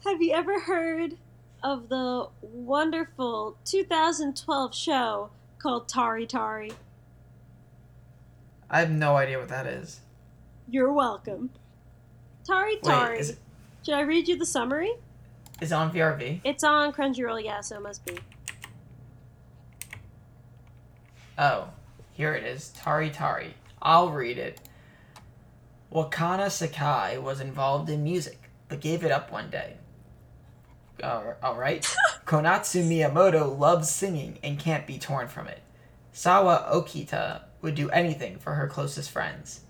Have 0.03 0.21
you 0.21 0.33
ever 0.33 0.59
heard 0.59 1.15
of 1.63 1.87
the 1.87 2.27
wonderful 2.41 3.55
2012 3.63 4.75
show 4.75 5.29
called 5.57 5.87
Tari 5.87 6.27
Tari? 6.27 6.73
I 8.69 8.81
have 8.81 8.91
no 8.91 9.15
idea 9.15 9.39
what 9.39 9.47
that 9.47 9.65
is. 9.65 10.01
You're 10.69 10.91
welcome. 10.91 11.49
Tari 12.43 12.75
Wait, 12.75 12.83
Tari. 12.83 13.19
is, 13.19 13.37
Should 13.85 13.95
I 13.95 14.01
read 14.01 14.27
you 14.27 14.37
the 14.37 14.45
summary? 14.45 14.95
It's 15.61 15.71
on 15.71 15.93
VRV? 15.93 16.41
It's 16.43 16.65
on 16.65 16.91
Crunchyroll, 16.91 17.41
yeah, 17.43 17.61
so 17.61 17.77
it 17.77 17.83
must 17.83 18.05
be. 18.05 18.17
Oh, 21.37 21.69
here 22.13 22.33
it 22.33 22.43
is. 22.43 22.69
Tari 22.69 23.09
Tari. 23.09 23.55
I'll 23.81 24.11
read 24.11 24.37
it. 24.37 24.61
Wakana 25.91 26.49
Sakai 26.49 27.17
was 27.17 27.41
involved 27.41 27.89
in 27.89 28.03
music, 28.03 28.49
but 28.69 28.79
gave 28.79 29.03
it 29.03 29.11
up 29.11 29.31
one 29.31 29.49
day. 29.49 29.77
Uh, 31.01 31.33
Alright. 31.43 31.83
Konatsu 32.25 32.83
Miyamoto 32.83 33.57
loves 33.57 33.89
singing 33.89 34.37
and 34.43 34.59
can't 34.59 34.87
be 34.87 34.97
torn 34.97 35.27
from 35.27 35.47
it. 35.47 35.61
Sawa 36.13 36.69
Okita 36.71 37.41
would 37.61 37.75
do 37.75 37.89
anything 37.89 38.37
for 38.37 38.53
her 38.53 38.67
closest 38.67 39.11
friends. 39.11 39.61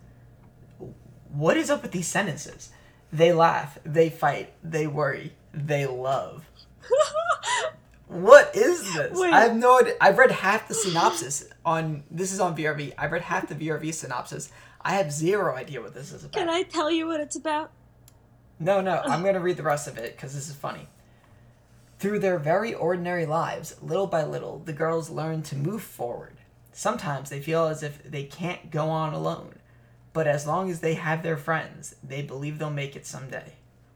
What 1.31 1.57
is 1.57 1.69
up 1.69 1.81
with 1.81 1.91
these 1.91 2.07
sentences? 2.07 2.71
They 3.13 3.33
laugh, 3.33 3.77
they 3.83 4.09
fight, 4.09 4.53
they 4.63 4.87
worry, 4.87 5.33
they 5.53 5.85
love. 5.85 6.45
What 8.11 8.53
is 8.57 8.93
this? 8.93 9.17
Wait. 9.17 9.31
I 9.31 9.43
have 9.43 9.55
no 9.55 9.79
idea. 9.79 9.95
I've 10.01 10.17
read 10.17 10.31
half 10.31 10.67
the 10.67 10.73
synopsis 10.73 11.45
on. 11.65 12.03
This 12.11 12.33
is 12.33 12.41
on 12.41 12.57
VRV. 12.57 12.93
I've 12.97 13.13
read 13.13 13.21
half 13.21 13.47
the 13.47 13.55
VRV 13.55 13.93
synopsis. 13.93 14.51
I 14.81 14.95
have 14.95 15.13
zero 15.13 15.55
idea 15.55 15.79
what 15.79 15.93
this 15.93 16.11
is 16.11 16.25
about. 16.25 16.37
Can 16.37 16.49
I 16.49 16.63
tell 16.63 16.91
you 16.91 17.07
what 17.07 17.21
it's 17.21 17.37
about? 17.37 17.71
No, 18.59 18.81
no. 18.81 19.01
I'm 19.05 19.23
gonna 19.23 19.39
read 19.39 19.55
the 19.55 19.63
rest 19.63 19.87
of 19.87 19.97
it 19.97 20.13
because 20.13 20.35
this 20.35 20.49
is 20.49 20.55
funny. 20.55 20.89
Through 21.99 22.19
their 22.19 22.37
very 22.37 22.73
ordinary 22.73 23.25
lives, 23.25 23.77
little 23.81 24.07
by 24.07 24.25
little, 24.25 24.59
the 24.59 24.73
girls 24.73 25.09
learn 25.09 25.41
to 25.43 25.55
move 25.55 25.81
forward. 25.81 26.35
Sometimes 26.73 27.29
they 27.29 27.39
feel 27.39 27.67
as 27.67 27.81
if 27.81 28.03
they 28.03 28.25
can't 28.25 28.71
go 28.71 28.89
on 28.89 29.13
alone, 29.13 29.55
but 30.11 30.27
as 30.27 30.45
long 30.45 30.69
as 30.69 30.81
they 30.81 30.95
have 30.95 31.23
their 31.23 31.37
friends, 31.37 31.95
they 32.03 32.23
believe 32.23 32.59
they'll 32.59 32.71
make 32.71 32.97
it 32.97 33.05
someday. 33.05 33.53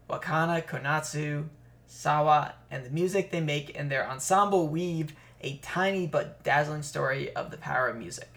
Wakana, 0.10 0.66
Konatsu, 0.66 1.50
Sawa, 1.88 2.56
and 2.70 2.86
the 2.86 2.90
music 2.90 3.32
they 3.32 3.42
make 3.42 3.70
in 3.72 3.90
their 3.90 4.10
ensemble 4.10 4.68
weave 4.68 5.14
a 5.42 5.58
tiny 5.58 6.08
but 6.08 6.44
dazzling 6.44 6.84
story 6.84 7.34
of 7.36 7.52
the 7.52 7.58
power 7.58 7.88
of 7.90 7.98
music. 7.98 8.30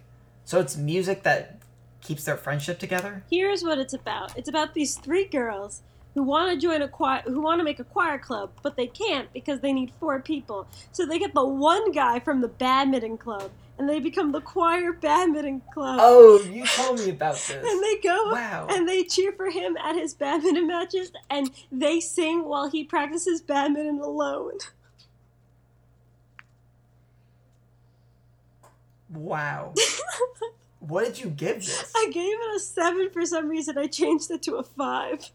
So 0.44 0.60
it's 0.60 0.76
music 0.76 1.22
that 1.22 1.58
keeps 2.00 2.24
their 2.24 2.36
friendship 2.36 2.78
together? 2.78 3.22
Here's 3.30 3.62
what 3.62 3.78
it's 3.78 3.94
about 3.94 4.36
it's 4.36 4.48
about 4.48 4.74
these 4.74 4.96
three 4.96 5.24
girls 5.24 5.82
who 6.18 6.24
want 6.24 6.52
to 6.52 6.58
join 6.66 6.82
a 6.82 6.88
choir, 6.88 7.22
who 7.26 7.40
want 7.40 7.60
to 7.60 7.64
make 7.64 7.78
a 7.78 7.84
choir 7.84 8.18
club, 8.18 8.50
but 8.64 8.76
they 8.76 8.88
can't 8.88 9.32
because 9.32 9.60
they 9.60 9.72
need 9.72 9.92
four 10.00 10.20
people. 10.20 10.66
So 10.90 11.06
they 11.06 11.20
get 11.20 11.32
the 11.32 11.46
one 11.46 11.92
guy 11.92 12.18
from 12.18 12.40
the 12.40 12.48
badminton 12.48 13.18
club, 13.18 13.52
and 13.78 13.88
they 13.88 14.00
become 14.00 14.32
the 14.32 14.40
choir 14.40 14.92
badminton 14.92 15.62
club. 15.72 16.00
Oh, 16.02 16.42
you 16.50 16.66
told 16.66 16.98
me 16.98 17.10
about 17.10 17.34
this. 17.34 17.52
And 17.52 17.82
they 17.84 18.00
go 18.02 18.32
Wow. 18.32 18.66
and 18.68 18.88
they 18.88 19.04
cheer 19.04 19.30
for 19.30 19.48
him 19.48 19.76
at 19.76 19.94
his 19.94 20.12
badminton 20.14 20.66
matches, 20.66 21.12
and 21.30 21.52
they 21.70 22.00
sing 22.00 22.48
while 22.48 22.68
he 22.68 22.82
practices 22.82 23.40
badminton 23.40 24.00
alone. 24.00 24.58
Wow. 29.10 29.72
what 30.80 31.06
did 31.06 31.18
you 31.18 31.30
give 31.30 31.64
this? 31.64 31.92
I 31.96 32.10
gave 32.12 32.34
it 32.34 32.56
a 32.56 32.60
seven 32.60 33.08
for 33.10 33.24
some 33.24 33.48
reason. 33.48 33.78
I 33.78 33.86
changed 33.86 34.30
it 34.30 34.42
to 34.42 34.56
a 34.56 34.62
five 34.62 35.30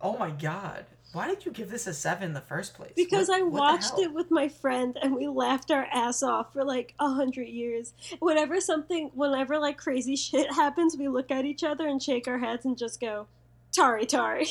Oh 0.00 0.16
my 0.18 0.30
god. 0.30 0.86
Why 1.12 1.26
did 1.28 1.46
you 1.46 1.52
give 1.52 1.70
this 1.70 1.86
a 1.86 1.94
seven 1.94 2.24
in 2.24 2.34
the 2.34 2.40
first 2.42 2.74
place? 2.74 2.92
because 2.94 3.28
What- 3.28 3.38
I 3.40 3.42
watched 3.42 3.98
it 3.98 4.12
with 4.12 4.30
my 4.30 4.48
friend 4.48 4.98
and 5.00 5.14
we 5.16 5.28
laughed 5.28 5.70
our 5.70 5.86
ass 5.90 6.22
off 6.22 6.52
for 6.52 6.62
like 6.64 6.94
a 7.00 7.08
hundred 7.08 7.48
years. 7.48 7.94
Whenever 8.18 8.60
something, 8.60 9.10
whenever 9.14 9.58
like 9.58 9.78
crazy 9.78 10.16
shit 10.26 10.52
happens, 10.52 10.96
we 10.96 11.08
look 11.08 11.30
at 11.30 11.44
each 11.46 11.64
other 11.64 11.86
and 11.88 12.02
shake 12.02 12.28
our 12.28 12.38
heads 12.38 12.64
and 12.66 12.76
just 12.76 13.00
go, 13.00 13.26
"Tari, 13.72 14.04
Tari." 14.04 14.46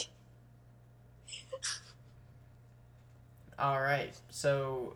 All 3.57 3.79
right. 3.81 4.13
So 4.29 4.93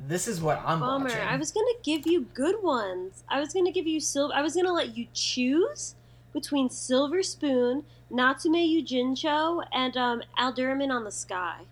this 0.00 0.26
is 0.26 0.40
what 0.40 0.60
I'm 0.64 0.80
Bummer. 0.80 1.04
watching. 1.04 1.20
I 1.20 1.36
was 1.36 1.52
gonna 1.52 1.66
give 1.82 2.06
you 2.06 2.22
good 2.34 2.62
ones. 2.62 3.22
I 3.28 3.38
was 3.40 3.52
gonna 3.52 3.70
give 3.72 3.86
you 3.86 4.00
silver. 4.00 4.34
I 4.34 4.42
was 4.42 4.54
gonna 4.54 4.72
let 4.72 4.96
you 4.96 5.06
choose 5.12 5.94
between 6.32 6.70
Silver 6.70 7.22
Spoon, 7.22 7.84
Natsume 8.12 8.54
Yujincho, 8.54 9.64
and 9.72 9.96
um, 9.96 10.22
on 10.36 11.04
the 11.04 11.10
Sky. 11.10 11.62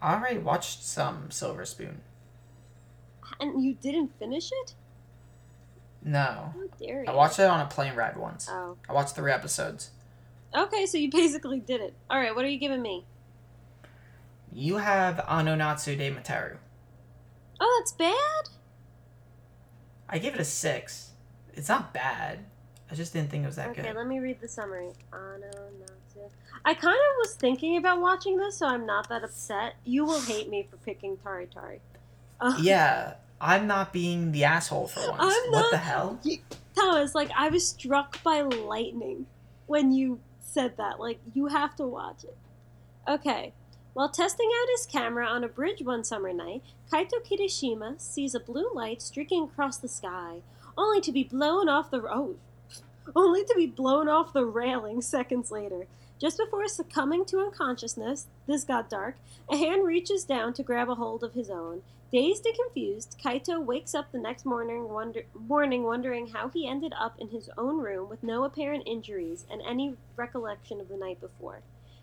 I 0.00 0.14
already 0.14 0.38
watched 0.38 0.82
some 0.82 1.30
Silver 1.30 1.66
Spoon. 1.66 2.00
And 3.38 3.62
you 3.62 3.74
didn't 3.74 4.18
finish 4.18 4.50
it? 4.50 4.74
No. 6.02 6.54
How 6.54 6.54
dare 6.80 7.04
you? 7.04 7.10
I 7.10 7.14
watched 7.14 7.38
it 7.38 7.44
on 7.44 7.60
a 7.60 7.66
plane 7.66 7.94
ride 7.94 8.16
once. 8.16 8.48
Oh. 8.50 8.76
I 8.88 8.92
watched 8.92 9.14
three 9.14 9.30
episodes. 9.30 9.90
Okay, 10.56 10.86
so 10.86 10.96
you 10.96 11.10
basically 11.12 11.60
did 11.60 11.82
it. 11.82 11.94
All 12.08 12.18
right, 12.18 12.34
what 12.34 12.44
are 12.44 12.48
you 12.48 12.58
giving 12.58 12.80
me? 12.80 13.04
You 14.50 14.78
have 14.78 15.20
Ano 15.28 15.54
Natsu 15.54 15.94
de 15.94 16.10
Matteru. 16.10 16.56
Oh, 17.60 17.80
that's 17.80 17.92
bad. 17.92 18.54
I 20.08 20.18
gave 20.18 20.34
it 20.34 20.40
a 20.40 20.44
six. 20.44 21.10
It's 21.52 21.68
not 21.68 21.92
bad. 21.92 22.46
I 22.90 22.94
just 22.94 23.12
didn't 23.12 23.30
think 23.30 23.44
it 23.44 23.46
was 23.46 23.56
that 23.56 23.68
Okay, 23.70 23.82
good. 23.82 23.88
Okay, 23.90 23.98
let 23.98 24.06
me 24.06 24.18
read 24.18 24.40
the 24.40 24.48
summary. 24.48 24.88
I 26.64 26.74
kind 26.74 26.94
of 26.94 27.16
was 27.18 27.34
thinking 27.34 27.76
about 27.76 28.00
watching 28.00 28.36
this, 28.36 28.56
so 28.56 28.66
I'm 28.66 28.86
not 28.86 29.08
that 29.08 29.22
upset. 29.24 29.74
You 29.84 30.04
will 30.04 30.20
hate 30.20 30.48
me 30.48 30.66
for 30.70 30.76
picking 30.78 31.16
Tari 31.18 31.46
Tari. 31.46 31.80
Uh, 32.40 32.56
Yeah, 32.60 33.14
I'm 33.40 33.66
not 33.66 33.92
being 33.92 34.32
the 34.32 34.44
asshole 34.44 34.88
for 34.88 35.00
once. 35.10 35.20
I'm 35.20 35.52
what 35.52 35.60
not- 35.60 35.70
the 35.70 35.78
hell? 35.78 36.20
Thomas, 36.74 37.14
like 37.14 37.30
I 37.36 37.48
was 37.48 37.66
struck 37.68 38.22
by 38.22 38.40
lightning 38.42 39.26
when 39.66 39.92
you 39.92 40.20
said 40.40 40.76
that. 40.76 40.98
Like 41.00 41.18
you 41.34 41.46
have 41.48 41.76
to 41.76 41.86
watch 41.86 42.24
it. 42.24 42.36
Okay. 43.08 43.52
While 43.94 44.10
testing 44.10 44.48
out 44.60 44.68
his 44.70 44.86
camera 44.86 45.26
on 45.26 45.42
a 45.42 45.48
bridge 45.48 45.82
one 45.82 46.04
summer 46.04 46.32
night, 46.32 46.62
Kaito 46.92 47.14
Kirishima 47.24 48.00
sees 48.00 48.34
a 48.34 48.40
blue 48.40 48.70
light 48.72 49.02
streaking 49.02 49.44
across 49.44 49.76
the 49.78 49.88
sky, 49.88 50.42
only 50.76 51.00
to 51.00 51.10
be 51.10 51.24
blown 51.24 51.68
off 51.68 51.90
the 51.90 52.02
oh, 52.02 52.36
only 53.14 53.44
to 53.44 53.54
be 53.56 53.66
blown 53.66 54.08
off 54.08 54.32
the 54.32 54.44
railing 54.44 55.02
seconds 55.02 55.50
later. 55.50 55.86
Just 56.20 56.38
before 56.38 56.66
succumbing 56.66 57.24
to 57.26 57.38
unconsciousness, 57.38 58.26
this 58.46 58.64
got 58.64 58.90
dark, 58.90 59.16
a 59.50 59.56
hand 59.56 59.84
reaches 59.84 60.24
down 60.24 60.52
to 60.54 60.62
grab 60.62 60.88
a 60.88 60.96
hold 60.96 61.22
of 61.22 61.34
his 61.34 61.48
own. 61.48 61.82
Dazed 62.10 62.46
and 62.46 62.56
confused, 62.56 63.16
Kaito 63.22 63.62
wakes 63.62 63.94
up 63.94 64.10
the 64.10 64.18
next 64.18 64.46
morning, 64.46 64.88
wonder- 64.88 65.26
morning 65.34 65.82
wondering 65.82 66.28
how 66.28 66.48
he 66.48 66.66
ended 66.66 66.94
up 66.98 67.18
in 67.20 67.28
his 67.28 67.50
own 67.58 67.78
room 67.78 68.08
with 68.08 68.22
no 68.22 68.44
apparent 68.44 68.84
injuries 68.86 69.46
and 69.50 69.60
any 69.62 69.96
recollection 70.16 70.80
of 70.80 70.88
the 70.88 70.96
night 70.96 71.20
before. 71.20 71.60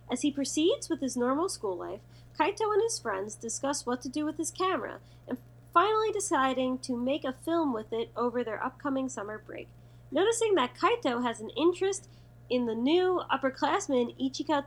As 0.09 0.21
he 0.21 0.31
proceeds 0.31 0.89
with 0.89 1.01
his 1.01 1.17
normal 1.17 1.49
school 1.49 1.75
life, 1.75 2.01
Kaito 2.39 2.71
and 2.71 2.83
his 2.83 2.99
friends 2.99 3.35
discuss 3.35 3.85
what 3.85 4.01
to 4.03 4.09
do 4.09 4.25
with 4.25 4.37
his 4.37 4.51
camera, 4.51 4.99
and 5.27 5.39
finally 5.73 6.11
deciding 6.11 6.77
to 6.79 6.95
make 6.95 7.25
a 7.25 7.33
film 7.43 7.73
with 7.73 7.91
it 7.91 8.11
over 8.15 8.43
their 8.43 8.63
upcoming 8.63 9.09
summer 9.09 9.39
break. 9.39 9.67
Noticing 10.15 10.55
that 10.55 10.75
Kaito 10.75 11.23
has 11.23 11.41
an 11.41 11.49
interest 11.57 12.07
in 12.49 12.67
the 12.67 12.73
new 12.73 13.21
upperclassman 13.29 14.15
Ichika 14.17 14.63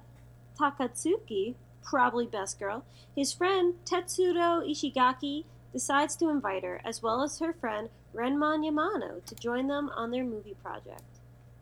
Takatsuki, 0.61 1.55
probably 1.83 2.27
best 2.27 2.59
girl, 2.59 2.85
his 3.17 3.33
friend 3.33 3.73
Tetsuro 3.87 4.61
Ishigaki 4.61 5.45
decides 5.73 6.17
to 6.17 6.29
invite 6.29 6.65
her, 6.65 6.83
as 6.85 7.03
well 7.03 7.23
as 7.23 7.39
her 7.39 7.55
friend 7.55 7.89
Lemon 8.13 8.63
Yamano, 8.63 9.25
to 9.25 9.35
join 9.37 9.69
them 9.69 9.89
on 9.97 10.11
their 10.11 10.23
movie 10.23 10.57
project. 10.63 11.01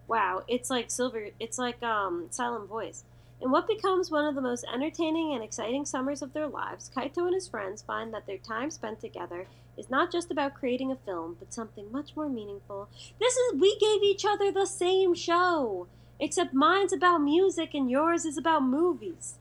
Wow, 0.08 0.42
it's 0.48 0.68
like 0.68 0.90
Silver, 0.90 1.28
it's 1.38 1.56
like 1.56 1.80
um, 1.84 2.26
Silent 2.30 2.68
Voice. 2.68 3.04
In 3.40 3.52
what 3.52 3.68
becomes 3.68 4.10
one 4.10 4.24
of 4.24 4.34
the 4.34 4.40
most 4.40 4.64
entertaining 4.74 5.32
and 5.32 5.44
exciting 5.44 5.84
summers 5.84 6.22
of 6.22 6.32
their 6.32 6.48
lives, 6.48 6.90
Kaito 6.92 7.18
and 7.18 7.34
his 7.34 7.46
friends 7.46 7.82
find 7.82 8.12
that 8.12 8.26
their 8.26 8.38
time 8.38 8.72
spent 8.72 9.00
together 9.00 9.46
is 9.76 9.90
not 9.90 10.10
just 10.10 10.30
about 10.30 10.54
creating 10.54 10.90
a 10.90 10.96
film, 10.96 11.36
but 11.38 11.52
something 11.52 11.90
much 11.92 12.16
more 12.16 12.28
meaningful. 12.28 12.88
This 13.20 13.36
is 13.36 13.60
we 13.60 13.78
gave 13.78 14.02
each 14.02 14.24
other 14.24 14.50
the 14.50 14.66
same 14.66 15.14
show, 15.14 15.86
except 16.18 16.54
mine's 16.54 16.92
about 16.92 17.18
music 17.18 17.74
and 17.74 17.90
yours 17.90 18.24
is 18.24 18.38
about 18.38 18.62
movies. 18.62 19.34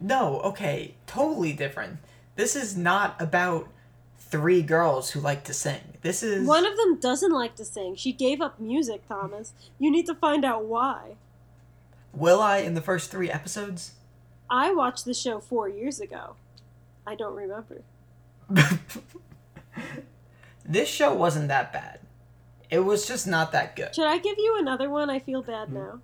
No, 0.00 0.40
okay, 0.40 0.94
totally 1.06 1.52
different. 1.52 1.98
This 2.36 2.56
is 2.56 2.76
not 2.76 3.20
about 3.20 3.68
three 4.18 4.62
girls 4.62 5.10
who 5.10 5.20
like 5.20 5.44
to 5.44 5.52
sing. 5.54 5.98
This 6.00 6.22
is 6.22 6.46
One 6.46 6.66
of 6.66 6.76
them 6.76 6.98
doesn't 6.98 7.32
like 7.32 7.54
to 7.56 7.64
sing. 7.64 7.94
She 7.96 8.12
gave 8.12 8.40
up 8.40 8.58
music, 8.58 9.06
Thomas. 9.06 9.52
You 9.78 9.90
need 9.90 10.06
to 10.06 10.14
find 10.14 10.44
out 10.44 10.64
why. 10.64 11.16
Will 12.14 12.40
I 12.40 12.58
in 12.58 12.74
the 12.74 12.80
first 12.80 13.10
three 13.10 13.30
episodes? 13.30 13.92
I 14.50 14.72
watched 14.72 15.04
the 15.04 15.14
show 15.14 15.38
four 15.40 15.68
years 15.68 16.00
ago. 16.00 16.36
I 17.06 17.14
don't 17.14 17.34
remember. 17.34 17.82
this 20.64 20.88
show 20.88 21.14
wasn't 21.14 21.48
that 21.48 21.72
bad. 21.72 22.00
It 22.70 22.80
was 22.80 23.06
just 23.06 23.26
not 23.26 23.52
that 23.52 23.76
good. 23.76 23.94
Should 23.94 24.06
I 24.06 24.18
give 24.18 24.38
you 24.38 24.56
another 24.58 24.88
one? 24.88 25.10
I 25.10 25.18
feel 25.18 25.42
bad 25.42 25.68
hmm. 25.68 25.74
now. 25.74 26.00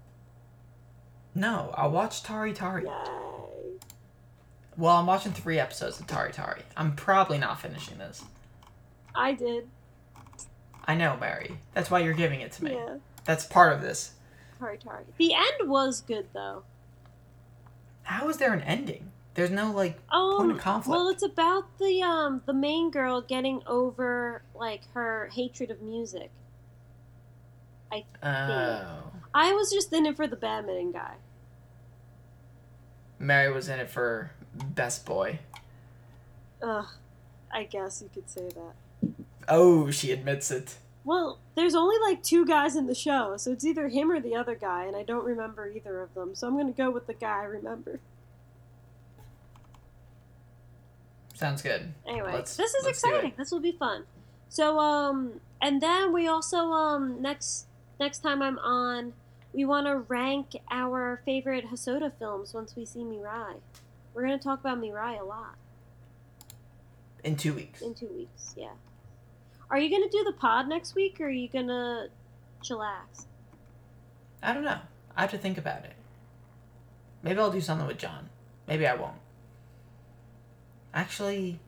No, 1.35 1.73
I 1.77 1.87
watched 1.87 2.27
Tari 2.27 2.53
Tari. 2.53 2.85
Yay. 2.85 2.91
Well, 4.77 4.97
I'm 4.97 5.07
watching 5.07 5.33
three 5.33 5.59
episodes 5.59 5.99
of 5.99 6.07
Tari 6.07 6.33
Tari. 6.33 6.63
I'm 6.77 6.95
probably 6.95 7.39
not 7.39 7.61
finishing 7.61 7.99
this. 7.99 8.23
I 9.15 9.33
did. 9.33 9.69
I 10.85 10.95
know, 10.95 11.17
Mary. 11.17 11.59
That's 11.75 11.91
why 11.91 12.01
you're 12.01 12.15
giving 12.15 12.41
it 12.41 12.53
to 12.53 12.65
me. 12.65 12.75
Yeah. 12.75 12.97
That's 13.25 13.45
part 13.45 13.73
of 13.73 13.83
this. 13.83 14.15
Tari 14.59 14.79
Tari. 14.79 15.05
The 15.17 15.35
end 15.35 15.71
was 15.71 16.01
good 16.01 16.29
though. 16.33 16.63
How 18.03 18.29
is 18.29 18.39
there 18.39 18.53
an 18.53 18.63
ending? 18.63 19.13
There's 19.39 19.53
no 19.53 19.71
like 19.71 20.05
point 20.09 20.41
Um, 20.41 20.51
of 20.51 20.59
conflict. 20.59 20.89
well, 20.99 21.09
it's 21.11 21.23
about 21.23 21.79
the 21.79 22.03
um 22.03 22.43
the 22.45 22.53
main 22.53 22.91
girl 22.91 23.21
getting 23.21 23.63
over 23.69 24.43
like 24.53 24.83
her 24.95 25.31
hatred 25.33 25.71
of 25.71 25.81
music. 25.81 26.33
I 27.93 28.05
Oh. 28.21 29.13
I 29.33 29.53
was 29.53 29.71
just 29.71 29.93
in 29.93 30.07
it 30.07 30.17
for 30.17 30.27
the 30.27 30.35
badminton 30.35 30.91
guy. 30.91 31.15
Mary 33.21 33.53
was 33.53 33.69
in 33.69 33.79
it 33.79 33.89
for 33.89 34.33
best 34.75 35.07
boy. 35.07 35.39
Ugh, 36.61 36.87
I 37.53 37.63
guess 37.63 38.03
you 38.03 38.11
could 38.13 38.29
say 38.29 38.49
that. 38.49 39.13
Oh, 39.49 39.89
she 39.93 40.11
admits 40.11 40.51
it. 40.51 40.79
Well, 41.05 41.39
there's 41.55 41.77
only 41.77 41.97
like 42.01 42.25
two 42.25 42.45
guys 42.45 42.75
in 42.75 42.89
the 42.89 42.95
show, 42.97 43.37
so 43.37 43.53
it's 43.53 43.65
either 43.65 43.87
him 43.89 44.11
or 44.11 44.19
the 44.19 44.35
other 44.35 44.57
guy, 44.57 44.87
and 44.87 44.97
I 44.97 45.05
don't 45.05 45.25
remember 45.25 45.69
either 45.71 46.01
of 46.03 46.13
them. 46.15 46.35
So 46.35 46.49
I'm 46.49 46.57
gonna 46.57 46.73
go 46.73 46.91
with 46.91 47.07
the 47.07 47.15
guy 47.15 47.43
I 47.43 47.45
remember. 47.45 48.01
Sounds 51.39 51.63
good. 51.63 51.95
Anyway, 52.05 52.33
Let's- 52.33 52.57
this 52.57 52.75
is 52.75 52.85
let's 52.85 53.01
do 53.01 53.09
it. 53.11 53.13
exciting. 53.15 53.33
This 53.39 53.53
will 53.53 53.61
be 53.61 53.71
fun. 53.71 54.05
So 54.49 54.81
um, 54.81 55.41
and 55.63 55.81
then 55.81 56.13
we 56.13 56.27
also 56.27 56.73
um 56.73 57.23
next 57.23 57.67
next 58.01 58.19
time 58.25 58.43
I'm 58.43 58.59
on, 58.59 59.13
we 59.53 59.65
want 59.65 59.87
to 59.87 59.99
rank 59.99 60.57
our 60.69 61.23
favorite 61.25 61.67
Hosoda 61.67 62.13
films 62.19 62.53
once 62.55 62.75
we 62.75 62.85
see 62.85 63.01
Mirai. 63.05 63.61
We're 64.15 64.23
gonna 64.23 64.39
talk 64.39 64.59
about 64.59 64.81
Mirai 64.81 65.21
a 65.21 65.25
lot 65.25 65.55
In 67.23 67.37
two 67.37 67.55
weeks. 67.55 67.83
in 67.83 67.95
two 67.95 68.09
weeks. 68.09 68.55
Yeah. 68.57 68.73
Are 69.71 69.79
you 69.79 69.91
gonna 69.91 70.11
do 70.11 70.25
the 70.25 70.33
pod 70.33 70.67
next 70.67 70.97
week, 70.97 71.21
or 71.21 71.27
are 71.27 71.31
you 71.31 71.49
gonna 71.49 72.09
chillax? 72.65 73.27
I 74.43 74.53
don't 74.55 74.65
know. 74.65 74.81
I 75.17 75.21
have 75.21 75.31
to 75.31 75.39
think 75.39 75.57
about 75.57 75.85
it. 75.85 75.93
Maybe 77.23 77.39
I'll 77.39 77.53
do 77.53 77.61
something 77.61 77.87
with 77.87 77.99
John. 77.99 78.29
Maybe 78.67 78.89
I 78.89 78.95
won't. 78.97 79.19
Actually, 80.99 81.61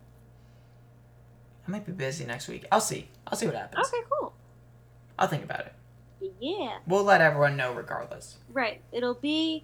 I 1.64 1.70
might 1.70 1.86
be 1.86 1.92
busy 1.92 2.26
next 2.26 2.48
week. 2.48 2.66
I'll 2.72 2.80
see. 2.80 3.06
I'll 3.28 3.38
see 3.38 3.46
what 3.46 3.54
happens. 3.54 3.86
Okay, 3.86 4.02
cool. 4.10 4.32
I'll 5.16 5.28
think 5.28 5.44
about 5.44 5.60
it. 5.60 5.72
Yeah. 6.40 6.78
We'll 6.84 7.04
let 7.04 7.20
everyone 7.20 7.56
know 7.56 7.72
regardless. 7.72 8.38
Right. 8.52 8.80
It'll 8.90 9.14
be 9.14 9.62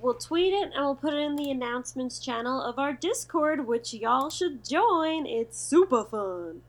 we'll 0.00 0.14
tweet 0.14 0.52
it 0.52 0.72
and 0.74 0.84
we'll 0.84 0.96
put 0.96 1.14
it 1.14 1.18
in 1.18 1.36
the 1.36 1.48
announcements 1.48 2.18
channel 2.18 2.60
of 2.60 2.76
our 2.80 2.92
Discord, 2.92 3.68
which 3.68 3.94
y'all 3.94 4.30
should 4.30 4.68
join. 4.68 5.26
It's 5.26 5.60
super 5.60 6.02
fun. 6.02 6.62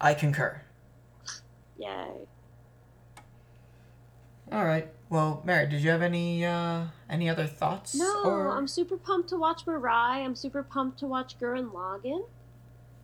I 0.00 0.14
concur. 0.14 0.62
Yay. 1.78 2.28
All 4.52 4.64
right. 4.64 4.88
Well, 5.12 5.42
Mary, 5.44 5.66
did 5.66 5.82
you 5.82 5.90
have 5.90 6.00
any 6.00 6.42
uh 6.42 6.84
any 7.10 7.28
other 7.28 7.46
thoughts? 7.46 7.94
No, 7.94 8.24
or... 8.24 8.48
I'm 8.48 8.66
super 8.66 8.96
pumped 8.96 9.28
to 9.28 9.36
watch 9.36 9.66
Mirai. 9.66 10.24
I'm 10.24 10.34
super 10.34 10.62
pumped 10.62 11.00
to 11.00 11.06
watch 11.06 11.38
Gurren 11.38 11.70
Lagann. 11.70 12.24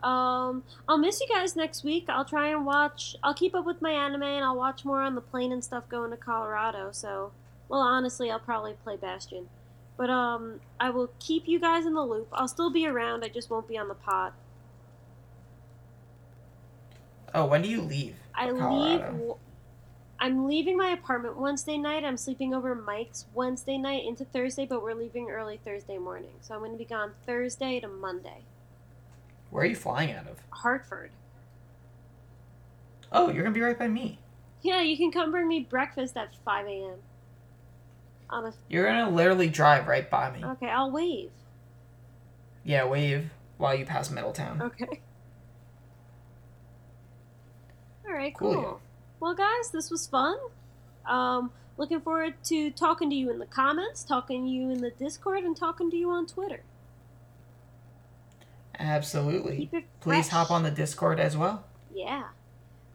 Um, 0.03 0.63
I'll 0.89 0.97
miss 0.97 1.21
you 1.21 1.29
guys 1.29 1.55
next 1.55 1.85
week. 1.85 2.07
I'll 2.09 2.25
try 2.25 2.49
and 2.49 2.65
watch. 2.65 3.15
I'll 3.23 3.35
keep 3.35 3.55
up 3.55 3.67
with 3.67 3.83
my 3.83 3.91
anime 3.91 4.23
and 4.23 4.43
I'll 4.43 4.57
watch 4.57 4.87
more 4.87 5.03
on 5.03 5.17
the 5.17 5.21
plane 5.21 5.53
and 5.53 5.63
stuff 5.63 5.87
going 5.91 6.11
to 6.11 6.17
Colorado. 6.17 6.93
So, 6.93 7.33
well, 7.69 7.81
honestly, 7.81 8.31
I'll 8.31 8.39
probably 8.39 8.73
play 8.73 8.97
Bastion. 8.97 9.51
But 9.99 10.09
um, 10.09 10.61
I 10.81 10.89
will 10.89 11.11
keep 11.19 11.47
you 11.47 11.61
guys 11.61 11.85
in 11.85 11.93
the 11.93 12.01
loop. 12.07 12.29
I'll 12.33 12.49
still 12.49 12.71
be 12.71 12.87
around. 12.87 13.23
I 13.23 13.29
just 13.29 13.51
won't 13.51 13.69
be 13.69 13.77
on 13.77 13.89
the 13.89 13.95
pod. 13.95 14.33
Oh, 17.35 17.45
when 17.45 17.61
do 17.61 17.69
you 17.69 17.83
leave? 17.83 18.17
I 18.35 18.49
Colorado? 18.49 19.13
leave. 19.13 19.35
I'm 20.21 20.47
leaving 20.49 20.77
my 20.77 20.89
apartment 20.91 21.39
Wednesday 21.39 21.79
night. 21.79 22.05
I'm 22.05 22.17
sleeping 22.17 22.53
over 22.55 22.75
Mike's 22.75 23.27
Wednesday 23.35 23.79
night 23.79 24.05
into 24.05 24.25
Thursday, 24.25 24.67
but 24.67 24.83
we're 24.83 24.95
leaving 24.95 25.31
early 25.31 25.61
Thursday 25.65 25.97
morning. 25.99 26.33
So 26.41 26.55
I'm 26.55 26.61
going 26.61 26.73
to 26.73 26.79
be 26.79 26.85
gone 26.85 27.13
Thursday 27.25 27.79
to 27.81 27.87
Monday. 27.89 28.43
Where 29.51 29.63
are 29.63 29.67
you 29.67 29.77
flying 29.77 30.11
out 30.13 30.27
of? 30.27 30.39
Hartford. 30.51 31.11
Oh, 33.11 33.31
you're 33.31 33.43
gonna 33.43 33.55
be 33.55 33.63
right 33.63 33.79
by 33.79 33.89
me. 33.89 34.19
Yeah, 34.61 34.83
you 34.83 34.99
can 34.99 35.11
come 35.11 35.31
bring 35.31 35.49
me 35.49 35.61
breakfast 35.61 36.15
at 36.19 36.35
5 36.45 36.67
a.m. 36.67 36.97
On 38.29 38.45
a 38.45 38.53
You're 38.69 38.85
gonna 38.85 39.09
literally 39.09 39.49
drive 39.49 39.89
right 39.89 40.11
by 40.11 40.31
me. 40.31 40.45
okay, 40.45 40.69
I'll 40.69 40.91
wave. 40.91 41.31
Yeah, 42.65 42.85
wave 42.85 43.31
while 43.57 43.75
you 43.75 43.87
pass 43.87 44.11
Middletown. 44.11 44.61
Okay. 44.61 44.85
All 48.07 48.13
right, 48.13 48.35
Cool. 48.35 48.55
cool 48.55 48.81
well, 49.21 49.35
guys, 49.35 49.71
this 49.73 49.91
was 49.91 50.07
fun. 50.07 50.37
Um, 51.07 51.51
looking 51.77 52.01
forward 52.01 52.35
to 52.45 52.71
talking 52.71 53.11
to 53.11 53.17
you 53.17 53.31
in 53.31 53.39
the 53.39 53.47
comments, 53.47 54.05
talking 54.05 54.45
to 54.45 54.51
you 54.51 54.71
in 54.71 54.81
the 54.81 54.91
Discord, 54.91 55.45
and 55.45 55.57
talking 55.57 55.91
to 55.91 55.97
you 55.97 56.11
on 56.11 56.27
Twitter. 56.27 56.63
Absolutely. 58.79 59.71
Please 60.01 60.29
hop 60.29 60.51
on 60.51 60.63
the 60.63 60.71
Discord 60.71 61.19
as 61.19 61.37
well. 61.37 61.65
Yeah. 61.93 62.25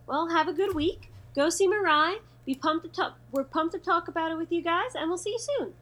Well, 0.07 0.29
have 0.29 0.47
a 0.47 0.53
good 0.53 0.73
week. 0.73 1.11
Go 1.35 1.49
see 1.49 1.67
Mirai. 1.67 2.17
Be 2.45 2.55
pumped 2.55 2.85
to 2.85 2.91
talk. 2.91 3.17
We're 3.31 3.43
pumped 3.43 3.73
to 3.73 3.79
talk 3.79 4.07
about 4.07 4.31
it 4.31 4.37
with 4.37 4.51
you 4.51 4.61
guys, 4.61 4.91
and 4.95 5.09
we'll 5.09 5.17
see 5.17 5.31
you 5.31 5.39
soon. 5.39 5.73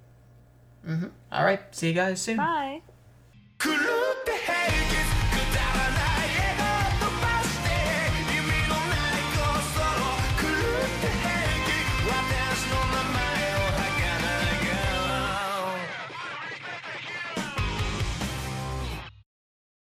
Mm-hmm. 0.87 1.07
All 1.31 1.45
right. 1.45 1.61
See 1.71 1.89
you 1.89 1.93
guys 1.93 2.21
soon. 2.21 2.37
Bye. 2.37 2.81